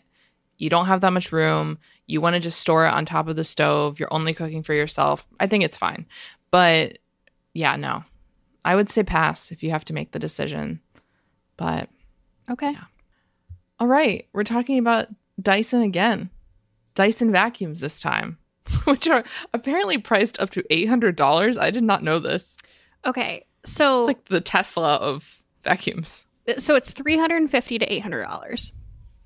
you 0.57 0.69
don't 0.69 0.85
have 0.85 1.01
that 1.01 1.11
much 1.11 1.31
room, 1.31 1.79
you 2.05 2.21
want 2.21 2.35
to 2.35 2.39
just 2.39 2.59
store 2.61 2.85
it 2.85 2.91
on 2.93 3.05
top 3.05 3.27
of 3.27 3.35
the 3.35 3.43
stove, 3.43 3.99
you're 3.99 4.13
only 4.13 4.33
cooking 4.35 4.61
for 4.63 4.73
yourself. 4.75 5.27
I 5.39 5.47
think 5.47 5.63
it's 5.63 5.77
fine. 5.77 6.05
But 6.51 6.99
yeah, 7.53 7.75
no. 7.75 8.03
I 8.63 8.75
would 8.75 8.89
say 8.91 9.01
pass 9.03 9.51
if 9.51 9.63
you 9.63 9.71
have 9.71 9.85
to 9.85 9.93
make 9.93 10.11
the 10.11 10.19
decision. 10.19 10.79
But 11.57 11.89
Okay. 12.49 12.77
all 13.79 13.87
right, 13.87 14.27
we're 14.33 14.43
talking 14.43 14.77
about 14.77 15.07
Dyson 15.41 15.81
again. 15.81 16.29
Dyson 16.93 17.31
vacuums 17.31 17.79
this 17.79 17.99
time, 17.99 18.37
which 18.83 19.07
are 19.07 19.23
apparently 19.55 19.97
priced 19.97 20.39
up 20.39 20.51
to 20.51 20.61
$800. 20.69 21.57
I 21.57 21.71
did 21.71 21.83
not 21.83 22.03
know 22.03 22.19
this. 22.19 22.57
Okay. 23.05 23.47
So 23.63 23.99
It's 23.99 24.07
like 24.07 24.25
the 24.25 24.41
Tesla 24.41 24.95
of 24.95 25.41
vacuums. 25.63 26.25
so 26.57 26.75
it's 26.75 26.91
350 26.91 27.79
to 27.79 27.93
800 27.93 28.23
dollars. 28.23 28.71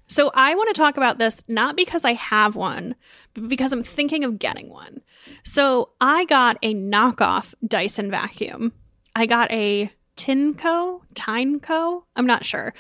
So 0.08 0.30
i 0.34 0.54
want 0.54 0.74
to 0.74 0.80
talk 0.80 0.98
about 0.98 1.18
this 1.18 1.42
not 1.48 1.76
because 1.76 2.06
i 2.06 2.14
have 2.14 2.56
one 2.56 2.96
but 3.34 3.48
because 3.50 3.74
i'm 3.74 3.84
thinking 3.84 4.24
of 4.24 4.40
getting 4.40 4.70
one. 4.70 5.02
So 5.44 5.90
i 6.00 6.26
got 6.26 6.58
a 6.62 6.74
knockoff 6.74 7.54
dyson 7.66 8.12
vacuum. 8.12 8.74
I 9.16 9.26
got 9.26 9.52
a 9.52 9.92
tinco 10.18 11.02
tineco 11.14 12.04
i'm 12.16 12.28
not 12.28 12.46
sure. 12.46 12.74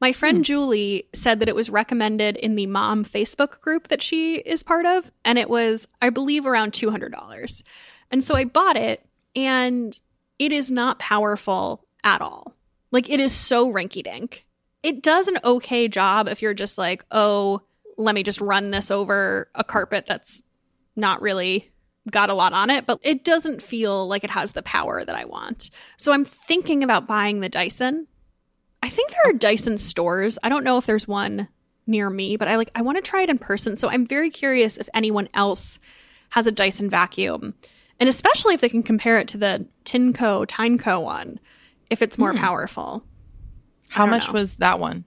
My 0.00 0.12
friend 0.12 0.38
hmm. 0.38 0.42
julie 0.42 1.08
said 1.14 1.38
that 1.40 1.48
it 1.48 1.54
was 1.54 1.70
recommended 1.70 2.36
in 2.36 2.56
the 2.56 2.66
mom 2.66 3.04
facebook 3.04 3.60
group 3.60 3.88
that 3.88 4.02
she 4.02 4.36
is 4.36 4.62
part 4.62 4.86
of 4.86 5.12
and 5.24 5.38
it 5.38 5.48
was 5.48 5.86
i 6.00 6.10
believe 6.10 6.46
around 6.46 6.72
$200 6.72 7.62
and 8.10 8.24
so 8.24 8.34
i 8.34 8.44
bought 8.44 8.76
it 8.76 9.06
and 9.36 10.00
it 10.38 10.52
is 10.52 10.70
not 10.70 10.98
powerful 10.98 11.84
at 12.04 12.20
all 12.20 12.54
like 12.92 13.10
it 13.10 13.18
is 13.18 13.32
so 13.32 13.72
rinky 13.72 14.04
dink. 14.04 14.44
It 14.84 15.02
does 15.02 15.26
an 15.26 15.38
okay 15.42 15.88
job 15.88 16.28
if 16.28 16.42
you're 16.42 16.54
just 16.54 16.78
like, 16.78 17.04
oh, 17.10 17.62
let 17.96 18.14
me 18.14 18.22
just 18.22 18.40
run 18.40 18.70
this 18.70 18.90
over 18.90 19.50
a 19.54 19.64
carpet 19.64 20.04
that's 20.06 20.42
not 20.94 21.22
really 21.22 21.70
got 22.10 22.30
a 22.30 22.34
lot 22.34 22.52
on 22.52 22.68
it, 22.68 22.84
but 22.84 22.98
it 23.02 23.24
doesn't 23.24 23.62
feel 23.62 24.06
like 24.06 24.24
it 24.24 24.30
has 24.30 24.52
the 24.52 24.62
power 24.62 25.04
that 25.04 25.16
I 25.16 25.24
want. 25.24 25.70
So 25.96 26.12
I'm 26.12 26.24
thinking 26.24 26.82
about 26.82 27.06
buying 27.06 27.40
the 27.40 27.48
Dyson. 27.48 28.06
I 28.82 28.88
think 28.88 29.10
there 29.10 29.30
are 29.30 29.38
Dyson 29.38 29.78
stores. 29.78 30.38
I 30.42 30.48
don't 30.48 30.64
know 30.64 30.78
if 30.78 30.86
there's 30.86 31.08
one 31.08 31.48
near 31.86 32.10
me, 32.10 32.36
but 32.36 32.48
I 32.48 32.56
like 32.56 32.70
I 32.74 32.82
want 32.82 32.96
to 32.96 33.08
try 33.08 33.22
it 33.22 33.30
in 33.30 33.38
person. 33.38 33.76
So 33.76 33.88
I'm 33.88 34.04
very 34.04 34.30
curious 34.30 34.76
if 34.76 34.88
anyone 34.92 35.28
else 35.32 35.78
has 36.30 36.46
a 36.46 36.52
Dyson 36.52 36.90
vacuum. 36.90 37.54
And 38.02 38.08
especially 38.08 38.54
if 38.54 38.60
they 38.60 38.68
can 38.68 38.82
compare 38.82 39.18
it 39.20 39.28
to 39.28 39.38
the 39.38 39.64
Tinco 39.84 40.44
Tineco 40.44 41.00
one, 41.00 41.38
if 41.88 42.02
it's 42.02 42.18
more 42.18 42.32
Hmm. 42.32 42.38
powerful. 42.38 43.04
How 43.90 44.06
much 44.06 44.26
know. 44.26 44.32
was 44.32 44.56
that 44.56 44.80
one? 44.80 45.04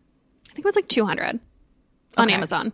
I 0.49 0.53
think 0.53 0.59
it 0.59 0.63
was 0.65 0.77
like 0.77 0.87
200 0.87 1.41
on 2.15 2.27
Okay. 2.29 2.33
Amazon. 2.33 2.71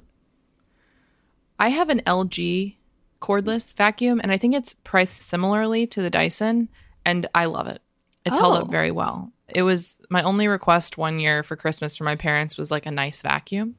I 1.57 1.69
have 1.69 1.89
an 1.89 2.01
LG 2.05 2.77
cordless 3.19 3.73
vacuum, 3.75 4.19
and 4.21 4.31
I 4.31 4.37
think 4.37 4.53
it's 4.53 4.75
priced 4.83 5.23
similarly 5.23 5.87
to 5.87 6.03
the 6.03 6.11
Dyson, 6.11 6.69
and 7.03 7.27
I 7.33 7.45
love 7.45 7.65
it. 7.65 7.81
It's 8.23 8.37
held 8.37 8.57
Oh. 8.57 8.61
up 8.61 8.69
very 8.69 8.91
well. 8.91 9.31
It 9.49 9.63
was 9.63 9.97
my 10.11 10.21
only 10.21 10.47
request 10.47 10.99
one 10.99 11.19
year 11.19 11.41
for 11.41 11.55
Christmas 11.55 11.97
from 11.97 12.05
my 12.05 12.15
parents 12.15 12.59
was 12.59 12.69
like 12.69 12.85
a 12.85 12.91
nice 12.91 13.23
vacuum. 13.23 13.75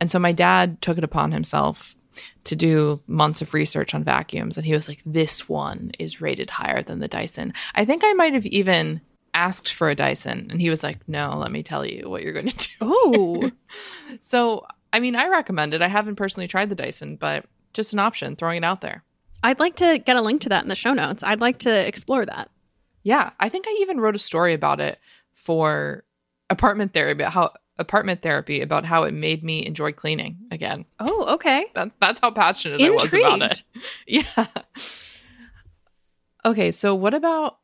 And 0.00 0.10
so 0.10 0.18
my 0.18 0.32
dad 0.32 0.82
took 0.82 0.98
it 0.98 1.04
upon 1.04 1.30
himself 1.30 1.94
to 2.44 2.56
do 2.56 3.00
months 3.06 3.42
of 3.42 3.54
research 3.54 3.94
on 3.94 4.04
vacuums. 4.04 4.56
And 4.56 4.66
he 4.66 4.72
was 4.72 4.88
like, 4.88 5.02
this 5.04 5.48
one 5.48 5.92
is 5.98 6.20
rated 6.20 6.50
higher 6.50 6.82
than 6.82 7.00
the 7.00 7.08
Dyson. 7.08 7.52
I 7.74 7.84
think 7.84 8.02
I 8.04 8.12
might 8.12 8.34
have 8.34 8.46
even 8.46 9.00
asked 9.34 9.72
for 9.72 9.90
a 9.90 9.94
Dyson. 9.94 10.48
And 10.50 10.60
he 10.60 10.70
was 10.70 10.82
like, 10.82 11.06
no, 11.08 11.36
let 11.36 11.52
me 11.52 11.62
tell 11.62 11.84
you 11.84 12.08
what 12.08 12.22
you're 12.22 12.32
going 12.32 12.48
to 12.48 12.68
do. 12.68 12.74
Oh, 12.80 13.50
So, 14.20 14.66
I 14.92 15.00
mean, 15.00 15.14
I 15.14 15.28
recommend 15.28 15.74
it. 15.74 15.82
I 15.82 15.88
haven't 15.88 16.16
personally 16.16 16.48
tried 16.48 16.70
the 16.70 16.74
Dyson, 16.74 17.16
but 17.16 17.44
just 17.74 17.92
an 17.92 17.98
option, 17.98 18.36
throwing 18.36 18.58
it 18.58 18.64
out 18.64 18.80
there. 18.80 19.04
I'd 19.42 19.60
like 19.60 19.76
to 19.76 19.98
get 19.98 20.16
a 20.16 20.22
link 20.22 20.40
to 20.42 20.48
that 20.48 20.62
in 20.62 20.68
the 20.68 20.74
show 20.74 20.94
notes. 20.94 21.22
I'd 21.22 21.40
like 21.40 21.58
to 21.60 21.86
explore 21.86 22.24
that. 22.24 22.50
Yeah, 23.02 23.30
I 23.38 23.48
think 23.48 23.66
I 23.68 23.76
even 23.80 24.00
wrote 24.00 24.16
a 24.16 24.20
story 24.20 24.54
about 24.54 24.80
it 24.80 24.98
for 25.34 26.02
apartment 26.50 26.94
therapy, 26.94 27.22
about 27.22 27.32
how 27.32 27.52
apartment 27.78 28.22
therapy 28.22 28.60
about 28.60 28.84
how 28.84 29.04
it 29.04 29.12
made 29.12 29.44
me 29.44 29.64
enjoy 29.66 29.92
cleaning 29.92 30.38
again. 30.50 30.84
Oh, 30.98 31.34
okay. 31.34 31.66
That, 31.74 31.92
that's 32.00 32.20
how 32.20 32.30
passionate 32.30 32.80
I 32.80 32.90
was 32.90 33.12
about 33.12 33.42
it. 33.42 33.62
Yeah. 34.06 34.46
Okay, 36.44 36.70
so 36.70 36.94
what 36.94 37.12
about 37.12 37.58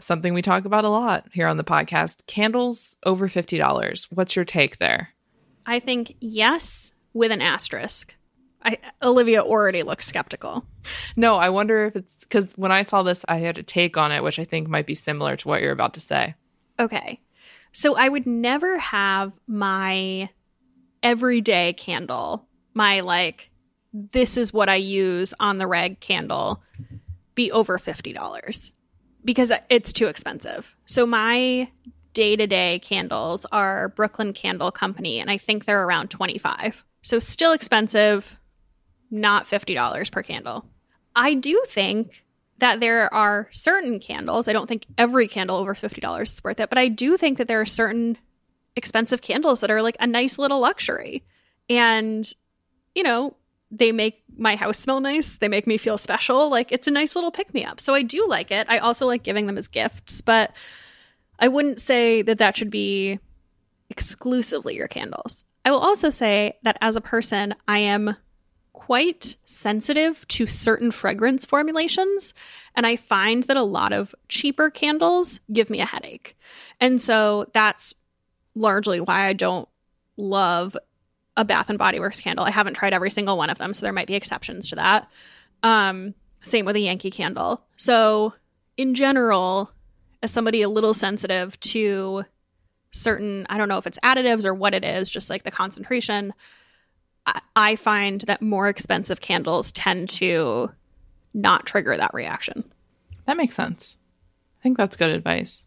something 0.00 0.34
we 0.34 0.42
talk 0.42 0.66
about 0.66 0.84
a 0.84 0.90
lot 0.90 1.26
here 1.32 1.46
on 1.46 1.56
the 1.56 1.64
podcast? 1.64 2.18
Candles 2.26 2.98
over 3.04 3.26
$50. 3.26 4.06
What's 4.10 4.36
your 4.36 4.44
take 4.44 4.78
there? 4.78 5.10
I 5.64 5.80
think 5.80 6.14
yes 6.20 6.92
with 7.14 7.32
an 7.32 7.40
asterisk. 7.40 8.14
I, 8.62 8.78
Olivia 9.02 9.42
already 9.42 9.82
looks 9.82 10.04
skeptical. 10.06 10.64
No, 11.16 11.36
I 11.36 11.48
wonder 11.48 11.86
if 11.86 11.96
it's 11.96 12.20
because 12.20 12.52
when 12.56 12.72
I 12.72 12.82
saw 12.82 13.02
this, 13.02 13.24
I 13.28 13.38
had 13.38 13.56
a 13.56 13.62
take 13.62 13.96
on 13.96 14.12
it, 14.12 14.22
which 14.22 14.38
I 14.38 14.44
think 14.44 14.68
might 14.68 14.86
be 14.86 14.94
similar 14.94 15.36
to 15.36 15.48
what 15.48 15.62
you're 15.62 15.72
about 15.72 15.94
to 15.94 16.00
say. 16.00 16.34
Okay. 16.78 17.20
So 17.78 17.94
I 17.94 18.08
would 18.08 18.26
never 18.26 18.76
have 18.76 19.38
my 19.46 20.30
everyday 21.00 21.74
candle, 21.74 22.48
my 22.74 22.98
like 23.02 23.52
this 23.92 24.36
is 24.36 24.52
what 24.52 24.68
I 24.68 24.74
use 24.74 25.32
on 25.38 25.58
the 25.58 25.66
reg 25.68 26.00
candle 26.00 26.60
be 27.36 27.52
over 27.52 27.78
$50 27.78 28.72
because 29.24 29.52
it's 29.70 29.92
too 29.92 30.08
expensive. 30.08 30.74
So 30.86 31.06
my 31.06 31.70
day-to-day 32.14 32.80
candles 32.80 33.46
are 33.52 33.90
Brooklyn 33.90 34.32
Candle 34.32 34.72
Company 34.72 35.20
and 35.20 35.30
I 35.30 35.38
think 35.38 35.64
they're 35.64 35.84
around 35.84 36.08
25. 36.10 36.84
So 37.02 37.20
still 37.20 37.52
expensive, 37.52 38.40
not 39.08 39.46
$50 39.46 40.10
per 40.10 40.24
candle. 40.24 40.66
I 41.14 41.34
do 41.34 41.62
think 41.68 42.24
that 42.58 42.80
there 42.80 43.12
are 43.14 43.48
certain 43.50 43.98
candles. 44.00 44.48
I 44.48 44.52
don't 44.52 44.66
think 44.66 44.86
every 44.96 45.28
candle 45.28 45.56
over 45.56 45.74
$50 45.74 46.22
is 46.22 46.42
worth 46.44 46.60
it, 46.60 46.68
but 46.68 46.78
I 46.78 46.88
do 46.88 47.16
think 47.16 47.38
that 47.38 47.48
there 47.48 47.60
are 47.60 47.66
certain 47.66 48.18
expensive 48.76 49.22
candles 49.22 49.60
that 49.60 49.70
are 49.70 49.82
like 49.82 49.96
a 50.00 50.06
nice 50.06 50.38
little 50.38 50.60
luxury. 50.60 51.24
And, 51.68 52.28
you 52.94 53.02
know, 53.02 53.36
they 53.70 53.92
make 53.92 54.22
my 54.36 54.56
house 54.56 54.78
smell 54.78 55.00
nice. 55.00 55.38
They 55.38 55.48
make 55.48 55.66
me 55.66 55.76
feel 55.76 55.98
special. 55.98 56.48
Like 56.48 56.72
it's 56.72 56.86
a 56.86 56.92
nice 56.92 57.14
little 57.14 57.30
pick 57.30 57.52
me 57.52 57.64
up. 57.64 57.80
So 57.80 57.94
I 57.94 58.02
do 58.02 58.26
like 58.26 58.50
it. 58.50 58.66
I 58.68 58.78
also 58.78 59.06
like 59.06 59.22
giving 59.22 59.46
them 59.46 59.58
as 59.58 59.68
gifts, 59.68 60.20
but 60.20 60.52
I 61.38 61.48
wouldn't 61.48 61.80
say 61.80 62.22
that 62.22 62.38
that 62.38 62.56
should 62.56 62.70
be 62.70 63.20
exclusively 63.90 64.74
your 64.74 64.88
candles. 64.88 65.44
I 65.64 65.70
will 65.70 65.78
also 65.78 66.10
say 66.10 66.58
that 66.62 66.78
as 66.80 66.96
a 66.96 67.00
person, 67.00 67.54
I 67.66 67.80
am 67.80 68.16
quite 68.78 69.34
sensitive 69.44 70.26
to 70.28 70.46
certain 70.46 70.92
fragrance 70.92 71.44
formulations. 71.44 72.32
And 72.76 72.86
I 72.86 72.94
find 72.94 73.42
that 73.42 73.56
a 73.56 73.62
lot 73.62 73.92
of 73.92 74.14
cheaper 74.28 74.70
candles 74.70 75.40
give 75.52 75.68
me 75.68 75.80
a 75.80 75.84
headache. 75.84 76.36
And 76.80 77.02
so 77.02 77.46
that's 77.52 77.92
largely 78.54 79.00
why 79.00 79.26
I 79.26 79.32
don't 79.32 79.68
love 80.16 80.76
a 81.36 81.44
Bath 81.44 81.70
and 81.70 81.78
Body 81.78 81.98
Works 81.98 82.20
candle. 82.20 82.44
I 82.44 82.52
haven't 82.52 82.74
tried 82.74 82.94
every 82.94 83.10
single 83.10 83.36
one 83.36 83.50
of 83.50 83.58
them, 83.58 83.74
so 83.74 83.82
there 83.82 83.92
might 83.92 84.06
be 84.06 84.14
exceptions 84.14 84.68
to 84.68 84.76
that. 84.76 85.08
Um, 85.64 86.14
same 86.40 86.64
with 86.64 86.76
a 86.76 86.80
Yankee 86.80 87.10
candle. 87.10 87.64
So, 87.76 88.32
in 88.76 88.94
general, 88.94 89.72
as 90.22 90.30
somebody 90.30 90.62
a 90.62 90.68
little 90.68 90.94
sensitive 90.94 91.58
to 91.60 92.24
certain, 92.92 93.44
I 93.50 93.58
don't 93.58 93.68
know 93.68 93.78
if 93.78 93.88
it's 93.88 93.98
additives 94.04 94.44
or 94.44 94.54
what 94.54 94.72
it 94.72 94.84
is, 94.84 95.10
just 95.10 95.30
like 95.30 95.42
the 95.42 95.50
concentration, 95.50 96.32
I, 97.56 97.76
find 97.76 98.20
that 98.22 98.42
more 98.42 98.68
expensive 98.68 99.20
candles 99.20 99.72
tend 99.72 100.10
to 100.10 100.70
not 101.34 101.66
trigger 101.66 101.96
that 101.96 102.14
reaction. 102.14 102.64
That 103.26 103.36
makes 103.36 103.54
sense. 103.54 103.96
I 104.60 104.62
think 104.62 104.76
that's 104.76 104.96
good 104.96 105.10
advice. 105.10 105.66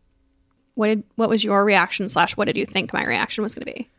What 0.76 0.88
did 0.88 1.04
what 1.16 1.30
was 1.30 1.44
your 1.44 1.64
reaction 1.64 2.10
slash 2.10 2.38
what 2.38 2.46
did 2.46 2.58
you 2.58 2.66
think 2.66 2.94
my 2.94 3.06
reaction 3.06 3.44
was 3.44 3.54
going 3.54 3.66
to 3.66 3.74
be? 3.74 3.90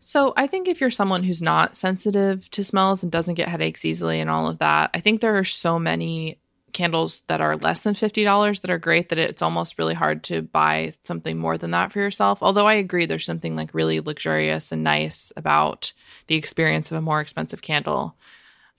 So 0.00 0.34
I 0.36 0.46
think 0.46 0.68
if 0.68 0.80
you're 0.80 0.90
someone 0.90 1.22
who's 1.22 1.40
not 1.40 1.76
sensitive 1.76 2.50
to 2.50 2.62
smells 2.62 3.02
and 3.02 3.10
doesn't 3.10 3.36
get 3.36 3.48
headaches 3.48 3.86
easily 3.86 4.20
and 4.20 4.28
all 4.28 4.48
of 4.48 4.58
that, 4.58 4.90
I 4.92 5.00
think 5.00 5.20
there 5.20 5.38
are 5.38 5.44
so 5.44 5.78
many 5.78 6.38
candles 6.74 7.22
that 7.28 7.40
are 7.40 7.56
less 7.56 7.80
than 7.80 7.94
$50 7.94 8.60
that 8.60 8.70
are 8.70 8.78
great 8.78 9.08
that 9.08 9.18
it's 9.18 9.40
almost 9.40 9.78
really 9.78 9.94
hard 9.94 10.22
to 10.24 10.42
buy 10.42 10.92
something 11.04 11.38
more 11.38 11.56
than 11.56 11.70
that 11.70 11.92
for 11.92 12.00
yourself. 12.00 12.42
Although 12.42 12.66
I 12.66 12.74
agree 12.74 13.06
there's 13.06 13.24
something 13.24 13.56
like 13.56 13.72
really 13.72 14.00
luxurious 14.00 14.72
and 14.72 14.84
nice 14.84 15.32
about 15.36 15.94
the 16.26 16.34
experience 16.34 16.90
of 16.90 16.98
a 16.98 17.00
more 17.00 17.20
expensive 17.20 17.62
candle. 17.62 18.14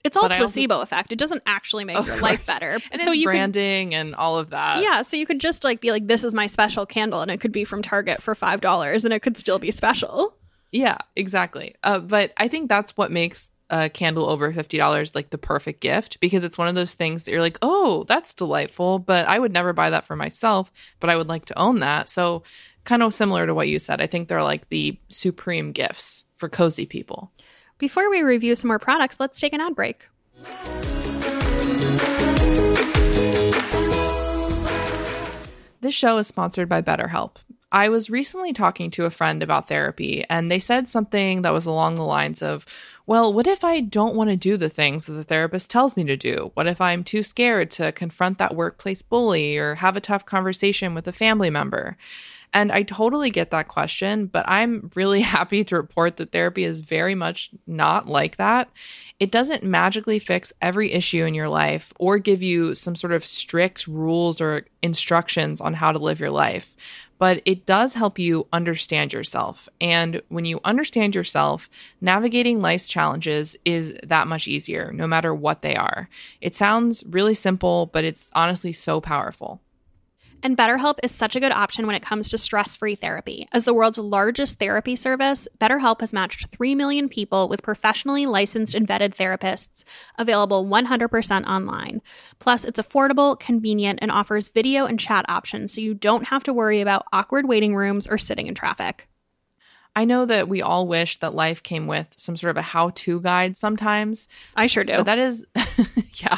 It's 0.04 0.16
all 0.16 0.28
but 0.28 0.36
placebo 0.36 0.74
also, 0.74 0.82
effect. 0.84 1.10
It 1.10 1.18
doesn't 1.18 1.42
actually 1.46 1.84
make 1.84 1.96
your 1.96 2.04
course. 2.04 2.22
life 2.22 2.46
better. 2.46 2.78
And 2.92 3.00
so 3.00 3.10
you 3.10 3.24
branding 3.24 3.92
and 3.92 4.14
all 4.14 4.38
of 4.38 4.50
that. 4.50 4.80
Yeah, 4.80 5.02
so 5.02 5.16
you 5.16 5.26
could 5.26 5.40
just 5.40 5.64
like 5.64 5.80
be 5.80 5.90
like, 5.90 6.06
"This 6.06 6.22
is 6.22 6.32
my 6.32 6.46
special 6.46 6.86
candle," 6.86 7.22
and 7.22 7.30
it 7.30 7.40
could 7.40 7.50
be 7.50 7.64
from 7.64 7.82
Target 7.82 8.22
for 8.22 8.36
five 8.36 8.60
dollars, 8.60 9.04
and 9.04 9.12
it 9.12 9.20
could 9.20 9.36
still 9.36 9.58
be 9.58 9.72
special. 9.72 10.36
Yeah, 10.70 10.98
exactly. 11.16 11.74
Uh, 11.82 11.98
but 11.98 12.32
I 12.36 12.46
think 12.46 12.68
that's 12.68 12.96
what 12.96 13.10
makes 13.10 13.48
a 13.70 13.90
candle 13.90 14.28
over 14.28 14.52
$50 14.52 15.14
like 15.14 15.30
the 15.30 15.38
perfect 15.38 15.80
gift 15.80 16.20
because 16.20 16.44
it's 16.44 16.58
one 16.58 16.68
of 16.68 16.74
those 16.74 16.94
things 16.94 17.24
that 17.24 17.32
you're 17.32 17.40
like, 17.40 17.58
oh, 17.62 18.04
that's 18.04 18.34
delightful, 18.34 18.98
but 18.98 19.26
I 19.26 19.38
would 19.38 19.52
never 19.52 19.72
buy 19.72 19.90
that 19.90 20.04
for 20.04 20.16
myself, 20.16 20.72
but 21.00 21.10
I 21.10 21.16
would 21.16 21.28
like 21.28 21.46
to 21.46 21.58
own 21.58 21.80
that. 21.80 22.08
So, 22.08 22.42
kind 22.84 23.02
of 23.02 23.12
similar 23.12 23.46
to 23.46 23.54
what 23.54 23.68
you 23.68 23.80
said, 23.80 24.00
I 24.00 24.06
think 24.06 24.28
they're 24.28 24.42
like 24.42 24.68
the 24.68 24.98
supreme 25.08 25.72
gifts 25.72 26.24
for 26.36 26.48
cozy 26.48 26.86
people. 26.86 27.32
Before 27.78 28.08
we 28.08 28.22
review 28.22 28.54
some 28.54 28.68
more 28.68 28.78
products, 28.78 29.18
let's 29.18 29.40
take 29.40 29.52
an 29.52 29.60
ad 29.60 29.74
break. 29.74 30.08
This 35.80 35.94
show 35.94 36.18
is 36.18 36.26
sponsored 36.26 36.68
by 36.68 36.82
BetterHelp. 36.82 37.36
I 37.72 37.88
was 37.88 38.08
recently 38.08 38.52
talking 38.52 38.90
to 38.92 39.06
a 39.06 39.10
friend 39.10 39.42
about 39.42 39.68
therapy, 39.68 40.24
and 40.30 40.50
they 40.50 40.60
said 40.60 40.88
something 40.88 41.42
that 41.42 41.52
was 41.52 41.66
along 41.66 41.96
the 41.96 42.04
lines 42.04 42.40
of, 42.40 42.64
Well, 43.06 43.32
what 43.32 43.46
if 43.46 43.64
I 43.64 43.80
don't 43.80 44.14
want 44.14 44.30
to 44.30 44.36
do 44.36 44.56
the 44.56 44.68
things 44.68 45.06
that 45.06 45.14
the 45.14 45.24
therapist 45.24 45.70
tells 45.70 45.96
me 45.96 46.04
to 46.04 46.16
do? 46.16 46.52
What 46.54 46.68
if 46.68 46.80
I'm 46.80 47.02
too 47.02 47.22
scared 47.22 47.70
to 47.72 47.92
confront 47.92 48.38
that 48.38 48.54
workplace 48.54 49.02
bully 49.02 49.56
or 49.58 49.76
have 49.76 49.96
a 49.96 50.00
tough 50.00 50.24
conversation 50.24 50.94
with 50.94 51.08
a 51.08 51.12
family 51.12 51.50
member? 51.50 51.96
And 52.56 52.72
I 52.72 52.84
totally 52.84 53.28
get 53.28 53.50
that 53.50 53.68
question, 53.68 54.28
but 54.28 54.46
I'm 54.48 54.90
really 54.96 55.20
happy 55.36 55.62
to 55.64 55.76
report 55.76 56.16
that 56.16 56.32
therapy 56.32 56.64
is 56.64 56.80
very 56.80 57.14
much 57.14 57.50
not 57.66 58.08
like 58.08 58.36
that. 58.36 58.70
It 59.20 59.30
doesn't 59.30 59.62
magically 59.62 60.18
fix 60.18 60.54
every 60.62 60.92
issue 60.92 61.26
in 61.26 61.34
your 61.34 61.50
life 61.50 61.92
or 62.00 62.18
give 62.18 62.42
you 62.42 62.74
some 62.74 62.96
sort 62.96 63.12
of 63.12 63.26
strict 63.26 63.86
rules 63.86 64.40
or 64.40 64.64
instructions 64.80 65.60
on 65.60 65.74
how 65.74 65.92
to 65.92 65.98
live 65.98 66.18
your 66.18 66.30
life 66.30 66.74
but 67.18 67.40
it 67.46 67.64
does 67.64 67.94
help 67.94 68.18
you 68.18 68.46
understand 68.52 69.10
yourself. 69.10 69.70
And 69.80 70.20
when 70.28 70.44
you 70.44 70.60
understand 70.64 71.14
yourself, 71.14 71.70
navigating 71.98 72.60
life's 72.60 72.88
challenges 72.88 73.56
is 73.64 73.94
that 74.02 74.26
much 74.26 74.46
easier, 74.46 74.92
no 74.92 75.06
matter 75.06 75.34
what 75.34 75.62
they 75.62 75.76
are. 75.76 76.10
It 76.42 76.56
sounds 76.56 77.04
really 77.06 77.32
simple, 77.32 77.86
but 77.86 78.04
it's 78.04 78.30
honestly 78.34 78.74
so 78.74 79.00
powerful. 79.00 79.62
And 80.42 80.56
BetterHelp 80.56 80.98
is 81.02 81.10
such 81.10 81.36
a 81.36 81.40
good 81.40 81.52
option 81.52 81.86
when 81.86 81.96
it 81.96 82.02
comes 82.02 82.28
to 82.28 82.38
stress 82.38 82.76
free 82.76 82.94
therapy. 82.94 83.48
As 83.52 83.64
the 83.64 83.74
world's 83.74 83.98
largest 83.98 84.58
therapy 84.58 84.96
service, 84.96 85.48
BetterHelp 85.58 86.00
has 86.00 86.12
matched 86.12 86.48
3 86.48 86.74
million 86.74 87.08
people 87.08 87.48
with 87.48 87.62
professionally 87.62 88.26
licensed 88.26 88.74
and 88.74 88.86
vetted 88.86 89.14
therapists, 89.14 89.84
available 90.18 90.64
100% 90.64 91.46
online. 91.46 92.02
Plus, 92.38 92.64
it's 92.64 92.80
affordable, 92.80 93.38
convenient, 93.38 93.98
and 94.02 94.10
offers 94.10 94.48
video 94.48 94.86
and 94.86 95.00
chat 95.00 95.24
options 95.28 95.72
so 95.72 95.80
you 95.80 95.94
don't 95.94 96.28
have 96.28 96.44
to 96.44 96.52
worry 96.52 96.80
about 96.80 97.06
awkward 97.12 97.46
waiting 97.48 97.74
rooms 97.74 98.06
or 98.06 98.18
sitting 98.18 98.46
in 98.46 98.54
traffic. 98.54 99.08
I 99.96 100.04
know 100.04 100.26
that 100.26 100.46
we 100.46 100.60
all 100.60 100.86
wish 100.86 101.16
that 101.20 101.34
life 101.34 101.62
came 101.62 101.86
with 101.86 102.08
some 102.16 102.36
sort 102.36 102.50
of 102.50 102.58
a 102.58 102.62
how 102.62 102.90
to 102.90 103.18
guide 103.22 103.56
sometimes. 103.56 104.28
I 104.54 104.66
sure 104.66 104.84
do. 104.84 105.02
That 105.02 105.18
is, 105.18 105.46
yeah, 106.20 106.36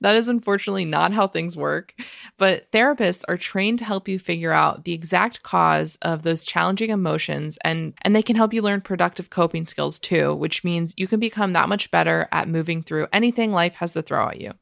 that 0.00 0.14
is 0.14 0.28
unfortunately 0.28 0.84
not 0.84 1.12
how 1.12 1.26
things 1.26 1.56
work. 1.56 1.94
But 2.38 2.70
therapists 2.70 3.24
are 3.26 3.36
trained 3.36 3.80
to 3.80 3.84
help 3.84 4.06
you 4.06 4.20
figure 4.20 4.52
out 4.52 4.84
the 4.84 4.92
exact 4.92 5.42
cause 5.42 5.98
of 6.00 6.22
those 6.22 6.44
challenging 6.44 6.90
emotions 6.90 7.58
and, 7.64 7.92
and 8.02 8.14
they 8.14 8.22
can 8.22 8.36
help 8.36 8.54
you 8.54 8.62
learn 8.62 8.80
productive 8.80 9.30
coping 9.30 9.66
skills 9.66 9.98
too, 9.98 10.36
which 10.36 10.62
means 10.62 10.94
you 10.96 11.08
can 11.08 11.18
become 11.18 11.54
that 11.54 11.68
much 11.68 11.90
better 11.90 12.28
at 12.30 12.48
moving 12.48 12.84
through 12.84 13.08
anything 13.12 13.50
life 13.50 13.74
has 13.74 13.94
to 13.94 14.02
throw 14.02 14.28
at 14.28 14.40
you. 14.40 14.52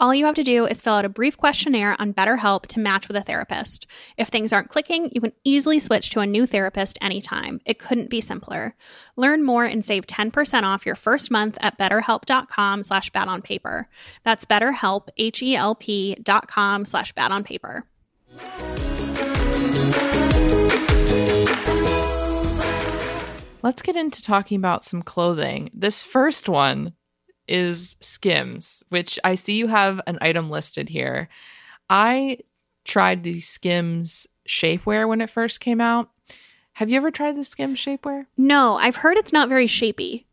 All 0.00 0.14
you 0.14 0.24
have 0.24 0.36
to 0.36 0.42
do 0.42 0.64
is 0.64 0.80
fill 0.80 0.94
out 0.94 1.04
a 1.04 1.10
brief 1.10 1.36
questionnaire 1.36 1.94
on 2.00 2.14
BetterHelp 2.14 2.64
to 2.68 2.80
match 2.80 3.06
with 3.06 3.18
a 3.18 3.20
therapist. 3.20 3.86
If 4.16 4.28
things 4.28 4.50
aren't 4.50 4.70
clicking, 4.70 5.10
you 5.12 5.20
can 5.20 5.34
easily 5.44 5.78
switch 5.78 6.08
to 6.10 6.20
a 6.20 6.26
new 6.26 6.46
therapist 6.46 6.96
anytime. 7.02 7.60
It 7.66 7.78
couldn't 7.78 8.08
be 8.08 8.22
simpler. 8.22 8.74
Learn 9.16 9.44
more 9.44 9.66
and 9.66 9.84
save 9.84 10.06
10% 10.06 10.62
off 10.62 10.86
your 10.86 10.94
first 10.94 11.30
month 11.30 11.58
at 11.60 11.76
betterhelp.com 11.76 12.82
slash 12.82 13.10
bad 13.10 13.28
on 13.28 13.42
paper. 13.42 13.88
That's 14.24 14.46
betterhelp, 14.46 15.08
H-E-L-P 15.18 16.14
dot 16.22 16.48
com 16.48 16.86
slash 16.86 17.12
bad 17.12 17.30
on 17.30 17.44
paper. 17.44 17.84
Let's 23.62 23.82
get 23.82 23.96
into 23.96 24.22
talking 24.22 24.56
about 24.56 24.82
some 24.82 25.02
clothing. 25.02 25.70
This 25.74 26.02
first 26.02 26.48
one 26.48 26.94
is 27.50 27.96
Skims, 28.00 28.82
which 28.88 29.18
I 29.24 29.34
see 29.34 29.54
you 29.54 29.66
have 29.66 30.00
an 30.06 30.18
item 30.20 30.50
listed 30.50 30.88
here. 30.88 31.28
I 31.88 32.38
tried 32.84 33.24
the 33.24 33.40
Skims 33.40 34.26
shapewear 34.48 35.08
when 35.08 35.20
it 35.20 35.30
first 35.30 35.60
came 35.60 35.80
out. 35.80 36.10
Have 36.74 36.88
you 36.88 36.96
ever 36.96 37.10
tried 37.10 37.36
the 37.36 37.44
Skims 37.44 37.78
shapewear? 37.78 38.26
No, 38.36 38.76
I've 38.76 38.96
heard 38.96 39.16
it's 39.16 39.32
not 39.32 39.48
very 39.48 39.66
shapy. 39.66 40.26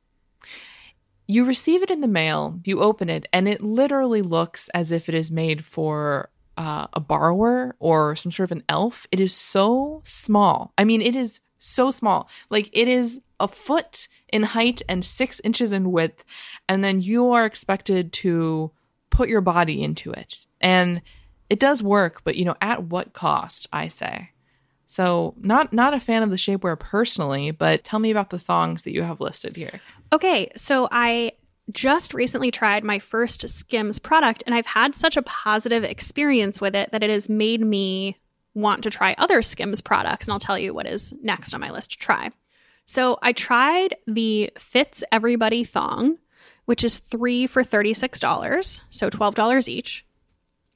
You 1.27 1.43
receive 1.43 1.83
it 1.83 1.91
in 1.91 1.99
the 2.01 2.07
mail, 2.07 2.59
you 2.63 2.79
open 2.79 3.09
it, 3.09 3.27
and 3.33 3.49
it 3.49 3.61
literally 3.61 4.21
looks 4.21 4.69
as 4.69 4.91
if 4.91 5.09
it 5.09 5.15
is 5.15 5.29
made 5.29 5.65
for 5.65 6.29
uh, 6.55 6.87
a 6.93 6.99
borrower 6.99 7.75
or 7.79 8.15
some 8.15 8.31
sort 8.31 8.49
of 8.49 8.57
an 8.57 8.63
elf. 8.69 9.07
It 9.11 9.19
is 9.19 9.35
so 9.35 10.01
small. 10.05 10.73
I 10.77 10.85
mean, 10.85 11.01
it 11.01 11.15
is 11.15 11.41
so 11.59 11.91
small. 11.91 12.29
Like 12.49 12.69
it 12.71 12.87
is 12.87 13.19
a 13.39 13.47
foot 13.47 14.07
in 14.29 14.43
height 14.43 14.81
and 14.87 15.05
six 15.05 15.39
inches 15.43 15.71
in 15.71 15.91
width. 15.91 16.23
And 16.67 16.83
then 16.83 17.01
you 17.01 17.31
are 17.31 17.45
expected 17.45 18.13
to 18.13 18.71
put 19.09 19.29
your 19.29 19.41
body 19.41 19.81
into 19.81 20.11
it. 20.11 20.45
And 20.61 21.01
it 21.49 21.59
does 21.59 21.81
work, 21.81 22.23
but 22.23 22.35
you 22.35 22.45
know, 22.45 22.55
at 22.61 22.83
what 22.83 23.13
cost, 23.13 23.67
I 23.71 23.87
say. 23.87 24.31
So 24.85 25.33
not 25.39 25.73
not 25.73 25.93
a 25.93 25.99
fan 25.99 26.23
of 26.23 26.29
the 26.29 26.37
shapewear 26.37 26.79
personally, 26.79 27.51
but 27.51 27.83
tell 27.83 27.99
me 27.99 28.11
about 28.11 28.29
the 28.29 28.39
thongs 28.39 28.83
that 28.83 28.93
you 28.93 29.03
have 29.03 29.19
listed 29.19 29.55
here. 29.55 29.81
Okay, 30.13 30.49
so 30.55 30.87
I 30.91 31.33
just 31.71 32.13
recently 32.13 32.51
tried 32.51 32.85
my 32.85 32.97
first 32.97 33.47
Skims 33.49 33.99
product, 33.99 34.43
and 34.45 34.55
I've 34.55 34.65
had 34.65 34.95
such 34.95 35.17
a 35.17 35.21
positive 35.21 35.83
experience 35.83 36.61
with 36.61 36.75
it 36.75 36.91
that 36.91 37.03
it 37.03 37.09
has 37.09 37.27
made 37.27 37.61
me 37.61 38.17
want 38.53 38.83
to 38.83 38.89
try 38.89 39.13
other 39.17 39.41
Skims 39.41 39.81
products. 39.81 40.27
And 40.27 40.33
I'll 40.33 40.39
tell 40.39 40.57
you 40.57 40.73
what 40.73 40.87
is 40.87 41.13
next 41.21 41.53
on 41.53 41.59
my 41.59 41.71
list 41.71 41.91
to 41.91 41.97
try. 41.97 42.31
So 42.87 43.19
I 43.21 43.33
tried 43.33 43.97
the 44.07 44.49
Fits 44.57 45.03
Everybody 45.11 45.65
thong, 45.65 46.17
which 46.65 46.85
is 46.85 46.99
three 46.99 47.45
for 47.45 47.61
$36, 47.61 48.79
so 48.89 49.09
$12 49.09 49.67
each. 49.67 50.05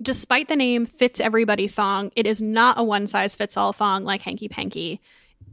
Despite 0.01 0.49
the 0.49 0.57
name 0.57 0.85
Fits 0.85 1.21
Everybody 1.21 1.69
thong, 1.69 2.11
it 2.17 2.27
is 2.27 2.41
not 2.41 2.77
a 2.77 2.83
one 2.83 3.07
size 3.07 3.33
fits 3.35 3.55
all 3.55 3.71
thong 3.71 4.03
like 4.03 4.21
Hanky 4.21 4.49
Panky. 4.49 4.99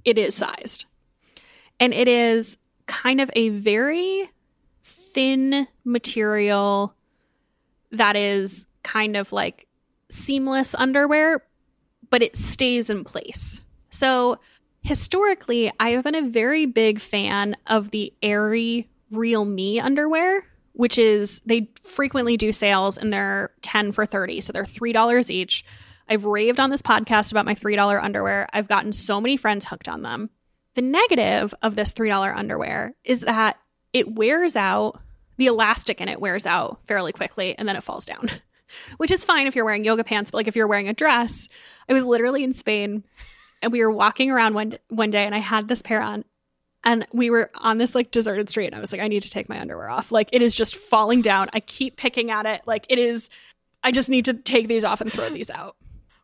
It 0.04 0.18
is 0.18 0.34
sized. 0.34 0.86
And 1.78 1.94
it 1.94 2.09
is 2.09 2.59
kind 2.86 3.20
of 3.20 3.30
a 3.36 3.50
very 3.50 4.28
thin 4.82 5.68
material 5.84 6.92
that 7.92 8.16
is 8.16 8.66
kind 8.82 9.16
of 9.16 9.32
like 9.32 9.68
seamless 10.11 10.74
underwear, 10.74 11.44
but 12.11 12.22
it 12.22 12.36
stays 12.36 12.90
in 12.90 13.04
place. 13.04 13.62
So 13.90 14.40
historically, 14.83 15.72
I 15.79 15.91
have 15.91 16.05
been 16.05 16.14
a 16.14 16.29
very 16.29 16.66
big 16.66 17.01
fan 17.01 17.57
of 17.66 17.91
the 17.91 18.12
airy 18.22 18.89
Real 19.11 19.45
Me 19.45 19.81
underwear, 19.81 20.45
which 20.72 20.99
is 20.99 21.41
they 21.47 21.70
frequently 21.83 22.37
do 22.37 22.53
sales 22.53 22.99
and 22.99 23.12
they're 23.12 23.51
10 23.62 23.93
for 23.93 24.07
30. 24.07 24.41
So 24.41 24.53
they're 24.53 24.64
$3 24.64 25.31
each. 25.31 25.64
I've 26.09 26.24
raved 26.24 26.61
on 26.61 26.70
this 26.70 26.83
podcast 26.83 27.31
about 27.31 27.47
my 27.47 27.55
$3 27.55 28.03
underwear. 28.03 28.49
I've 28.53 28.68
gotten 28.68 28.93
so 28.93 29.20
many 29.20 29.37
friends 29.37 29.66
hooked 29.66 29.89
on 29.89 30.03
them. 30.03 30.31
The 30.74 30.83
negative 30.83 31.55
of 31.62 31.74
this 31.74 31.93
$3 31.93 32.37
underwear 32.37 32.95
is 33.05 33.20
that 33.20 33.59
it 33.93 34.14
wears 34.14 34.57
out, 34.57 35.01
the 35.37 35.47
elastic 35.47 36.01
in 36.01 36.09
it 36.09 36.20
wears 36.20 36.47
out 36.47 36.79
fairly 36.85 37.12
quickly 37.12 37.57
and 37.59 37.68
then 37.68 37.76
it 37.76 37.85
falls 37.85 38.05
down, 38.05 38.31
which 38.99 39.11
is 39.11 39.24
fine 39.24 39.47
if 39.47 39.57
you're 39.57 39.64
wearing 39.64 39.85
yoga 39.85 40.05
pants. 40.05 40.31
But 40.31 40.39
like 40.39 40.49
if 40.49 40.57
you're 40.57 40.68
wearing 40.68 40.89
a 40.89 40.95
dress, 40.95 41.49
I 41.89 41.93
was 41.93 42.05
literally 42.05 42.45
in 42.45 42.53
Spain 42.53 43.05
and 43.62 43.72
we 43.72 43.82
were 43.82 43.90
walking 43.90 44.30
around 44.30 44.54
one, 44.54 44.78
one 44.88 45.11
day 45.11 45.24
and 45.24 45.34
I 45.34 45.38
had 45.38 45.68
this 45.68 45.82
pair 45.82 46.00
on 46.00 46.24
and 46.84 47.06
we 47.12 47.30
were 47.30 47.50
on 47.56 47.78
this 47.78 47.94
like 47.94 48.11
deserted 48.11 48.48
street 48.48 48.66
and 48.66 48.74
I 48.74 48.80
was 48.80 48.92
like, 48.92 49.00
I 49.00 49.09
need 49.09 49.22
to 49.24 49.30
take 49.30 49.48
my 49.48 49.61
underwear 49.61 49.90
off. 49.90 50.12
Like 50.12 50.28
it 50.32 50.42
is 50.42 50.54
just 50.54 50.76
falling 50.76 51.22
down. 51.22 51.48
I 51.52 51.61
keep 51.61 51.96
picking 51.96 52.30
at 52.30 52.46
it. 52.46 52.62
Like 52.66 52.86
it 52.88 52.98
is, 52.98 53.28
I 53.82 53.90
just 53.90 54.09
need 54.09 54.24
to 54.26 54.34
take 54.34 54.68
these 54.68 54.84
off 54.84 55.00
and 55.00 55.12
throw 55.12 55.30
these 55.30 55.50
out. 55.50 55.76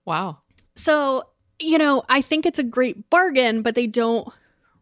Wow. 0.04 0.38
So, 0.76 1.24
you 1.60 1.78
know, 1.78 2.02
I 2.08 2.20
think 2.20 2.46
it's 2.46 2.58
a 2.58 2.64
great 2.64 3.10
bargain, 3.10 3.62
but 3.62 3.74
they 3.74 3.86
don't 3.86 4.28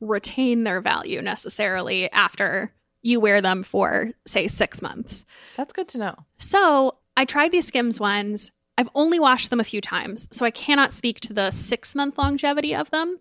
retain 0.01 0.65
their 0.65 0.81
value 0.81 1.23
necessarily 1.23 2.11
after 2.13 2.73
you 3.03 3.21
wear 3.21 3.41
them 3.41 3.63
for, 3.63 4.11
say, 4.27 4.49
six 4.49 4.81
months. 4.81 5.25
That's 5.57 5.73
good 5.73 5.89
to 5.89 5.99
know. 5.99 6.17
So 6.39 6.99
I 7.17 7.25
tried 7.25 7.53
these 7.53 7.67
Skims 7.67 8.01
ones. 8.01 8.53
I've 8.79 8.89
only 8.95 9.21
washed 9.21 9.51
them 9.51 9.61
a 9.61 9.65
few 9.65 9.81
times, 9.81 10.29
so 10.33 10.45
I 10.45 10.51
cannot 10.51 10.93
speak 10.93 11.21
to 11.21 11.33
the 11.33 11.51
six 11.51 11.95
month 11.95 12.19
longevity 12.19 12.75
of 12.75 12.91
them. 12.91 13.19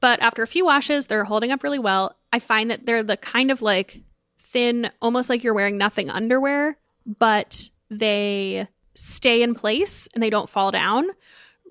But 0.00 0.20
after 0.20 0.42
a 0.42 0.46
few 0.46 0.64
washes, 0.64 1.06
they're 1.06 1.24
holding 1.24 1.50
up 1.50 1.62
really 1.62 1.78
well. 1.78 2.16
I 2.32 2.38
find 2.38 2.70
that 2.70 2.86
they're 2.86 3.02
the 3.02 3.16
kind 3.16 3.50
of 3.50 3.62
like 3.62 4.02
thin, 4.40 4.90
almost 5.02 5.28
like 5.30 5.42
you're 5.42 5.54
wearing 5.54 5.76
nothing 5.78 6.10
underwear, 6.10 6.76
but 7.18 7.68
they 7.90 8.68
stay 8.94 9.42
in 9.42 9.54
place 9.54 10.08
and 10.14 10.22
they 10.22 10.30
don't 10.30 10.48
fall 10.48 10.70
down. 10.70 11.08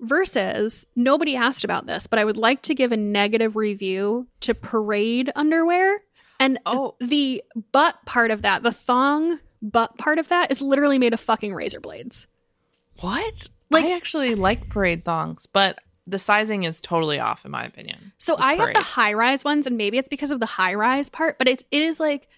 Versus, 0.00 0.86
nobody 0.94 1.34
asked 1.34 1.64
about 1.64 1.86
this, 1.86 2.06
but 2.06 2.20
I 2.20 2.24
would 2.24 2.36
like 2.36 2.62
to 2.62 2.74
give 2.74 2.92
a 2.92 2.96
negative 2.96 3.56
review 3.56 4.28
to 4.40 4.54
parade 4.54 5.32
underwear. 5.34 6.02
And 6.38 6.60
Oh. 6.66 6.94
the 7.00 7.42
butt 7.72 7.98
part 8.06 8.30
of 8.30 8.42
that, 8.42 8.62
the 8.62 8.70
thong 8.70 9.40
butt 9.60 9.98
part 9.98 10.20
of 10.20 10.28
that, 10.28 10.52
is 10.52 10.62
literally 10.62 10.98
made 11.00 11.14
of 11.14 11.20
fucking 11.20 11.52
razor 11.52 11.80
blades. 11.80 12.28
What? 13.00 13.46
Like- 13.70 13.86
I 13.86 13.94
actually 13.96 14.34
like 14.34 14.68
parade 14.68 15.04
thongs, 15.04 15.46
but 15.46 15.78
the 16.06 16.18
sizing 16.18 16.64
is 16.64 16.80
totally 16.80 17.18
off 17.18 17.44
in 17.44 17.50
my 17.50 17.64
opinion. 17.64 18.12
So 18.18 18.36
I 18.38 18.54
have 18.54 18.72
the 18.72 18.80
high 18.80 19.12
rise 19.12 19.44
ones, 19.44 19.66
and 19.66 19.76
maybe 19.76 19.98
it's 19.98 20.08
because 20.08 20.30
of 20.30 20.40
the 20.40 20.46
high 20.46 20.74
rise 20.74 21.08
part, 21.08 21.38
but 21.38 21.48
it's 21.48 21.64
it 21.70 21.82
is 21.82 22.00
like 22.00 22.28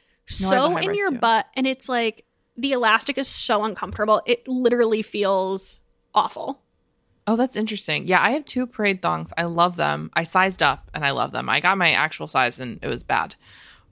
No, 0.40 0.50
so 0.50 0.76
in 0.76 0.94
your 0.94 1.10
too. 1.10 1.18
butt, 1.18 1.46
and 1.54 1.66
it's 1.66 1.88
like 1.88 2.24
the 2.56 2.72
elastic 2.72 3.16
is 3.16 3.28
so 3.28 3.64
uncomfortable. 3.64 4.22
It 4.26 4.46
literally 4.48 5.02
feels 5.02 5.80
awful. 6.14 6.60
Oh, 7.26 7.36
that's 7.36 7.56
interesting. 7.56 8.08
Yeah, 8.08 8.20
I 8.20 8.32
have 8.32 8.44
two 8.44 8.66
parade 8.66 9.02
thongs. 9.02 9.32
I 9.38 9.44
love 9.44 9.76
them. 9.76 10.10
I 10.14 10.24
sized 10.24 10.62
up 10.62 10.90
and 10.92 11.04
I 11.04 11.12
love 11.12 11.30
them. 11.30 11.48
I 11.48 11.60
got 11.60 11.78
my 11.78 11.92
actual 11.92 12.26
size 12.26 12.58
and 12.58 12.80
it 12.82 12.88
was 12.88 13.04
bad. 13.04 13.36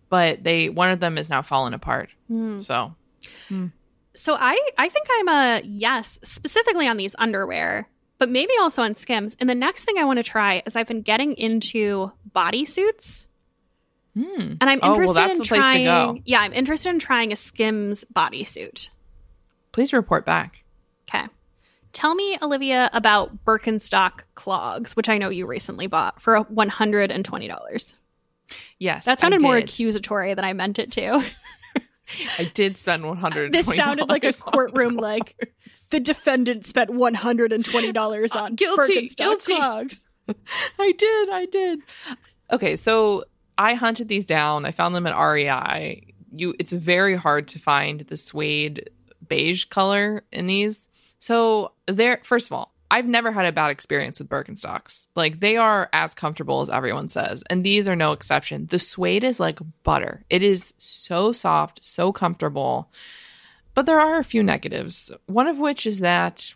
But 0.09 0.43
they 0.43 0.69
one 0.71 0.91
of 0.91 0.99
them 1.01 1.17
is 1.19 1.31
now 1.31 1.43
falling 1.43 1.73
apart. 1.75 2.11
Hmm. 2.27 2.61
So 2.63 2.95
hmm. 3.49 3.67
So 4.19 4.37
I 4.39 4.59
I 4.77 4.89
think 4.89 5.07
I'm 5.11 5.29
a 5.29 5.63
yes, 5.65 6.19
specifically 6.25 6.87
on 6.89 6.97
these 6.97 7.15
underwear, 7.19 7.89
but 8.19 8.29
maybe 8.29 8.53
also 8.61 8.83
on 8.83 8.95
Skims. 8.95 9.37
And 9.41 9.49
the 9.49 9.55
next 9.55 9.85
thing 9.85 9.97
I 9.99 10.05
want 10.05 10.19
to 10.19 10.23
try 10.23 10.63
is 10.67 10.77
I've 10.77 10.89
been 10.89 11.03
getting 11.03 11.35
into 11.35 12.11
bodysuits. 12.35 13.27
hmm. 14.15 14.25
And 14.61 14.63
I'm 14.65 14.81
Oh, 14.83 14.93
well, 14.93 15.01
interested 15.01 15.23
in 15.31 15.39
the 15.39 15.45
place 15.45 15.49
to 15.49 15.55
trying 15.57 15.85
go. 15.85 16.19
Yeah, 16.25 16.41
I'm 16.41 16.53
interested 16.53 16.91
in 16.91 16.99
trying 16.99 17.33
a 17.33 17.37
Skims 17.37 18.05
bodysuit. 18.13 18.89
please 19.73 19.93
report 19.93 20.27
back. 20.27 20.65
Okay. 21.09 21.27
Tell 21.93 22.15
me, 22.15 22.37
Olivia, 22.43 22.91
about 22.93 23.45
Birkenstock 23.45 24.25
clogs, 24.35 24.95
which 24.97 25.09
I 25.09 25.19
know 25.19 25.31
you 25.31 25.47
recently 25.47 25.87
bought 25.87 26.21
for 26.21 26.45
$120. 26.45 27.95
Yes. 28.79 29.05
That 29.05 29.21
sounded 29.21 29.41
more 29.43 29.57
accusatory 29.57 30.35
than 30.35 30.45
I 30.45 30.53
meant 30.53 30.79
it 30.79 30.93
to. 30.93 31.25
I 32.39 32.45
did 32.55 32.77
spend 32.77 33.05
one 33.05 33.17
hundred. 33.17 33.53
this 33.53 33.67
sounded 33.67 34.09
like 34.09 34.25
a 34.25 34.33
courtroom, 34.33 34.97
like 34.97 35.55
the 35.91 36.01
defendant 36.01 36.67
spent 36.67 36.91
$120 36.91 38.37
on 38.37 38.55
Guilty, 38.57 39.09
Birkenstock 39.09 39.17
guilty. 39.17 39.55
clogs. 39.57 40.07
I 40.79 40.93
did. 40.93 41.31
I 41.31 41.47
did. 41.47 41.81
Okay, 42.51 42.77
so 42.77 43.25
I 43.57 43.75
hunted 43.75 44.09
these 44.09 44.25
down. 44.25 44.65
I 44.65 44.73
found 44.73 44.95
them 44.95 45.07
at 45.07 45.19
REI. 45.19 46.15
You, 46.33 46.55
it's 46.59 46.73
very 46.73 47.17
hard 47.17 47.49
to 47.49 47.59
find 47.59 48.01
the 48.01 48.17
suede 48.17 48.91
beige 49.27 49.65
color 49.65 50.25
in 50.33 50.47
these. 50.47 50.89
So 51.19 51.73
they're 51.87 52.21
first 52.23 52.49
of 52.49 52.53
all, 52.53 52.75
I've 52.91 53.07
never 53.07 53.31
had 53.33 53.45
a 53.47 53.53
bad 53.53 53.71
experience 53.71 54.19
with 54.19 54.29
Birkenstocks. 54.29 55.09
Like 55.15 55.41
they 55.41 55.57
are 55.57 55.89
as 55.93 56.15
comfortable 56.15 56.61
as 56.61 56.71
everyone 56.71 57.09
says, 57.09 57.45
and 57.51 57.65
these 57.65 57.87
are 57.87 57.97
no 57.97 58.13
exception. 58.13 58.67
The 58.67 58.79
suede 58.79 59.25
is 59.25 59.41
like 59.41 59.59
butter. 59.83 60.25
It 60.31 60.43
is 60.43 60.73
so 60.79 61.33
soft, 61.33 61.85
so 61.85 62.13
comfortable. 62.13 62.91
But 63.75 63.87
there 63.87 64.01
are 64.01 64.19
a 64.19 64.25
few 64.25 64.43
negatives. 64.43 65.13
One 65.27 65.47
of 65.47 65.59
which 65.59 65.87
is 65.87 66.01
that 66.01 66.55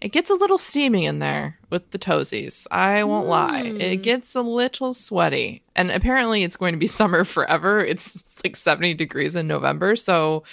it 0.00 0.12
gets 0.12 0.30
a 0.30 0.34
little 0.34 0.58
steamy 0.58 1.06
in 1.06 1.18
there 1.18 1.58
with 1.70 1.90
the 1.90 1.98
toesies. 1.98 2.66
I 2.70 3.02
won't 3.02 3.26
lie. 3.26 3.64
Mm. 3.64 3.80
It 3.80 3.96
gets 4.02 4.36
a 4.36 4.42
little 4.42 4.94
sweaty. 4.94 5.62
And 5.74 5.90
apparently 5.90 6.44
it's 6.44 6.56
going 6.56 6.72
to 6.72 6.78
be 6.78 6.86
summer 6.88 7.24
forever. 7.24 7.84
It's 7.84 8.40
like 8.44 8.56
70 8.56 8.94
degrees 8.94 9.34
in 9.34 9.48
November. 9.48 9.96
So 9.96 10.44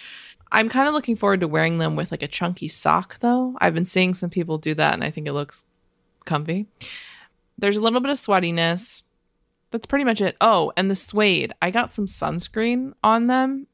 I'm 0.52 0.70
kind 0.70 0.88
of 0.88 0.94
looking 0.94 1.16
forward 1.16 1.42
to 1.42 1.48
wearing 1.48 1.80
them 1.80 1.96
with 1.96 2.12
like 2.12 2.24
a 2.24 2.28
chunky 2.28 2.68
sock 2.68 3.20
though. 3.20 3.56
I've 3.60 3.74
been 3.74 3.86
seeing 3.86 4.14
some 4.14 4.30
people 4.30 4.58
do 4.58 4.74
that 4.76 4.94
and 4.94 5.04
I 5.04 5.12
think 5.12 5.28
it 5.28 5.34
looks 5.34 5.66
comfy. 6.26 6.68
There's 7.58 7.78
a 7.78 7.82
little 7.82 8.02
bit 8.02 8.12
of 8.12 8.18
sweatiness. 8.18 9.04
That's 9.72 9.88
pretty 9.88 10.06
much 10.06 10.22
it. 10.22 10.38
Oh, 10.40 10.72
and 10.78 10.90
the 10.90 10.96
suede. 10.96 11.54
I 11.62 11.72
got 11.72 11.92
some 11.92 12.06
sunscreen 12.06 12.94
on 13.04 13.28
them 13.28 13.68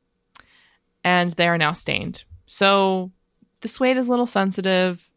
and 1.03 1.33
they 1.33 1.47
are 1.47 1.57
now 1.57 1.73
stained. 1.73 2.23
So 2.45 3.11
the 3.61 3.67
suede 3.67 3.97
is 3.97 4.07
a 4.07 4.09
little 4.09 4.25
sensitive. 4.25 5.09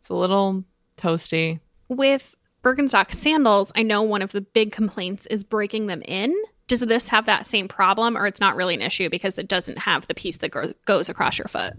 It's 0.00 0.08
a 0.08 0.14
little 0.14 0.64
toasty. 0.96 1.60
With 1.88 2.36
Birkenstock 2.62 3.12
sandals, 3.12 3.72
I 3.74 3.82
know 3.82 4.02
one 4.02 4.22
of 4.22 4.32
the 4.32 4.40
big 4.40 4.72
complaints 4.72 5.26
is 5.26 5.44
breaking 5.44 5.86
them 5.86 6.02
in. 6.02 6.34
Does 6.70 6.78
this 6.80 7.08
have 7.08 7.26
that 7.26 7.46
same 7.46 7.66
problem, 7.66 8.16
or 8.16 8.28
it's 8.28 8.40
not 8.40 8.54
really 8.54 8.74
an 8.74 8.80
issue 8.80 9.08
because 9.10 9.40
it 9.40 9.48
doesn't 9.48 9.78
have 9.80 10.06
the 10.06 10.14
piece 10.14 10.36
that 10.36 10.52
go- 10.52 10.72
goes 10.84 11.08
across 11.08 11.36
your 11.36 11.48
foot? 11.48 11.72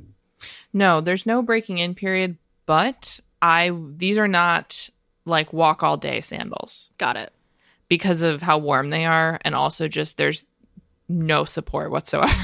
No, 0.73 0.99
there's 0.99 1.25
no 1.25 1.41
breaking 1.41 1.77
in 1.77 1.95
period, 1.95 2.37
but 2.65 3.21
I 3.41 3.71
these 3.95 4.17
are 4.17 4.27
not 4.27 4.89
like 5.23 5.53
walk 5.53 5.81
all 5.81 5.95
day 5.95 6.19
sandals 6.19 6.89
Got 6.97 7.15
it. 7.15 7.31
because 7.87 8.21
of 8.21 8.41
how 8.41 8.57
warm 8.57 8.89
they 8.89 9.05
are 9.05 9.39
and 9.45 9.55
also 9.55 9.87
just 9.87 10.17
there's 10.17 10.43
no 11.07 11.45
support 11.45 11.89
whatsoever. 11.89 12.33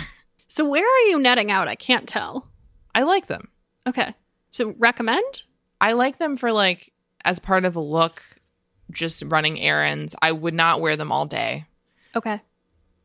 So 0.49 0.63
where 0.63 0.85
are 0.85 1.09
you 1.09 1.19
netting 1.19 1.51
out? 1.51 1.67
I 1.67 1.75
can't 1.75 2.07
tell. 2.07 2.47
I 2.95 3.03
like 3.03 3.27
them. 3.27 3.49
Okay. 3.85 4.15
So 4.49 4.73
recommend? 4.79 5.41
I 5.81 5.91
like 5.91 6.17
them 6.17 6.37
for 6.37 6.51
like 6.53 6.93
as 7.25 7.37
part 7.37 7.65
of 7.65 7.75
a 7.75 7.81
look 7.81 8.23
just 8.89 9.23
running 9.27 9.59
errands. 9.59 10.15
I 10.21 10.31
would 10.31 10.53
not 10.55 10.79
wear 10.81 10.95
them 10.95 11.11
all 11.11 11.25
day. 11.27 11.65
Okay. 12.17 12.41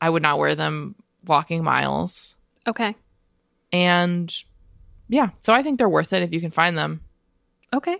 I 0.00 0.08
would 0.08 0.22
not 0.22 0.38
wear 0.38 0.54
them 0.54 0.96
walking 1.26 1.62
miles. 1.62 2.34
Okay. 2.66 2.96
And 3.72 4.34
yeah, 5.08 5.30
so 5.42 5.52
I 5.52 5.62
think 5.62 5.78
they're 5.78 5.88
worth 5.88 6.14
it 6.14 6.22
if 6.22 6.32
you 6.32 6.40
can 6.40 6.50
find 6.50 6.76
them. 6.76 7.02
Okay. 7.74 7.98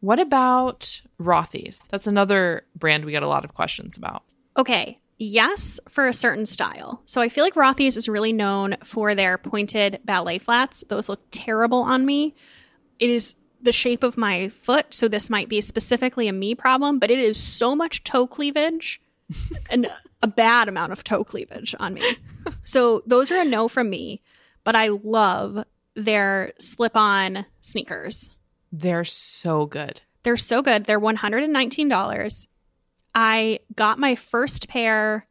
What 0.00 0.18
about 0.18 1.02
Rothy's? 1.20 1.82
That's 1.90 2.06
another 2.06 2.64
brand 2.74 3.04
we 3.04 3.12
get 3.12 3.22
a 3.22 3.28
lot 3.28 3.44
of 3.44 3.54
questions 3.54 3.98
about. 3.98 4.22
Okay. 4.56 4.98
Yes, 5.18 5.80
for 5.88 6.06
a 6.06 6.14
certain 6.14 6.46
style. 6.46 7.02
So 7.04 7.20
I 7.20 7.28
feel 7.28 7.44
like 7.44 7.54
Rothy's 7.54 7.96
is 7.96 8.08
really 8.08 8.32
known 8.32 8.76
for 8.82 9.14
their 9.14 9.36
pointed 9.36 10.00
ballet 10.04 10.38
flats. 10.38 10.82
Those 10.88 11.08
look 11.08 11.20
terrible 11.30 11.80
on 11.80 12.06
me. 12.06 12.34
It 12.98 13.10
is 13.10 13.34
the 13.60 13.72
shape 13.72 14.02
of 14.02 14.16
my 14.16 14.48
foot, 14.48 14.94
so 14.94 15.08
this 15.08 15.28
might 15.28 15.48
be 15.48 15.60
specifically 15.60 16.28
a 16.28 16.32
me 16.32 16.54
problem, 16.54 17.00
but 17.00 17.10
it 17.10 17.18
is 17.18 17.36
so 17.36 17.74
much 17.74 18.04
toe 18.04 18.26
cleavage 18.26 19.00
and 19.70 19.90
a 20.22 20.26
bad 20.26 20.68
amount 20.68 20.92
of 20.92 21.04
toe 21.04 21.24
cleavage 21.24 21.74
on 21.78 21.94
me. 21.94 22.02
So 22.64 23.02
those 23.06 23.30
are 23.30 23.40
a 23.40 23.44
no 23.44 23.68
from 23.68 23.90
me, 23.90 24.22
but 24.64 24.74
I 24.74 24.88
love 24.88 25.64
their 25.94 26.52
slip 26.58 26.96
on 26.96 27.44
sneakers. 27.60 28.30
They're 28.72 29.04
so 29.04 29.66
good. 29.66 30.00
They're 30.22 30.38
so 30.38 30.62
good. 30.62 30.84
They're 30.84 31.00
$119. 31.00 32.46
I 33.14 33.60
got 33.74 33.98
my 33.98 34.14
first 34.14 34.68
pair 34.68 35.26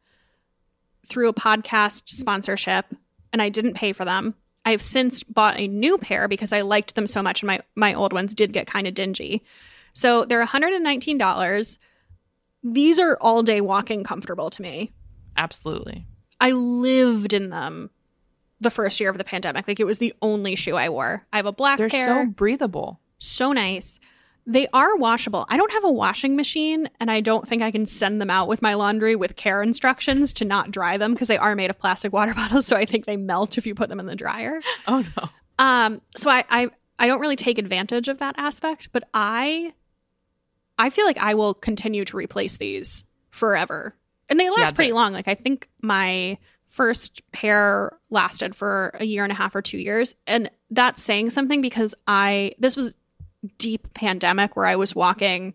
through 1.06 1.28
a 1.28 1.34
podcast 1.34 2.02
sponsorship 2.06 2.86
and 3.32 3.40
I 3.40 3.48
didn't 3.48 3.74
pay 3.74 3.92
for 3.92 4.04
them. 4.04 4.34
I've 4.64 4.82
since 4.82 5.22
bought 5.22 5.58
a 5.58 5.66
new 5.66 5.98
pair 5.98 6.28
because 6.28 6.52
I 6.52 6.60
liked 6.60 6.94
them 6.94 7.06
so 7.06 7.22
much 7.22 7.42
and 7.42 7.46
my, 7.48 7.60
my 7.74 7.94
old 7.94 8.12
ones 8.12 8.34
did 8.34 8.52
get 8.52 8.66
kind 8.66 8.86
of 8.86 8.94
dingy. 8.94 9.44
So 9.92 10.24
they're 10.24 10.44
$119. 10.44 11.78
These 12.62 12.98
are 12.98 13.16
all 13.20 13.42
day 13.42 13.60
walking 13.60 14.04
comfortable 14.04 14.50
to 14.50 14.62
me. 14.62 14.92
Absolutely. 15.36 16.06
I 16.40 16.52
lived 16.52 17.32
in 17.32 17.50
them 17.50 17.90
the 18.60 18.70
first 18.70 18.98
year 19.00 19.10
of 19.10 19.18
the 19.18 19.24
pandemic. 19.24 19.68
Like 19.68 19.80
it 19.80 19.84
was 19.84 19.98
the 19.98 20.12
only 20.22 20.54
shoe 20.56 20.74
I 20.76 20.88
wore. 20.88 21.24
I 21.32 21.36
have 21.36 21.46
a 21.46 21.52
black 21.52 21.78
They're 21.78 21.88
pair. 21.88 22.06
so 22.06 22.26
breathable. 22.26 23.00
so 23.18 23.52
nice. 23.52 24.00
They 24.46 24.66
are 24.72 24.96
washable. 24.96 25.44
I 25.50 25.58
don't 25.58 25.72
have 25.72 25.84
a 25.84 25.92
washing 25.92 26.34
machine, 26.34 26.88
and 27.00 27.10
I 27.10 27.20
don't 27.20 27.46
think 27.46 27.60
I 27.62 27.70
can 27.70 27.84
send 27.84 28.18
them 28.18 28.30
out 28.30 28.48
with 28.48 28.62
my 28.62 28.72
laundry 28.72 29.14
with 29.14 29.36
care 29.36 29.62
instructions 29.62 30.32
to 30.34 30.46
not 30.46 30.70
dry 30.70 30.96
them 30.96 31.12
because 31.12 31.28
they 31.28 31.36
are 31.36 31.54
made 31.54 31.68
of 31.68 31.78
plastic 31.78 32.14
water 32.14 32.32
bottles. 32.36 32.66
So 32.66 32.74
I 32.74 32.86
think 32.86 33.04
they 33.04 33.18
melt 33.18 33.58
if 33.58 33.66
you 33.66 33.74
put 33.74 33.90
them 33.90 34.00
in 34.00 34.06
the 34.06 34.16
dryer. 34.16 34.60
Oh 34.86 35.04
no. 35.16 35.28
Um, 35.58 36.00
so 36.16 36.30
I, 36.30 36.44
I 36.48 36.70
I 36.98 37.06
don't 37.08 37.20
really 37.20 37.36
take 37.36 37.58
advantage 37.58 38.08
of 38.08 38.18
that 38.18 38.36
aspect, 38.38 38.88
but 38.92 39.04
I 39.12 39.74
I 40.78 40.90
feel 40.90 41.04
like 41.06 41.18
I 41.18 41.34
will 41.34 41.54
continue 41.54 42.04
to 42.06 42.16
replace 42.16 42.56
these 42.56 43.04
forever. 43.30 43.94
And 44.30 44.38
they 44.38 44.50
last 44.50 44.60
Yeah, 44.60 44.70
pretty 44.72 44.92
long. 44.92 45.12
Like 45.12 45.28
I 45.28 45.34
think 45.34 45.68
my 45.82 46.38
first 46.66 47.22
pair 47.32 47.96
lasted 48.10 48.54
for 48.54 48.90
a 48.94 49.04
year 49.04 49.22
and 49.24 49.32
a 49.32 49.34
half 49.34 49.54
or 49.54 49.62
2 49.62 49.78
years, 49.78 50.14
and 50.26 50.50
that's 50.70 51.02
saying 51.02 51.30
something 51.30 51.60
because 51.62 51.94
I 52.06 52.52
this 52.58 52.76
was 52.76 52.94
deep 53.56 53.92
pandemic 53.94 54.56
where 54.56 54.66
I 54.66 54.76
was 54.76 54.94
walking 54.94 55.54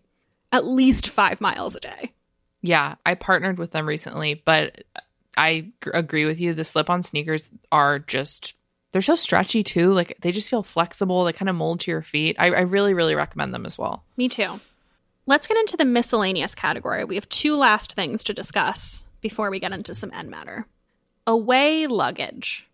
at 0.52 0.64
least 0.64 1.08
5 1.08 1.40
miles 1.40 1.76
a 1.76 1.80
day. 1.80 2.12
Yeah, 2.62 2.94
I 3.04 3.14
partnered 3.14 3.58
with 3.58 3.72
them 3.72 3.86
recently, 3.86 4.34
but 4.44 4.84
I 5.36 5.72
g- 5.84 5.90
agree 5.92 6.24
with 6.24 6.40
you. 6.40 6.54
The 6.54 6.64
slip-on 6.64 7.02
sneakers 7.02 7.50
are 7.70 7.98
just 7.98 8.54
they're 8.92 9.02
so 9.02 9.16
stretchy 9.16 9.62
too. 9.62 9.90
Like 9.92 10.16
they 10.20 10.32
just 10.32 10.48
feel 10.48 10.62
flexible. 10.62 11.24
They 11.24 11.32
kind 11.32 11.48
of 11.48 11.56
mold 11.56 11.80
to 11.80 11.90
your 11.90 12.02
feet. 12.02 12.36
I, 12.38 12.46
I 12.46 12.60
really, 12.60 12.94
really 12.94 13.14
recommend 13.14 13.52
them 13.52 13.66
as 13.66 13.76
well. 13.76 14.04
Me 14.16 14.28
too. 14.28 14.60
Let's 15.26 15.46
get 15.46 15.56
into 15.56 15.76
the 15.76 15.84
miscellaneous 15.84 16.54
category. 16.54 17.04
We 17.04 17.14
have 17.14 17.28
two 17.28 17.56
last 17.56 17.94
things 17.94 18.22
to 18.24 18.34
discuss 18.34 19.06
before 19.20 19.50
we 19.50 19.58
get 19.58 19.72
into 19.72 19.94
some 19.94 20.12
end 20.12 20.30
matter. 20.30 20.66
Away 21.26 21.86
luggage. 21.86 22.66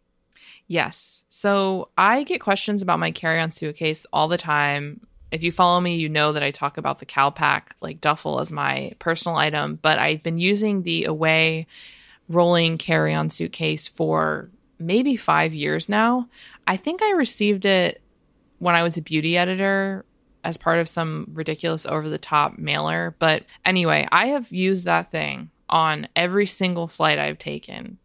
Yes. 0.66 1.24
So 1.28 1.90
I 1.96 2.24
get 2.24 2.40
questions 2.40 2.82
about 2.82 2.98
my 2.98 3.12
carry-on 3.12 3.52
suitcase 3.52 4.04
all 4.12 4.26
the 4.26 4.36
time. 4.36 5.06
If 5.30 5.44
you 5.44 5.52
follow 5.52 5.80
me, 5.80 5.94
you 5.94 6.08
know 6.08 6.32
that 6.32 6.42
I 6.42 6.50
talk 6.50 6.76
about 6.76 6.98
the 6.98 7.06
Calpak 7.06 7.62
like 7.80 8.00
duffel 8.00 8.40
as 8.40 8.50
my 8.50 8.92
personal 8.98 9.36
item, 9.36 9.78
but 9.80 10.00
I've 10.00 10.24
been 10.24 10.38
using 10.38 10.82
the 10.82 11.04
Away 11.04 11.68
rolling 12.28 12.78
carry-on 12.78 13.30
suitcase 13.30 13.86
for 13.86 14.50
maybe 14.78 15.16
5 15.16 15.54
years 15.54 15.88
now. 15.88 16.28
I 16.66 16.76
think 16.76 17.00
I 17.00 17.12
received 17.12 17.64
it 17.64 18.02
when 18.58 18.74
I 18.74 18.82
was 18.82 18.96
a 18.96 19.02
beauty 19.02 19.36
editor 19.36 20.04
as 20.44 20.56
part 20.56 20.78
of 20.78 20.88
some 20.88 21.28
ridiculous 21.32 21.86
over 21.86 22.08
the 22.08 22.18
top 22.18 22.58
mailer, 22.58 23.14
but 23.18 23.44
anyway, 23.64 24.06
I 24.10 24.28
have 24.28 24.52
used 24.52 24.84
that 24.84 25.10
thing 25.10 25.50
on 25.68 26.08
every 26.16 26.46
single 26.46 26.88
flight 26.88 27.18
I've 27.18 27.38
taken 27.38 27.98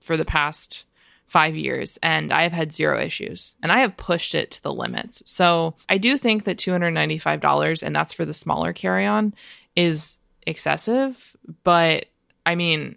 for 0.00 0.16
the 0.16 0.24
past 0.24 0.84
five 1.26 1.56
years 1.56 1.98
and 2.02 2.30
I 2.30 2.42
have 2.42 2.52
had 2.52 2.74
zero 2.74 3.00
issues 3.00 3.54
and 3.62 3.72
I 3.72 3.80
have 3.80 3.96
pushed 3.96 4.34
it 4.34 4.50
to 4.50 4.62
the 4.62 4.72
limits. 4.72 5.22
So 5.24 5.76
I 5.88 5.96
do 5.96 6.18
think 6.18 6.44
that 6.44 6.58
$295, 6.58 7.82
and 7.82 7.96
that's 7.96 8.12
for 8.12 8.26
the 8.26 8.34
smaller 8.34 8.74
carry 8.74 9.06
on, 9.06 9.32
is 9.74 10.18
excessive. 10.46 11.34
But 11.64 12.06
I 12.44 12.54
mean, 12.54 12.96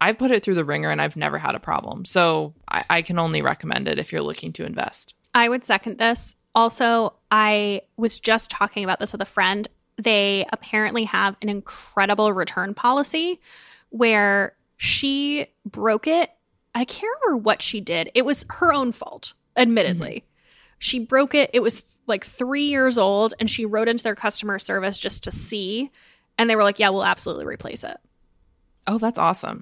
I've 0.00 0.18
put 0.18 0.30
it 0.30 0.42
through 0.42 0.54
the 0.54 0.64
ringer 0.64 0.90
and 0.90 1.00
I've 1.00 1.16
never 1.16 1.38
had 1.38 1.54
a 1.54 1.60
problem. 1.60 2.04
So 2.04 2.54
I, 2.68 2.84
I 2.88 3.02
can 3.02 3.18
only 3.18 3.42
recommend 3.42 3.86
it 3.86 3.98
if 3.98 4.12
you're 4.12 4.22
looking 4.22 4.52
to 4.54 4.64
invest. 4.64 5.14
I 5.34 5.48
would 5.48 5.64
second 5.64 5.98
this. 5.98 6.36
Also, 6.54 7.14
I 7.30 7.82
was 7.96 8.20
just 8.20 8.50
talking 8.50 8.84
about 8.84 9.00
this 9.00 9.12
with 9.12 9.20
a 9.22 9.26
friend. 9.26 9.68
They 10.00 10.46
apparently 10.52 11.04
have 11.04 11.36
an 11.42 11.48
incredible 11.48 12.32
return 12.32 12.74
policy 12.74 13.40
where 13.90 14.54
she 14.76 15.46
broke 15.66 16.06
it. 16.06 16.30
I 16.74 16.84
can't 16.84 17.12
remember 17.22 17.42
what 17.42 17.62
she 17.62 17.80
did. 17.80 18.10
It 18.14 18.24
was 18.24 18.44
her 18.50 18.72
own 18.72 18.92
fault, 18.92 19.34
admittedly. 19.56 20.24
Mm-hmm. 20.24 20.28
She 20.78 20.98
broke 20.98 21.34
it. 21.34 21.50
It 21.52 21.60
was 21.60 22.00
like 22.06 22.24
three 22.24 22.64
years 22.64 22.98
old, 22.98 23.34
and 23.38 23.48
she 23.48 23.64
wrote 23.64 23.88
into 23.88 24.04
their 24.04 24.16
customer 24.16 24.58
service 24.58 24.98
just 24.98 25.24
to 25.24 25.30
see. 25.30 25.90
And 26.36 26.50
they 26.50 26.56
were 26.56 26.64
like, 26.64 26.78
yeah, 26.78 26.88
we'll 26.90 27.04
absolutely 27.04 27.46
replace 27.46 27.84
it. 27.84 27.96
Oh, 28.86 28.98
that's 28.98 29.18
awesome. 29.18 29.60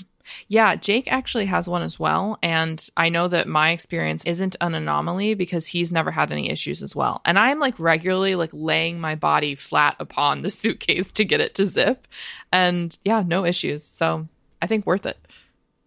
Yeah, 0.48 0.76
Jake 0.76 1.10
actually 1.10 1.46
has 1.46 1.68
one 1.68 1.82
as 1.82 1.98
well. 1.98 2.38
And 2.42 2.86
I 2.96 3.08
know 3.08 3.28
that 3.28 3.48
my 3.48 3.70
experience 3.70 4.24
isn't 4.24 4.56
an 4.60 4.74
anomaly 4.74 5.34
because 5.34 5.66
he's 5.66 5.92
never 5.92 6.10
had 6.10 6.32
any 6.32 6.50
issues 6.50 6.82
as 6.82 6.94
well. 6.94 7.20
And 7.24 7.38
I'm 7.38 7.58
like 7.58 7.78
regularly 7.78 8.34
like 8.34 8.50
laying 8.52 9.00
my 9.00 9.14
body 9.14 9.54
flat 9.54 9.96
upon 9.98 10.42
the 10.42 10.50
suitcase 10.50 11.12
to 11.12 11.24
get 11.24 11.40
it 11.40 11.54
to 11.56 11.66
zip. 11.66 12.06
And 12.52 12.96
yeah, 13.04 13.22
no 13.26 13.44
issues. 13.44 13.84
So 13.84 14.28
I 14.60 14.66
think 14.66 14.86
worth 14.86 15.06
it. 15.06 15.18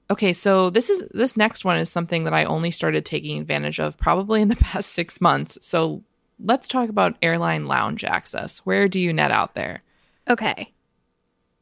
Okay, 0.09 0.33
so 0.33 0.69
this 0.69 0.91
is 0.91 1.03
this 1.11 1.35
next 1.35 1.65
one 1.65 1.77
is 1.77 1.89
something 1.89 2.25
that 2.25 2.33
I 2.33 2.45
only 2.45 2.69
started 2.69 3.05
taking 3.05 3.39
advantage 3.39 3.79
of 3.79 3.97
probably 3.97 4.41
in 4.41 4.49
the 4.49 4.55
past 4.59 4.91
six 4.91 5.19
months. 5.19 5.57
So 5.61 6.03
let's 6.39 6.67
talk 6.67 6.89
about 6.89 7.17
airline 7.21 7.65
lounge 7.65 8.03
access. 8.03 8.59
Where 8.59 8.87
do 8.87 8.99
you 8.99 9.11
net 9.13 9.31
out 9.31 9.55
there? 9.55 9.81
Okay. 10.27 10.73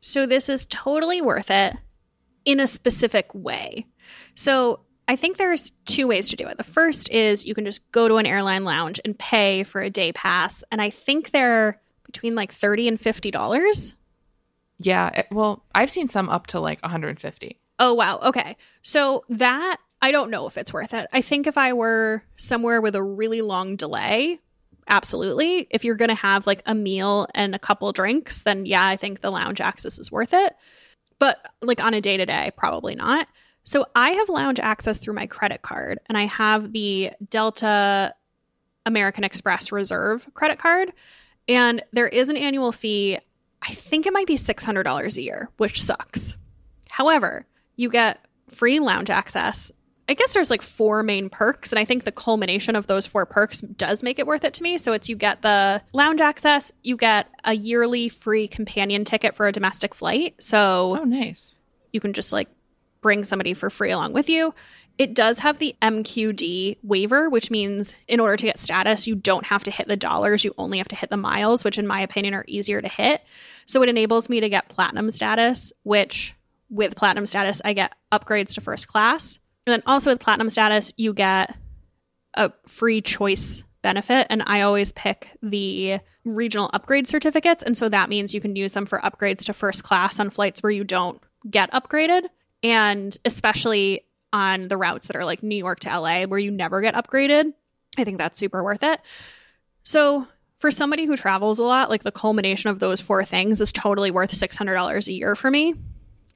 So 0.01 0.25
this 0.25 0.49
is 0.49 0.65
totally 0.65 1.21
worth 1.21 1.49
it 1.49 1.77
in 2.45 2.59
a 2.59 2.67
specific 2.67 3.33
way. 3.33 3.85
So 4.35 4.81
I 5.07 5.15
think 5.15 5.37
there's 5.37 5.71
two 5.85 6.07
ways 6.07 6.29
to 6.29 6.35
do 6.35 6.47
it. 6.47 6.57
The 6.57 6.63
first 6.63 7.09
is 7.09 7.45
you 7.45 7.55
can 7.55 7.65
just 7.65 7.81
go 7.91 8.07
to 8.07 8.15
an 8.15 8.25
airline 8.25 8.63
lounge 8.63 8.99
and 9.03 9.17
pay 9.17 9.63
for 9.63 9.81
a 9.81 9.89
day 9.89 10.11
pass. 10.13 10.63
And 10.71 10.81
I 10.81 10.89
think 10.89 11.31
they're 11.31 11.79
between 12.05 12.35
like 12.35 12.51
30 12.53 12.87
and 12.87 12.97
$50. 12.99 13.93
Yeah, 14.79 15.09
it- 15.09 15.27
well, 15.31 15.63
I've 15.73 15.89
seen 15.89 16.07
some 16.09 16.29
up 16.29 16.47
to 16.47 16.59
like 16.59 16.81
150. 16.81 17.59
Oh, 17.79 17.93
wow. 17.93 18.19
Okay. 18.23 18.55
So 18.81 19.23
that, 19.29 19.77
I 20.01 20.11
don't 20.11 20.29
know 20.29 20.47
if 20.47 20.57
it's 20.57 20.71
worth 20.73 20.93
it. 20.93 21.07
I 21.11 21.21
think 21.21 21.47
if 21.47 21.57
I 21.57 21.73
were 21.73 22.23
somewhere 22.37 22.81
with 22.81 22.95
a 22.95 23.03
really 23.03 23.41
long 23.41 23.75
delay, 23.75 24.39
absolutely. 24.87 25.67
If 25.71 25.83
you're 25.83 25.95
going 25.95 26.09
to 26.09 26.15
have 26.15 26.45
like 26.47 26.61
a 26.65 26.75
meal 26.75 27.27
and 27.33 27.55
a 27.55 27.59
couple 27.59 27.91
drinks, 27.93 28.41
then 28.43 28.65
yeah, 28.65 28.85
I 28.85 28.95
think 28.95 29.21
the 29.21 29.31
lounge 29.31 29.59
access 29.61 29.99
is 29.99 30.11
worth 30.11 30.33
it. 30.33 30.55
But 31.19 31.39
like 31.61 31.83
on 31.83 31.93
a 31.93 32.01
day 32.01 32.17
to 32.17 32.25
day, 32.25 32.51
probably 32.55 32.95
not. 32.95 33.27
So 33.63 33.85
I 33.95 34.11
have 34.11 34.29
lounge 34.29 34.59
access 34.59 34.97
through 34.97 35.13
my 35.13 35.25
credit 35.25 35.61
card 35.61 35.99
and 36.07 36.17
I 36.17 36.25
have 36.25 36.73
the 36.73 37.11
Delta 37.29 38.13
American 38.85 39.23
Express 39.23 39.71
Reserve 39.71 40.27
credit 40.33 40.59
card. 40.59 40.91
And 41.47 41.81
there 41.91 42.07
is 42.07 42.29
an 42.29 42.37
annual 42.37 42.71
fee. 42.71 43.19
I 43.61 43.73
think 43.73 44.05
it 44.05 44.13
might 44.13 44.27
be 44.27 44.35
$600 44.35 45.17
a 45.17 45.21
year, 45.21 45.49
which 45.57 45.81
sucks. 45.81 46.35
However, 46.89 47.45
you 47.75 47.89
get 47.89 48.23
free 48.47 48.79
lounge 48.79 49.09
access. 49.09 49.71
I 50.09 50.15
guess 50.15 50.33
there's 50.33 50.49
like 50.49 50.61
four 50.61 51.01
main 51.01 51.29
perks, 51.29 51.71
and 51.71 51.79
I 51.79 51.85
think 51.85 52.03
the 52.03 52.11
culmination 52.11 52.75
of 52.75 52.87
those 52.87 53.05
four 53.05 53.25
perks 53.25 53.61
does 53.61 54.03
make 54.03 54.19
it 54.19 54.27
worth 54.27 54.43
it 54.43 54.53
to 54.55 54.63
me. 54.63 54.77
So 54.77 54.91
it's 54.91 55.07
you 55.07 55.15
get 55.15 55.41
the 55.41 55.81
lounge 55.93 56.19
access, 56.19 56.71
you 56.83 56.97
get 56.97 57.27
a 57.45 57.53
yearly 57.53 58.09
free 58.09 58.47
companion 58.47 59.05
ticket 59.05 59.33
for 59.33 59.47
a 59.47 59.51
domestic 59.53 59.95
flight. 59.95 60.35
So 60.39 60.97
Oh, 60.99 61.03
nice. 61.05 61.59
you 61.93 62.01
can 62.01 62.11
just 62.13 62.33
like 62.33 62.49
bring 63.01 63.23
somebody 63.23 63.53
for 63.53 63.69
free 63.69 63.91
along 63.91 64.11
with 64.13 64.29
you. 64.29 64.53
It 64.97 65.13
does 65.15 65.39
have 65.39 65.57
the 65.57 65.75
MQD 65.81 66.77
waiver, 66.83 67.29
which 67.29 67.49
means 67.49 67.95
in 68.07 68.19
order 68.19 68.35
to 68.37 68.45
get 68.45 68.59
status, 68.59 69.07
you 69.07 69.15
don't 69.15 69.45
have 69.47 69.63
to 69.63 69.71
hit 69.71 69.87
the 69.87 69.97
dollars, 69.97 70.43
you 70.43 70.53
only 70.57 70.77
have 70.77 70.87
to 70.89 70.95
hit 70.95 71.09
the 71.09 71.17
miles, 71.17 71.63
which 71.63 71.79
in 71.79 71.87
my 71.87 72.01
opinion 72.01 72.33
are 72.33 72.45
easier 72.47 72.81
to 72.81 72.87
hit. 72.87 73.21
So 73.65 73.81
it 73.81 73.89
enables 73.89 74.29
me 74.29 74.39
to 74.41 74.49
get 74.49 74.69
platinum 74.69 75.09
status, 75.11 75.73
which 75.83 76.35
with 76.69 76.95
platinum 76.95 77.25
status, 77.25 77.61
I 77.65 77.73
get 77.73 77.93
upgrades 78.11 78.53
to 78.55 78.61
first 78.61 78.87
class. 78.87 79.39
And 79.65 79.73
then 79.73 79.83
also 79.85 80.11
with 80.11 80.19
platinum 80.19 80.49
status, 80.49 80.91
you 80.97 81.13
get 81.13 81.55
a 82.33 82.51
free 82.67 83.01
choice 83.01 83.63
benefit. 83.81 84.27
And 84.29 84.43
I 84.45 84.61
always 84.61 84.91
pick 84.91 85.29
the 85.41 85.99
regional 86.25 86.69
upgrade 86.73 87.07
certificates. 87.07 87.63
And 87.63 87.77
so 87.77 87.89
that 87.89 88.09
means 88.09 88.33
you 88.33 88.41
can 88.41 88.55
use 88.55 88.71
them 88.71 88.85
for 88.85 88.99
upgrades 88.99 89.45
to 89.45 89.53
first 89.53 89.83
class 89.83 90.19
on 90.19 90.29
flights 90.29 90.63
where 90.63 90.71
you 90.71 90.83
don't 90.83 91.21
get 91.49 91.71
upgraded. 91.71 92.25
And 92.63 93.15
especially 93.25 94.05
on 94.31 94.67
the 94.67 94.77
routes 94.77 95.07
that 95.07 95.15
are 95.15 95.25
like 95.25 95.43
New 95.43 95.57
York 95.57 95.81
to 95.81 95.99
LA 95.99 96.23
where 96.23 96.39
you 96.39 96.49
never 96.49 96.81
get 96.81 96.95
upgraded, 96.95 97.53
I 97.97 98.03
think 98.03 98.17
that's 98.17 98.39
super 98.39 98.63
worth 98.63 98.83
it. 98.83 98.99
So, 99.83 100.27
for 100.57 100.71
somebody 100.71 101.03
who 101.05 101.17
travels 101.17 101.59
a 101.59 101.63
lot, 101.63 101.89
like 101.89 102.03
the 102.03 102.11
culmination 102.11 102.69
of 102.69 102.79
those 102.79 103.01
four 103.01 103.25
things 103.25 103.59
is 103.59 103.73
totally 103.73 104.11
worth 104.11 104.31
$600 104.31 105.07
a 105.07 105.11
year 105.11 105.35
for 105.35 105.51
me. 105.51 105.75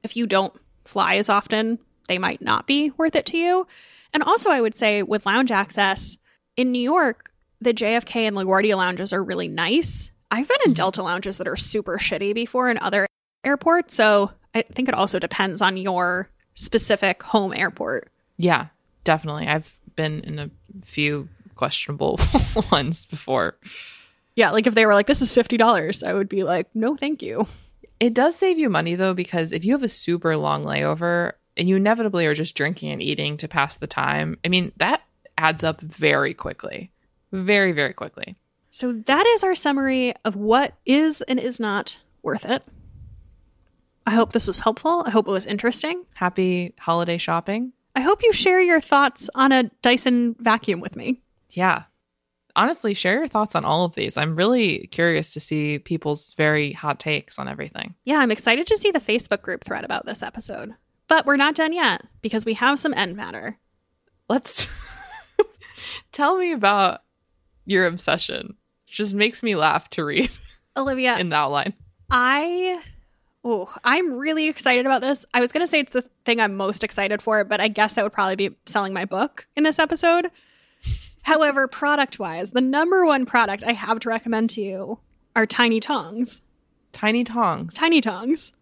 If 0.02 0.18
you 0.18 0.26
don't 0.26 0.52
fly 0.84 1.14
as 1.16 1.30
often, 1.30 1.78
they 2.08 2.18
might 2.18 2.42
not 2.42 2.66
be 2.66 2.90
worth 2.96 3.14
it 3.14 3.26
to 3.26 3.36
you. 3.38 3.66
And 4.12 4.22
also, 4.22 4.50
I 4.50 4.60
would 4.60 4.74
say 4.74 5.02
with 5.02 5.26
lounge 5.26 5.52
access 5.52 6.18
in 6.56 6.72
New 6.72 6.80
York, 6.80 7.30
the 7.60 7.72
JFK 7.74 8.26
and 8.26 8.36
LaGuardia 8.36 8.76
lounges 8.76 9.12
are 9.12 9.22
really 9.22 9.48
nice. 9.48 10.10
I've 10.30 10.48
been 10.48 10.56
in 10.66 10.72
Mhm. 10.72 10.76
Delta 10.76 11.02
lounges 11.02 11.38
that 11.38 11.48
are 11.48 11.56
super 11.56 11.98
shitty 11.98 12.34
before 12.34 12.70
in 12.70 12.78
other 12.78 13.06
airports. 13.44 13.94
So 13.94 14.32
I 14.54 14.62
think 14.62 14.88
it 14.88 14.94
also 14.94 15.18
depends 15.18 15.60
on 15.62 15.76
your 15.76 16.30
specific 16.54 17.22
home 17.22 17.52
airport. 17.54 18.10
Yeah, 18.36 18.66
definitely. 19.04 19.46
I've 19.46 19.78
been 19.96 20.20
in 20.20 20.38
a 20.38 20.50
few 20.84 21.28
questionable 21.54 22.18
ones 22.72 23.04
before. 23.04 23.56
Yeah, 24.36 24.50
like 24.50 24.66
if 24.66 24.74
they 24.74 24.86
were 24.86 24.94
like, 24.94 25.06
this 25.06 25.20
is 25.22 25.32
$50, 25.32 26.02
I 26.06 26.14
would 26.14 26.28
be 26.28 26.44
like, 26.44 26.68
no, 26.74 26.96
thank 26.96 27.22
you. 27.22 27.46
It 28.00 28.14
does 28.14 28.36
save 28.36 28.58
you 28.58 28.70
money 28.70 28.94
though, 28.94 29.14
because 29.14 29.52
if 29.52 29.64
you 29.64 29.72
have 29.72 29.82
a 29.82 29.88
super 29.88 30.36
long 30.36 30.64
layover 30.64 31.32
and 31.58 31.68
you 31.68 31.76
inevitably 31.76 32.24
are 32.26 32.34
just 32.34 32.54
drinking 32.54 32.90
and 32.92 33.02
eating 33.02 33.36
to 33.38 33.48
pass 33.48 33.76
the 33.76 33.86
time, 33.86 34.38
I 34.44 34.48
mean, 34.48 34.72
that 34.76 35.02
adds 35.36 35.64
up 35.64 35.80
very 35.80 36.32
quickly. 36.32 36.92
Very, 37.32 37.72
very 37.72 37.92
quickly. 37.92 38.36
So 38.70 38.92
that 38.92 39.26
is 39.26 39.42
our 39.42 39.54
summary 39.54 40.14
of 40.24 40.36
what 40.36 40.74
is 40.86 41.20
and 41.22 41.38
is 41.38 41.58
not 41.58 41.98
worth 42.22 42.46
it. 42.46 42.62
I 44.06 44.12
hope 44.12 44.32
this 44.32 44.46
was 44.46 44.60
helpful. 44.60 45.02
I 45.06 45.10
hope 45.10 45.28
it 45.28 45.32
was 45.32 45.46
interesting. 45.46 46.04
Happy 46.14 46.74
holiday 46.78 47.18
shopping. 47.18 47.72
I 47.94 48.00
hope 48.00 48.22
you 48.22 48.32
share 48.32 48.60
your 48.60 48.80
thoughts 48.80 49.28
on 49.34 49.52
a 49.52 49.64
Dyson 49.82 50.36
vacuum 50.38 50.80
with 50.80 50.96
me. 50.96 51.20
Yeah. 51.50 51.84
Honestly, 52.56 52.94
share 52.94 53.18
your 53.18 53.28
thoughts 53.28 53.54
on 53.54 53.64
all 53.64 53.84
of 53.84 53.94
these. 53.94 54.16
I'm 54.16 54.36
really 54.36 54.88
curious 54.90 55.32
to 55.34 55.40
see 55.40 55.78
people's 55.78 56.32
very 56.34 56.72
hot 56.72 57.00
takes 57.00 57.38
on 57.38 57.48
everything. 57.48 57.94
Yeah, 58.04 58.18
I'm 58.18 58.30
excited 58.30 58.66
to 58.68 58.76
see 58.76 58.90
the 58.90 58.98
Facebook 58.98 59.42
group 59.42 59.64
thread 59.64 59.84
about 59.84 60.06
this 60.06 60.22
episode. 60.22 60.74
But 61.08 61.26
we're 61.26 61.36
not 61.36 61.54
done 61.54 61.72
yet 61.72 62.02
because 62.20 62.44
we 62.44 62.54
have 62.54 62.78
some 62.78 62.94
end 62.94 63.16
matter. 63.16 63.58
Let's 64.28 64.68
tell 66.12 66.38
me 66.38 66.52
about 66.52 67.00
your 67.64 67.86
obsession. 67.86 68.56
It 68.86 68.92
just 68.92 69.14
makes 69.14 69.42
me 69.42 69.56
laugh 69.56 69.88
to 69.90 70.04
read 70.04 70.30
Olivia, 70.76 71.18
in 71.18 71.30
the 71.30 71.36
outline. 71.36 71.74
I 72.10 72.82
oh, 73.42 73.72
I'm 73.84 74.14
really 74.14 74.48
excited 74.48 74.84
about 74.84 75.00
this. 75.00 75.24
I 75.32 75.40
was 75.40 75.52
going 75.52 75.62
to 75.62 75.68
say 75.68 75.80
it's 75.80 75.92
the 75.92 76.04
thing 76.24 76.40
I'm 76.40 76.54
most 76.54 76.84
excited 76.84 77.22
for, 77.22 77.44
but 77.44 77.60
I 77.60 77.68
guess 77.68 77.94
that 77.94 78.04
would 78.04 78.12
probably 78.12 78.36
be 78.36 78.56
selling 78.66 78.92
my 78.92 79.04
book 79.04 79.46
in 79.56 79.64
this 79.64 79.78
episode. 79.78 80.30
However, 81.22 81.66
product-wise, 81.68 82.50
the 82.50 82.60
number 82.60 83.04
one 83.04 83.26
product 83.26 83.62
I 83.62 83.72
have 83.72 84.00
to 84.00 84.08
recommend 84.08 84.50
to 84.50 84.60
you 84.60 84.98
are 85.34 85.46
Tiny 85.46 85.80
Tongs. 85.80 86.42
Tiny 86.92 87.22
tongs. 87.22 87.74
Tiny 87.74 88.00
Tongs. 88.00 88.52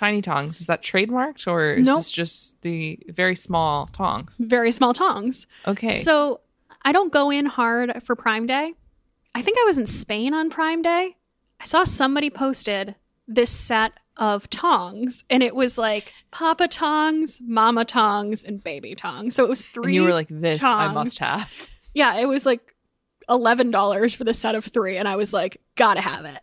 Tiny 0.00 0.22
tongs. 0.22 0.60
Is 0.60 0.66
that 0.66 0.82
trademarked 0.82 1.46
or 1.46 1.74
is 1.74 1.84
Nope. 1.84 1.98
this 1.98 2.10
just 2.10 2.62
the 2.62 2.98
very 3.08 3.36
small 3.36 3.86
tongs? 3.88 4.38
Very 4.38 4.72
small 4.72 4.94
tongs. 4.94 5.46
Okay. 5.66 6.00
So 6.00 6.40
I 6.82 6.92
don't 6.92 7.12
go 7.12 7.28
in 7.28 7.44
hard 7.44 8.02
for 8.02 8.16
Prime 8.16 8.46
Day. 8.46 8.72
I 9.34 9.42
think 9.42 9.58
I 9.60 9.64
was 9.66 9.76
in 9.76 9.86
Spain 9.86 10.32
on 10.32 10.48
Prime 10.48 10.80
Day. 10.80 11.16
I 11.60 11.66
saw 11.66 11.84
somebody 11.84 12.30
posted 12.30 12.94
this 13.28 13.50
set 13.50 13.92
of 14.16 14.48
tongs, 14.48 15.22
and 15.28 15.42
it 15.42 15.54
was 15.54 15.76
like 15.76 16.14
Papa 16.30 16.66
tongs, 16.68 17.38
Mama 17.46 17.84
tongs, 17.84 18.42
and 18.42 18.64
baby 18.64 18.94
tongs. 18.94 19.34
So 19.34 19.44
it 19.44 19.50
was 19.50 19.66
three. 19.66 19.88
and 19.88 19.94
you 19.94 20.04
were 20.04 20.14
like, 20.14 20.28
this 20.30 20.62
I 20.62 20.90
must 20.90 21.18
have. 21.18 21.68
yeah, 21.92 22.16
it 22.16 22.24
was 22.26 22.46
like 22.46 22.74
eleven 23.28 23.70
dollars 23.70 24.14
for 24.14 24.24
the 24.24 24.32
set 24.32 24.54
of 24.54 24.64
three, 24.64 24.96
and 24.96 25.06
I 25.06 25.16
was 25.16 25.34
like, 25.34 25.60
gotta 25.76 26.00
have 26.00 26.24
it. 26.24 26.40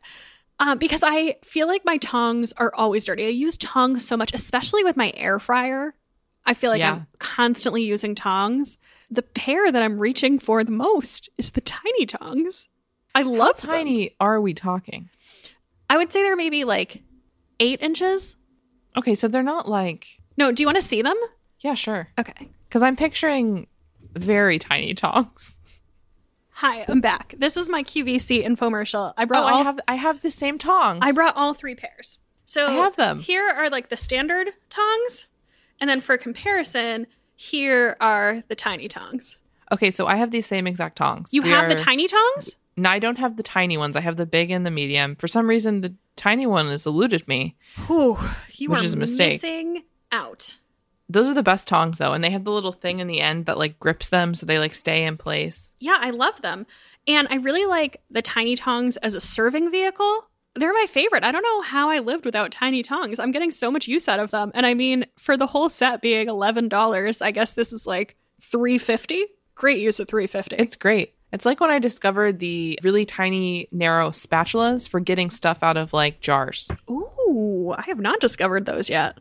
Um, 0.59 0.77
because 0.79 1.01
I 1.03 1.35
feel 1.43 1.67
like 1.67 1.85
my 1.85 1.97
tongs 1.97 2.51
are 2.53 2.73
always 2.73 3.05
dirty. 3.05 3.25
I 3.25 3.29
use 3.29 3.57
tongs 3.57 4.07
so 4.07 4.17
much, 4.17 4.33
especially 4.33 4.83
with 4.83 4.97
my 4.97 5.13
air 5.15 5.39
fryer. 5.39 5.93
I 6.45 6.53
feel 6.53 6.71
like 6.71 6.79
Yeah. 6.79 6.93
I'm 6.93 7.07
constantly 7.19 7.83
using 7.83 8.15
tongs. 8.15 8.77
The 9.11 9.21
pair 9.21 9.71
that 9.71 9.81
I'm 9.83 9.99
reaching 9.99 10.39
for 10.39 10.63
the 10.63 10.71
most 10.71 11.29
is 11.37 11.51
the 11.51 11.61
tiny 11.61 12.05
tongs. 12.05 12.67
I 13.13 13.21
love 13.21 13.59
How 13.61 13.67
them. 13.67 13.77
tiny 13.77 14.15
are 14.19 14.41
we 14.41 14.53
talking? 14.53 15.09
I 15.89 15.97
would 15.97 16.11
say 16.11 16.23
they're 16.23 16.35
maybe 16.35 16.63
like 16.63 17.01
eight 17.59 17.81
inches. 17.81 18.35
Okay, 18.95 19.13
so 19.15 19.27
they're 19.27 19.43
not 19.43 19.69
like 19.69 20.07
No, 20.37 20.51
do 20.51 20.63
you 20.63 20.67
want 20.67 20.77
to 20.77 20.81
see 20.81 21.01
them? 21.01 21.17
yeah, 21.59 21.73
sure. 21.75 22.09
Okay. 22.19 22.49
Because 22.67 22.81
I'm 22.81 22.95
picturing 22.95 23.67
very 24.15 24.57
tiny 24.59 24.93
tongs. 24.93 25.56
Hi, 26.57 26.85
I'm 26.87 27.01
back. 27.01 27.35
This 27.37 27.55
is 27.55 27.69
my 27.69 27.83
QVC 27.83 28.43
infomercial. 28.43 29.13
I 29.15 29.23
Oh, 29.23 29.25
brought 29.27 29.43
all 29.51 29.59
I 29.59 29.63
have 29.63 29.79
I 29.87 29.93
have 29.95 30.21
the 30.21 30.31
same 30.31 30.57
tongs. 30.57 30.99
I 31.03 31.11
brought 31.11 31.35
all 31.35 31.53
three 31.53 31.75
pairs. 31.75 32.17
So 32.45 32.67
I 32.67 32.71
have 32.73 32.95
them. 32.95 33.19
Here 33.19 33.47
are 33.47 33.69
like 33.69 33.89
the 33.89 33.97
standard 33.97 34.49
tongs, 34.69 35.27
and 35.79 35.87
then 35.87 36.01
for 36.01 36.17
comparison, 36.17 37.05
here 37.35 37.95
are 38.01 38.41
the 38.47 38.55
tiny 38.55 38.87
tongs. 38.87 39.37
Okay, 39.71 39.91
so 39.91 40.07
I 40.07 40.15
have 40.15 40.31
these 40.31 40.47
same 40.47 40.65
exact 40.65 40.95
tongs. 40.97 41.31
You 41.31 41.43
We 41.43 41.49
have 41.49 41.69
the 41.69 41.75
tiny 41.75 42.07
tongs? 42.07 42.55
No, 42.75 42.89
I 42.89 42.97
don't 42.99 43.17
have 43.19 43.35
the 43.37 43.43
tiny 43.43 43.77
ones. 43.77 43.95
I 43.95 44.01
have 44.01 44.17
the 44.17 44.25
big 44.25 44.49
and 44.49 44.65
the 44.65 44.71
medium. 44.71 45.15
For 45.15 45.27
some 45.27 45.47
reason, 45.47 45.81
the 45.81 45.93
tiny 46.15 46.47
one 46.47 46.69
has 46.69 46.87
eluded 46.87 47.27
me. 47.27 47.55
Whew, 47.85 48.17
you 48.53 48.69
Which 48.71 48.81
are 48.81 48.85
is 48.85 48.93
a 48.93 48.97
mistake. 48.97 49.43
missing 49.43 49.83
out. 50.11 50.55
Those 51.09 51.27
are 51.27 51.33
the 51.33 51.43
best 51.43 51.67
tongs, 51.67 51.99
though, 51.99 52.13
and 52.13 52.23
they 52.23 52.31
have 52.31 52.43
the 52.43 52.51
little 52.51 52.73
thing 52.73 52.99
in 52.99 53.07
the 53.07 53.21
end 53.21 53.45
that 53.45 53.57
like 53.57 53.79
grips 53.79 54.09
them, 54.09 54.35
so 54.35 54.45
they 54.45 54.59
like 54.59 54.73
stay 54.73 55.03
in 55.03 55.17
place. 55.17 55.73
Yeah, 55.79 55.97
I 55.99 56.09
love 56.09 56.41
them. 56.41 56.65
And 57.07 57.27
I 57.29 57.35
really 57.35 57.65
like 57.65 58.01
the 58.11 58.21
tiny 58.21 58.55
tongs 58.55 58.97
as 58.97 59.15
a 59.15 59.21
serving 59.21 59.71
vehicle. 59.71 60.27
They're 60.55 60.73
my 60.73 60.85
favorite. 60.89 61.23
I 61.23 61.31
don't 61.31 61.43
know 61.43 61.61
how 61.61 61.89
I 61.89 61.99
lived 61.99 62.25
without 62.25 62.51
tiny 62.51 62.81
tongs. 62.81 63.19
I'm 63.19 63.31
getting 63.31 63.51
so 63.51 63.71
much 63.71 63.87
use 63.87 64.07
out 64.07 64.19
of 64.19 64.31
them. 64.31 64.51
And 64.53 64.65
I 64.65 64.73
mean, 64.73 65.05
for 65.17 65.37
the 65.37 65.47
whole 65.47 65.69
set 65.69 66.01
being 66.01 66.27
$11, 66.27 67.21
I 67.21 67.31
guess 67.31 67.51
this 67.51 67.71
is 67.71 67.85
like 67.87 68.17
350. 68.41 69.25
Great 69.55 69.79
use 69.79 69.99
of 69.99 70.07
350. 70.07 70.55
It's 70.57 70.75
great. 70.75 71.13
It's 71.31 71.45
like 71.45 71.59
when 71.59 71.69
I 71.69 71.79
discovered 71.79 72.39
the 72.39 72.79
really 72.83 73.05
tiny, 73.05 73.67
narrow 73.71 74.09
spatulas 74.09 74.89
for 74.89 74.99
getting 74.99 75.29
stuff 75.29 75.61
out 75.61 75.77
of 75.77 75.93
like 75.93 76.21
jars. 76.21 76.69
Ooh, 76.89 77.73
I 77.77 77.83
have 77.83 77.99
not 77.99 78.19
discovered 78.19 78.65
those 78.65 78.89
yet. 78.89 79.17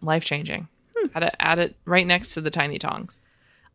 Life 0.00 0.24
changing. 0.24 0.68
Hmm. 0.98 1.08
Had 1.12 1.20
to 1.20 1.42
add 1.42 1.58
it 1.58 1.76
right 1.84 2.06
next 2.06 2.34
to 2.34 2.40
the 2.40 2.50
tiny 2.50 2.78
tongs. 2.78 3.20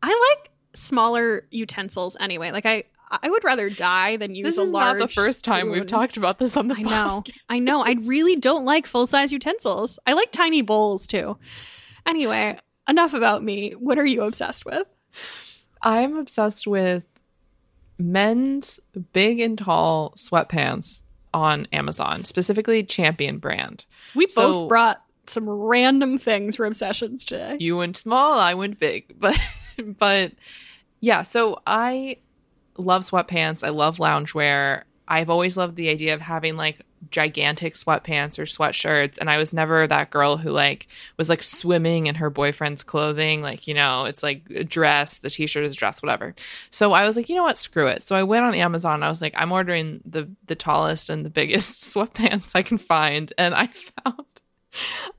I 0.02 0.36
like 0.38 0.52
smaller 0.74 1.46
utensils 1.52 2.18
anyway. 2.20 2.52
Like 2.52 2.66
I 2.66 2.84
I 3.22 3.30
would 3.30 3.44
rather 3.44 3.70
die 3.70 4.18
than 4.18 4.34
use 4.34 4.46
This 4.46 4.58
a 4.58 4.62
is 4.64 4.70
large 4.72 5.00
not 5.00 5.08
the 5.08 5.14
first 5.14 5.46
time 5.46 5.70
we've 5.70 5.86
talked 5.86 6.18
about 6.18 6.40
this 6.40 6.58
on 6.58 6.68
the 6.68 6.76
I 6.76 6.82
know. 6.82 7.24
I 7.48 7.60
know. 7.60 7.82
I 7.82 7.92
really 8.02 8.36
don't 8.36 8.66
like 8.66 8.88
full 8.88 9.06
size 9.06 9.32
utensils. 9.32 10.00
I 10.08 10.14
like 10.14 10.32
tiny 10.32 10.62
bowls 10.64 11.06
too. 11.06 11.38
Anyway, 12.08 12.58
enough 12.90 13.14
about 13.14 13.44
me. 13.44 13.72
What 13.74 14.00
are 14.00 14.06
you 14.06 14.24
obsessed 14.24 14.66
with? 14.66 14.88
I'm 15.84 16.18
obsessed 16.18 16.66
with 16.66 17.04
men's 18.00 18.80
big 19.14 19.40
and 19.40 19.58
tall 19.58 20.14
sweatpants 20.18 21.04
on 21.34 21.68
Amazon, 21.72 22.24
specifically 22.24 22.84
Champion 22.84 23.38
brand. 23.38 23.86
We 24.16 24.28
So- 24.28 24.42
both 24.62 24.70
brought 24.70 25.03
some 25.28 25.50
random 25.50 26.18
things 26.18 26.56
for 26.56 26.66
obsessions 26.66 27.24
today. 27.24 27.58
You 27.60 27.78
went 27.78 27.98
small, 27.98 28.40
I 28.40 28.54
went 28.54 28.80
big. 28.80 29.06
But 29.20 29.40
but 29.98 30.34
yeah, 31.00 31.24
so 31.24 31.62
I 31.66 32.18
love 32.78 33.04
sweatpants. 33.04 33.64
I 33.64 33.70
love 33.70 33.98
loungewear. 33.98 34.84
I've 35.08 35.30
always 35.30 35.58
loved 35.58 35.76
the 35.76 35.90
idea 35.90 36.14
of 36.14 36.22
having 36.22 36.56
like 36.56 36.86
gigantic 37.12 37.74
sweatpants 37.74 38.40
or 38.40 38.44
sweatshirts 38.44 39.18
and 39.18 39.30
I 39.30 39.38
was 39.38 39.54
never 39.54 39.86
that 39.88 40.10
girl 40.10 40.38
who 40.38 40.52
like 40.52 40.88
was 41.18 41.30
like 41.30 41.44
swimming 41.44 42.08
in 42.08 42.16
her 42.16 42.30
boyfriend's 42.30 42.84
clothing 42.84 43.42
like 43.42 43.68
you 43.68 43.74
know 43.74 44.06
it's 44.06 44.24
like 44.24 44.44
a 44.56 44.64
dress 44.64 45.18
the 45.18 45.30
t-shirt 45.30 45.66
is 45.66 45.74
a 45.74 45.78
dress 45.78 46.02
whatever 46.02 46.34
so 46.70 46.94
I 46.94 47.06
was 47.06 47.18
like 47.18 47.30
you 47.30 47.36
know 47.36 47.44
what 47.44 47.58
screw 47.58 47.88
it 47.88 48.04
so 48.04 48.16
I 48.16 48.24
went 48.24 48.46
on 48.46 48.56
Amazon 48.56 49.04
I 49.04 49.10
was 49.10 49.22
like 49.22 49.34
I'm 49.36 49.52
ordering 49.52 50.02
the 50.06 50.30
the 50.48 50.56
tallest 50.56 51.10
and 51.10 51.26
the 51.26 51.30
biggest 51.30 51.82
sweatpants 51.94 52.56
I 52.56 52.62
can 52.62 52.78
find 52.78 53.34
and 53.38 53.54
I 53.54 53.68
found 54.06 54.26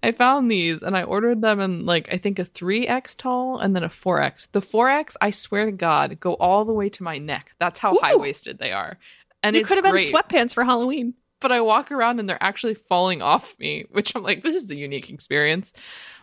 I 0.03 0.13
found 0.13 0.51
these 0.51 0.83
and 0.83 0.97
I 0.97 1.03
ordered 1.03 1.41
them 1.41 1.61
in 1.61 1.87
like 1.87 2.09
I 2.13 2.19
think 2.19 2.39
a 2.39 2.45
3x 2.45 3.17
tall 3.17 3.59
and 3.59 3.75
then 3.75 3.85
a 3.85 3.89
4x. 3.89 4.49
The 4.53 4.61
4x, 4.61 5.15
I 5.21 5.31
swear 5.31 5.67
to 5.67 5.73
God, 5.73 6.19
go 6.21 6.35
all 6.35 6.65
the 6.65 6.73
way 6.73 6.89
to 6.91 7.03
my 7.03 7.19
neck. 7.19 7.53
That's 7.59 7.79
how 7.79 7.99
high 7.99 8.17
waisted 8.17 8.59
they 8.59 8.73
are. 8.73 8.99
And 9.43 9.55
you 9.55 9.61
it's 9.61 9.69
could 9.69 9.83
have 9.83 9.85
been 9.85 10.03
sweatpants 10.13 10.55
for 10.55 10.65
Halloween. 10.65 11.15
but 11.41 11.53
I 11.53 11.61
walk 11.61 11.93
around 11.93 12.21
and 12.21 12.29
they're 12.29 12.43
actually 12.43 12.75
falling 12.75 13.23
off 13.23 13.59
me, 13.59 13.85
which 13.91 14.15
I'm 14.15 14.23
like, 14.23 14.43
this 14.43 14.57
is 14.57 14.71
a 14.71 14.77
unique 14.77 15.11
experience. 15.11 15.73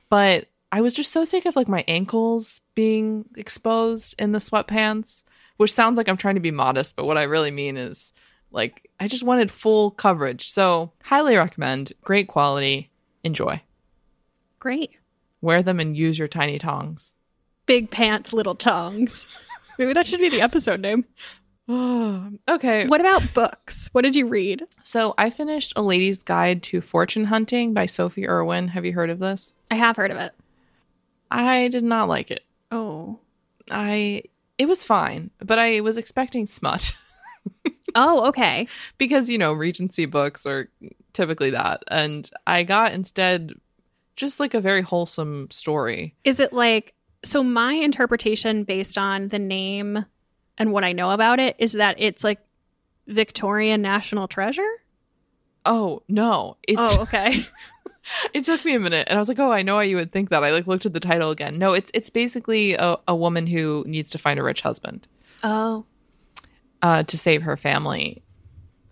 But 0.10 0.48
I 0.72 0.82
was 0.82 0.94
just 0.96 1.12
so 1.12 1.26
sick 1.26 1.46
of 1.46 1.56
like 1.56 1.68
my 1.68 1.84
ankles 1.88 2.62
being 2.76 3.26
exposed 3.36 4.16
in 4.18 4.32
the 4.32 4.40
sweatpants, 4.40 5.24
which 5.58 5.74
sounds 5.74 5.98
like 5.98 6.08
I'm 6.08 6.18
trying 6.18 6.36
to 6.36 6.42
be 6.42 6.52
modest, 6.52 6.96
but 6.96 7.06
what 7.06 7.18
I 7.18 7.24
really 7.24 7.52
mean 7.52 7.78
is 7.78 8.14
like 8.52 8.90
I 9.00 9.08
just 9.08 9.24
wanted 9.24 9.52
full 9.52 9.92
coverage. 9.92 10.50
So 10.50 10.92
highly 11.04 11.36
recommend. 11.36 11.94
Great 12.02 12.28
quality. 12.28 12.91
Enjoy. 13.24 13.62
Great. 14.60 14.92
Wear 15.42 15.64
them 15.64 15.80
and 15.80 15.98
use 15.98 16.20
your 16.20 16.28
tiny 16.28 16.60
tongs. 16.60 17.16
Big 17.66 17.90
pants, 17.90 18.34
little 18.34 18.56
tongs. 18.56 19.28
Maybe 19.78 19.94
that 19.94 20.08
should 20.08 20.20
be 20.20 20.30
the 20.30 20.42
episode 20.42 20.80
name. 20.82 21.06
okay. 22.50 22.88
What 22.88 23.02
about 23.02 23.34
books? 23.34 23.90
What 23.92 24.04
did 24.04 24.16
you 24.16 24.28
read? 24.28 24.66
So 24.84 25.14
I 25.18 25.30
finished 25.30 25.74
A 25.76 25.82
Lady's 25.82 26.24
Guide 26.24 26.62
to 26.64 26.82
Fortune 26.82 27.26
Hunting 27.26 27.74
by 27.74 27.86
Sophie 27.86 28.28
Irwin. 28.28 28.70
Have 28.70 28.86
you 28.86 28.94
heard 28.94 29.10
of 29.10 29.20
this? 29.20 29.56
I 29.70 29.76
have 29.76 29.96
heard 29.96 30.12
of 30.12 30.18
it. 30.18 30.34
I 31.30 31.70
did 31.70 31.84
not 31.84 32.10
like 32.10 32.30
it. 32.30 32.44
Oh. 32.72 33.20
I 33.70 34.24
it 34.58 34.68
was 34.68 34.84
fine, 34.84 35.32
but 35.40 35.58
I 35.58 35.80
was 35.82 35.98
expecting 35.98 36.46
smut. 36.46 36.94
Oh, 37.96 38.28
okay. 38.28 38.68
because, 38.98 39.30
you 39.30 39.38
know, 39.38 39.52
Regency 39.52 40.06
books 40.06 40.46
are 40.46 40.70
typically 41.14 41.52
that. 41.52 41.84
And 41.88 42.30
I 42.48 42.64
got 42.64 42.94
instead 42.94 43.54
just 44.16 44.40
like 44.40 44.54
a 44.54 44.62
very 44.62 44.82
wholesome 44.82 45.50
story. 45.52 46.16
Is 46.24 46.40
it 46.40 46.54
like 46.54 46.94
so 47.24 47.44
my 47.44 47.74
interpretation 47.74 48.64
based 48.64 48.98
on 48.98 49.30
the 49.30 49.40
name 49.40 50.06
and 50.58 50.72
what 50.72 50.84
I 50.84 50.92
know 50.92 51.12
about 51.12 51.40
it 51.40 51.56
is 51.60 51.74
that 51.74 51.96
it's 52.00 52.24
like 52.24 52.40
Victorian 53.08 53.82
National 53.82 54.28
Treasure? 54.28 54.70
Oh, 55.66 56.04
no. 56.08 56.58
It's 56.64 56.78
Oh, 56.80 57.00
okay. 57.02 57.46
it 58.34 58.44
took 58.44 58.64
me 58.66 58.76
a 58.76 58.80
minute 58.80 59.08
and 59.10 59.18
I 59.18 59.20
was 59.20 59.28
like, 59.28 59.40
"Oh, 59.40 59.52
I 59.52 59.62
know 59.62 59.76
why 59.76 59.84
you 59.84 59.96
would 59.96 60.12
think 60.12 60.30
that." 60.30 60.44
I 60.44 60.52
like 60.52 60.68
looked 60.68 60.86
at 60.86 60.94
the 60.94 61.00
title 61.00 61.30
again. 61.32 61.58
No, 61.58 61.74
it's 61.74 61.92
it's 61.94 62.10
basically 62.10 62.74
a, 62.74 62.98
a 63.08 63.16
woman 63.16 63.48
who 63.48 63.84
needs 63.88 64.12
to 64.12 64.18
find 64.18 64.40
a 64.40 64.44
rich 64.44 64.62
husband. 64.62 65.08
oh. 65.44 65.86
uh, 66.82 67.04
to 67.04 67.18
save 67.18 67.44
her 67.44 67.58
family. 67.58 68.24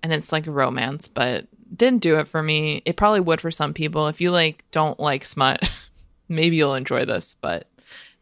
And 0.01 0.13
it's 0.13 0.32
like 0.32 0.47
a 0.47 0.51
romance, 0.51 1.07
but 1.07 1.47
didn't 1.76 2.01
do 2.01 2.17
it 2.17 2.28
for 2.28 2.41
me. 2.43 2.82
It 2.86 2.95
probably 2.97 3.20
would 3.20 3.41
for 3.41 3.51
some 3.51 3.74
people. 3.74 4.07
If 4.07 4.22
you 4.22 4.32
like 4.32 4.63
don't 4.72 4.99
like 4.99 5.26
smut, 5.26 5.70
maybe 6.30 6.55
you'll 6.55 6.76
enjoy 6.76 7.05
this, 7.05 7.36
but 7.41 7.67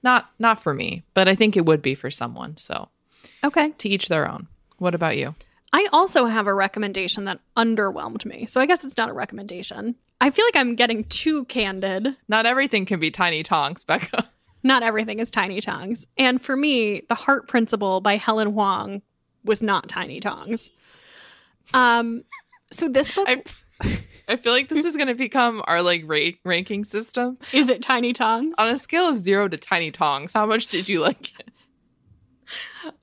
not 0.04 0.30
not 0.40 0.62
for 0.62 0.74
me. 0.74 1.04
But 1.14 1.28
I 1.28 1.36
think 1.36 1.56
it 1.58 1.66
would 1.66 1.82
be 1.82 1.96
for 1.96 2.12
someone. 2.12 2.58
So 2.58 2.90
Okay. 3.44 3.72
to 3.78 3.90
each 3.90 4.08
their 4.10 4.30
own. 4.30 4.48
What 4.78 4.96
about 4.96 5.18
you? 5.18 5.36
I 5.74 5.88
also 5.92 6.26
have 6.26 6.48
a 6.48 6.54
recommendation 6.54 7.26
that 7.26 7.40
underwhelmed 7.58 8.26
me. 8.26 8.46
So 8.48 8.62
I 8.62 8.66
guess 8.66 8.84
it's 8.86 8.98
not 8.98 9.10
a 9.10 9.14
recommendation. 9.14 9.96
I 10.22 10.30
feel 10.30 10.46
like 10.46 10.56
I'm 10.56 10.76
getting 10.76 11.04
too 11.06 11.46
candid. 11.46 12.16
Not 12.28 12.46
everything 12.46 12.86
can 12.86 13.00
be 13.00 13.12
tiny 13.12 13.44
tongs, 13.44 13.84
Becca. 13.86 14.30
Not 14.64 14.82
everything 14.84 15.20
is 15.20 15.30
Tiny 15.30 15.62
Tongs. 15.62 16.08
And 16.18 16.42
for 16.42 16.58
me, 16.58 17.02
The 17.10 17.16
Heart 17.16 17.48
Principle 17.48 18.02
by 18.02 18.18
Helen 18.18 18.54
Hoang 18.54 19.02
was 19.46 19.62
not 19.62 19.88
Tiny 19.88 20.20
Tongs. 20.20 20.72
Um 21.74 22.24
so 22.72 22.88
this 22.88 23.14
book 23.14 23.28
I 23.28 23.44
I 24.30 24.36
feel 24.36 24.52
like 24.52 24.68
this 24.70 24.84
is 24.84 24.96
going 24.96 25.08
to 25.08 25.16
become 25.16 25.62
our 25.68 25.82
like 25.82 26.04
ra- 26.06 26.32
ranking 26.44 26.84
system 26.84 27.38
is 27.54 27.70
it 27.70 27.82
Tiny 27.82 28.14
Tongs? 28.14 28.56
on 28.58 28.70
a 28.70 28.78
scale 28.78 29.08
of 29.08 29.18
0 29.18 29.48
to 29.50 29.58
tiny 29.58 29.92
tongs. 29.92 30.34
How 30.34 30.46
much 30.46 30.68
did 30.68 30.90
you 30.90 31.00
like 31.02 31.40
it? 31.40 31.50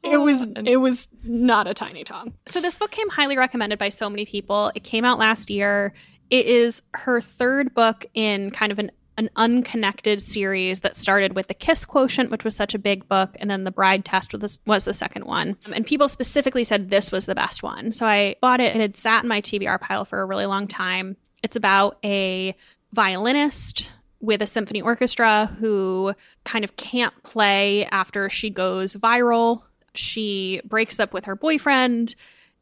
It 0.03 0.17
was 0.19 0.47
oh, 0.57 0.63
it 0.65 0.77
was 0.77 1.09
not 1.25 1.67
a 1.67 1.75
tiny 1.75 2.05
tongue. 2.05 2.33
So 2.47 2.61
this 2.61 2.79
book 2.79 2.91
came 2.91 3.09
highly 3.11 3.37
recommended 3.37 3.79
by 3.79 3.91
so 3.91 4.09
many 4.09 4.25
people. 4.25 4.73
It 4.75 4.85
came 4.85 5.05
out 5.05 5.19
last 5.19 5.51
year. 5.51 5.93
It 6.31 6.47
is 6.47 6.83
her 6.95 7.21
third 7.21 7.75
book 7.75 8.07
in 8.15 8.51
kind 8.51 8.73
of 8.73 8.79
an 8.79 8.91
an 9.17 9.31
unconnected 9.37 10.21
series 10.21 10.81
that 10.81 10.97
started 10.97 11.35
with 11.35 11.47
the 11.47 11.55
Kiss 11.55 11.85
Quotient, 11.85 12.31
which 12.31 12.45
was 12.45 12.57
such 12.57 12.75
a 12.75 12.79
big 12.79 13.09
book, 13.09 13.31
and 13.37 13.51
then 13.51 13.65
the 13.65 13.71
Bride 13.71 14.05
Test 14.05 14.33
was 14.33 14.41
the, 14.41 14.59
was 14.71 14.85
the 14.85 14.95
second 14.95 15.25
one. 15.25 15.57
Um, 15.67 15.73
and 15.73 15.87
people 15.87 16.09
specifically 16.09 16.65
said 16.65 16.91
this 16.91 17.13
was 17.13 17.27
the 17.27 17.35
best 17.35 17.63
one. 17.63 17.93
So 17.93 18.07
I 18.07 18.37
bought 18.41 18.61
it. 18.61 18.73
And 18.73 18.83
it 18.83 18.85
had 18.85 18.97
sat 18.97 19.23
in 19.23 19.29
my 19.29 19.41
TBR 19.41 19.81
pile 19.81 20.05
for 20.05 20.21
a 20.21 20.27
really 20.27 20.47
long 20.47 20.67
time. 20.67 21.17
It's 21.43 21.57
about 21.57 21.99
a 22.05 22.57
violinist 22.93 23.91
with 24.21 24.41
a 24.41 24.47
symphony 24.47 24.81
orchestra 24.81 25.47
who 25.61 26.15
kind 26.45 26.65
of 26.65 26.77
can't 26.77 27.15
play 27.23 27.85
after 27.87 28.31
she 28.31 28.51
goes 28.51 28.97
viral. 28.97 29.63
She 29.95 30.61
breaks 30.65 30.99
up 30.99 31.13
with 31.13 31.27
her 31.27 31.37
boyfriend, 31.37 32.15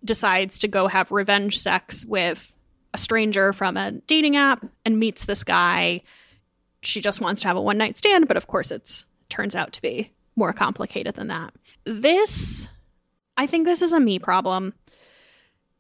decides 0.05 0.59
to 0.59 0.69
go 0.69 0.89
have 0.89 1.13
revenge 1.13 1.59
sex 1.59 2.05
with 2.05 2.55
a 2.93 2.99
stranger 2.99 3.53
from 3.53 3.77
a 3.77 3.93
dating 3.93 4.37
app, 4.37 4.67
and 4.85 4.99
meets 4.99 5.25
this 5.25 5.45
guy. 5.45 6.03
She 6.83 7.01
just 7.01 7.20
wants 7.20 7.41
to 7.43 7.49
have 7.49 7.57
a 7.57 7.62
one 7.62 7.78
night 7.78 7.97
stand, 7.97 8.28
but 8.28 8.37
of 8.37 8.47
course, 8.47 8.70
it's 8.70 9.05
turns 9.28 9.57
out 9.57 9.72
to 9.72 9.83
be 9.83 10.12
more 10.37 10.53
complicated 10.53 11.14
than 11.14 11.28
that. 11.28 11.55
This, 11.85 12.68
I 13.37 13.47
think, 13.47 13.66
this 13.66 13.83
is 13.83 13.93
a 13.93 14.01
me 14.01 14.18
problem. 14.18 14.74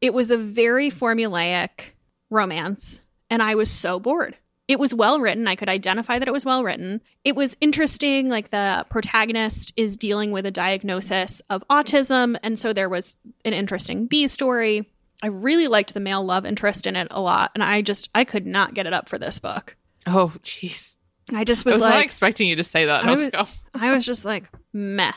It 0.00 0.14
was 0.14 0.30
a 0.30 0.36
very 0.36 0.90
formulaic 0.90 1.94
romance, 2.30 3.00
and 3.30 3.42
I 3.42 3.54
was 3.54 3.70
so 3.70 4.00
bored. 4.00 4.36
It 4.68 4.78
was 4.78 4.94
well 4.94 5.20
written. 5.20 5.48
I 5.48 5.56
could 5.56 5.68
identify 5.68 6.18
that 6.18 6.28
it 6.28 6.32
was 6.32 6.44
well 6.44 6.64
written. 6.64 7.02
It 7.24 7.36
was 7.36 7.56
interesting. 7.60 8.28
Like 8.28 8.50
the 8.50 8.86
protagonist 8.88 9.72
is 9.76 9.96
dealing 9.96 10.30
with 10.30 10.46
a 10.46 10.50
diagnosis 10.50 11.42
of 11.50 11.64
autism. 11.68 12.38
And 12.42 12.58
so 12.58 12.72
there 12.72 12.88
was 12.88 13.16
an 13.44 13.52
interesting 13.52 14.06
B 14.06 14.26
story. 14.28 14.88
I 15.22 15.26
really 15.26 15.66
liked 15.66 15.94
the 15.94 16.00
male 16.00 16.24
love 16.24 16.46
interest 16.46 16.86
in 16.86 16.96
it 16.96 17.08
a 17.10 17.20
lot. 17.20 17.50
And 17.54 17.62
I 17.62 17.82
just, 17.82 18.08
I 18.14 18.24
could 18.24 18.46
not 18.46 18.72
get 18.72 18.86
it 18.86 18.94
up 18.94 19.08
for 19.08 19.18
this 19.18 19.38
book. 19.38 19.76
Oh, 20.06 20.32
jeez. 20.44 20.96
I 21.32 21.44
just 21.44 21.66
I 21.66 21.70
was, 21.70 21.80
was 21.80 21.88
not 21.88 22.02
expecting 22.04 22.48
you 22.48 22.56
to 22.56 22.64
say 22.64 22.84
that. 22.86 23.04
I 23.04 23.06
I 23.06 23.10
was 23.10 23.22
was- 23.22 23.32
like, 23.32 23.46
oh. 23.46 23.50
I 23.74 23.94
was 23.94 24.04
just 24.04 24.24
like, 24.24 24.44
meh. 24.72 25.12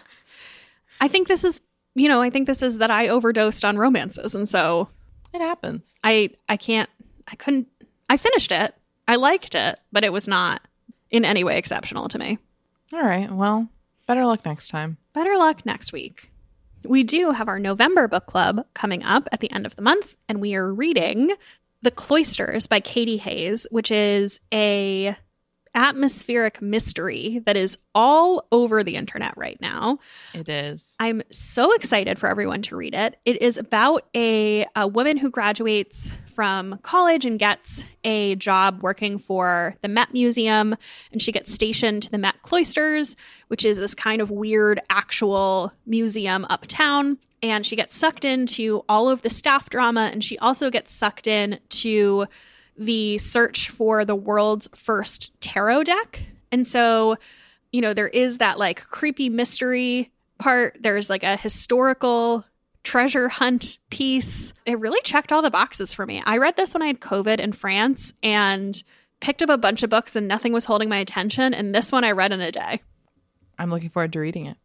I 1.01 1.07
think 1.07 1.27
this 1.27 1.43
is, 1.43 1.61
you 1.95 2.07
know, 2.07 2.21
I 2.21 2.29
think 2.29 2.47
this 2.47 2.61
is 2.61 2.77
that 2.77 2.91
I 2.91 3.07
overdosed 3.09 3.65
on 3.65 3.77
romances. 3.77 4.33
And 4.35 4.47
so 4.47 4.87
It 5.33 5.41
happens. 5.41 5.81
I, 6.03 6.31
I 6.47 6.57
can't, 6.57 6.89
I 7.27 7.35
couldn't, 7.35 7.67
I 8.09 8.17
finished 8.17 8.51
it. 8.51 8.73
I 9.07 9.15
liked 9.17 9.55
it, 9.55 9.79
but 9.91 10.03
it 10.03 10.13
was 10.13 10.27
not 10.27 10.61
in 11.11 11.25
any 11.25 11.43
way 11.43 11.57
exceptional 11.57 12.07
to 12.09 12.17
me. 12.19 12.37
All 12.93 13.03
right. 13.05 13.29
Well, 13.31 13.67
better 14.07 14.25
luck 14.25 14.45
next 14.45 14.69
time. 14.69 14.97
Better 15.13 15.35
luck 15.37 15.65
next 15.65 15.91
week. 15.91 16.29
We 16.83 17.03
do 17.03 17.31
have 17.31 17.47
our 17.47 17.59
November 17.59 18.07
book 18.07 18.25
club 18.27 18.65
coming 18.75 19.03
up 19.03 19.27
at 19.31 19.39
the 19.39 19.51
end 19.51 19.65
of 19.65 19.75
the 19.75 19.81
month, 19.81 20.15
and 20.29 20.39
we 20.39 20.53
are 20.55 20.71
reading 20.71 21.31
The 21.81 21.91
Cloisters 21.91 22.67
by 22.67 22.79
Katy 22.79 23.17
Hays, 23.17 23.67
which 23.69 23.91
is 23.91 24.39
a 24.53 25.15
atmospheric 25.75 26.61
mystery 26.61 27.41
that 27.45 27.57
is 27.57 27.77
all 27.93 28.47
over 28.51 28.81
the 28.83 28.95
internet 28.95 29.37
right 29.37 29.59
now. 29.59 29.99
It 30.33 30.47
is. 30.47 30.95
I'm 30.99 31.21
so 31.31 31.73
excited 31.73 32.17
for 32.17 32.29
everyone 32.29 32.61
to 32.63 32.77
read 32.77 32.95
it. 32.95 33.17
It 33.25 33.41
is 33.41 33.57
about 33.57 34.05
a, 34.15 34.65
a 34.75 34.87
woman 34.87 35.17
who 35.17 35.29
graduates 35.29 36.11
from 36.35 36.79
college 36.83 37.25
and 37.25 37.39
gets 37.39 37.83
a 38.03 38.35
job 38.35 38.83
working 38.83 39.17
for 39.17 39.75
the 39.81 39.87
Met 39.87 40.13
Museum, 40.13 40.75
and 41.11 41.21
she 41.21 41.31
gets 41.31 41.51
stationed 41.51 42.03
to 42.03 42.11
the 42.11 42.17
Met 42.17 42.41
Cloisters, 42.41 43.15
which 43.47 43.65
is 43.65 43.77
this 43.77 43.95
kind 43.95 44.21
of 44.21 44.29
weird 44.29 44.79
actual 44.89 45.71
museum 45.85 46.45
uptown. 46.49 47.17
And 47.41 47.65
she 47.65 47.75
gets 47.75 47.97
sucked 47.97 48.25
into 48.25 48.83
all 48.89 49.09
of 49.09 49.21
the 49.21 49.29
staff 49.29 49.69
drama, 49.69 50.09
and 50.11 50.23
she 50.23 50.37
also 50.39 50.69
gets 50.69 50.91
sucked 50.91 51.27
in 51.27 51.59
to 51.69 52.27
the 52.77 53.17
search 53.17 53.69
for 53.69 54.03
the 54.03 54.15
world's 54.15 54.67
first 54.75 55.31
tarot 55.39 55.85
deck. 55.85 56.21
And 56.51 56.67
so 56.67 57.17
you 57.75 57.81
know, 57.81 57.93
there 57.93 58.07
is 58.07 58.37
that 58.37 58.57
like 58.57 58.87
creepy 58.87 59.27
mystery 59.27 60.09
part. 60.39 60.77
There's 60.79 61.09
like 61.09 61.23
a 61.23 61.35
historical 61.35 62.45
treasure 62.85 63.27
hunt 63.27 63.77
piece. 63.89 64.53
It 64.65 64.79
really 64.79 65.01
checked 65.03 65.31
all 65.31 65.41
the 65.41 65.51
boxes 65.51 65.93
for 65.93 66.05
me. 66.05 66.23
I 66.25 66.37
read 66.37 66.55
this 66.55 66.73
when 66.73 66.81
I 66.81 66.87
had 66.87 67.01
COVID 67.01 67.39
in 67.39 67.51
France 67.51 68.13
and 68.23 68.81
picked 69.19 69.41
up 69.41 69.49
a 69.49 69.57
bunch 69.57 69.83
of 69.83 69.89
books 69.89 70.15
and 70.15 70.27
nothing 70.27 70.53
was 70.53 70.65
holding 70.65 70.87
my 70.87 70.97
attention. 70.97 71.53
And 71.53 71.75
this 71.75 71.91
one 71.91 72.03
I 72.03 72.11
read 72.11 72.31
in 72.31 72.41
a 72.41 72.51
day. 72.51 72.81
I'm 73.57 73.69
looking 73.69 73.89
forward 73.89 74.13
to 74.13 74.19
reading 74.19 74.45
it. 74.45 74.57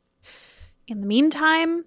In 0.86 1.00
the 1.00 1.06
meantime, 1.06 1.84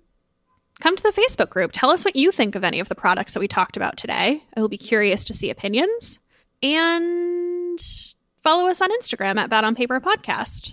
come 0.80 0.96
to 0.96 1.04
the 1.04 1.12
Facebook 1.12 1.50
group. 1.50 1.72
Tell 1.74 1.90
us 1.90 2.04
what 2.04 2.16
you 2.16 2.32
think 2.32 2.56
of 2.56 2.64
any 2.64 2.80
of 2.80 2.90
the 2.90 2.96
products 2.96 3.34
that 3.34 3.40
we 3.40 3.48
talked 3.48 3.78
about 3.78 3.98
today. 3.98 4.44
I 4.56 4.62
will 4.62 4.70
be 4.70 4.78
curious 4.78 5.24
to 5.26 5.34
see 5.34 5.50
opinions. 5.50 6.20
And 6.62 7.80
follow 8.42 8.68
us 8.68 8.82
on 8.82 8.92
Instagram 8.92 9.38
at 9.38 9.50
Bad 9.50 9.66
on 9.66 9.76
Paper 9.76 10.00
Podcast. 10.00 10.72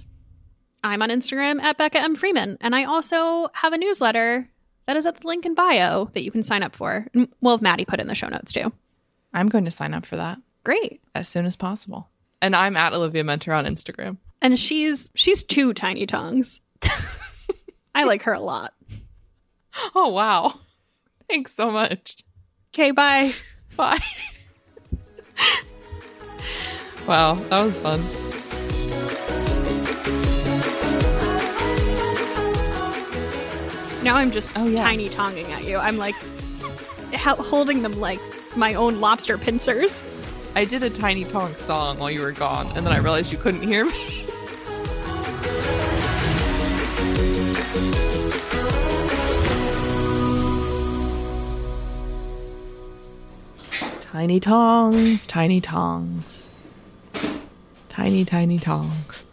I'm 0.83 1.03
on 1.03 1.11
Instagram 1.11 1.61
at 1.61 1.77
Becca 1.77 2.01
M. 2.01 2.15
Freeman. 2.15 2.57
And 2.61 2.75
I 2.75 2.85
also 2.85 3.49
have 3.55 3.73
a 3.73 3.79
newsletter 3.79 4.49
that 4.87 4.97
is 4.97 5.07
at 5.07 5.21
the 5.21 5.27
link 5.27 5.47
in 5.47 5.55
bio 5.55 6.07
that 6.13 6.23
you 6.23 6.31
can 6.31 6.43
sign 6.43 6.63
up 6.63 6.75
for. 6.75 7.07
And 7.15 7.29
We'll 7.41 7.55
have 7.57 7.63
Maddie 7.63 7.85
put 7.85 8.01
in 8.01 8.09
the 8.09 8.15
show 8.15 8.29
notes 8.29 8.53
too. 8.53 8.73
I'm 9.33 9.49
going 9.49 9.65
to 9.65 9.71
sign 9.71 9.95
up 9.95 10.05
for 10.07 10.17
that 10.17 10.39
Great. 10.65 11.01
as 11.15 11.29
soon 11.29 11.47
as 11.47 11.57
possible. 11.57 12.09
And 12.43 12.57
I'm 12.57 12.77
at 12.77 12.93
Olivia 12.93 13.23
Muenter 13.23 13.57
on 13.57 13.67
Instagram. 13.67 14.17
And 14.43 14.59
she's 14.59 15.11
she's 15.15 15.45
two 15.45 15.73
tiny 15.75 16.07
tongues. 16.07 16.61
I 17.95 18.05
like 18.05 18.23
her 18.23 18.33
a 18.33 18.41
lot. 18.41 18.73
Oh, 19.95 20.09
wow. 20.09 20.55
Thanks 21.29 21.55
so 21.55 21.71
much. 21.71 22.17
Okay, 22.75 22.91
bye. 22.91 23.33
Bye. 23.77 23.99
wow, 27.07 27.35
that 27.35 27.63
was 27.63 27.77
fun. 27.79 28.30
Now 34.03 34.17
I'm 34.17 34.31
just 34.31 34.57
oh, 34.57 34.67
yeah. 34.67 34.79
tiny 34.79 35.11
tonging 35.11 35.53
at 35.53 35.65
you. 35.65 35.77
I'm 35.77 35.99
like 35.99 36.15
holding 37.15 37.83
them 37.83 38.01
like 38.01 38.21
my 38.57 38.75
own 38.75 39.01
lobster 39.01 39.37
pincers. 39.37 40.03
I 40.57 40.65
did 40.65 40.83
a 40.83 40.91
tiny 40.91 41.25
tong 41.25 41.55
song 41.57 41.99
while 41.99 42.11
you 42.11 42.23
were 42.23 42.33
gone, 42.33 42.67
and 42.77 42.87
then 42.87 42.93
I 42.93 42.99
realized 42.99 43.31
you 43.31 43.39
couldn't 43.39 43.63
hear 43.63 43.85
me. 43.85 44.27
tiny 54.01 54.41
tongs, 54.41 55.25
tiny 55.25 55.61
tongs, 55.61 56.49
tiny, 57.89 58.25
tiny 58.25 58.59
tongs. 58.59 59.25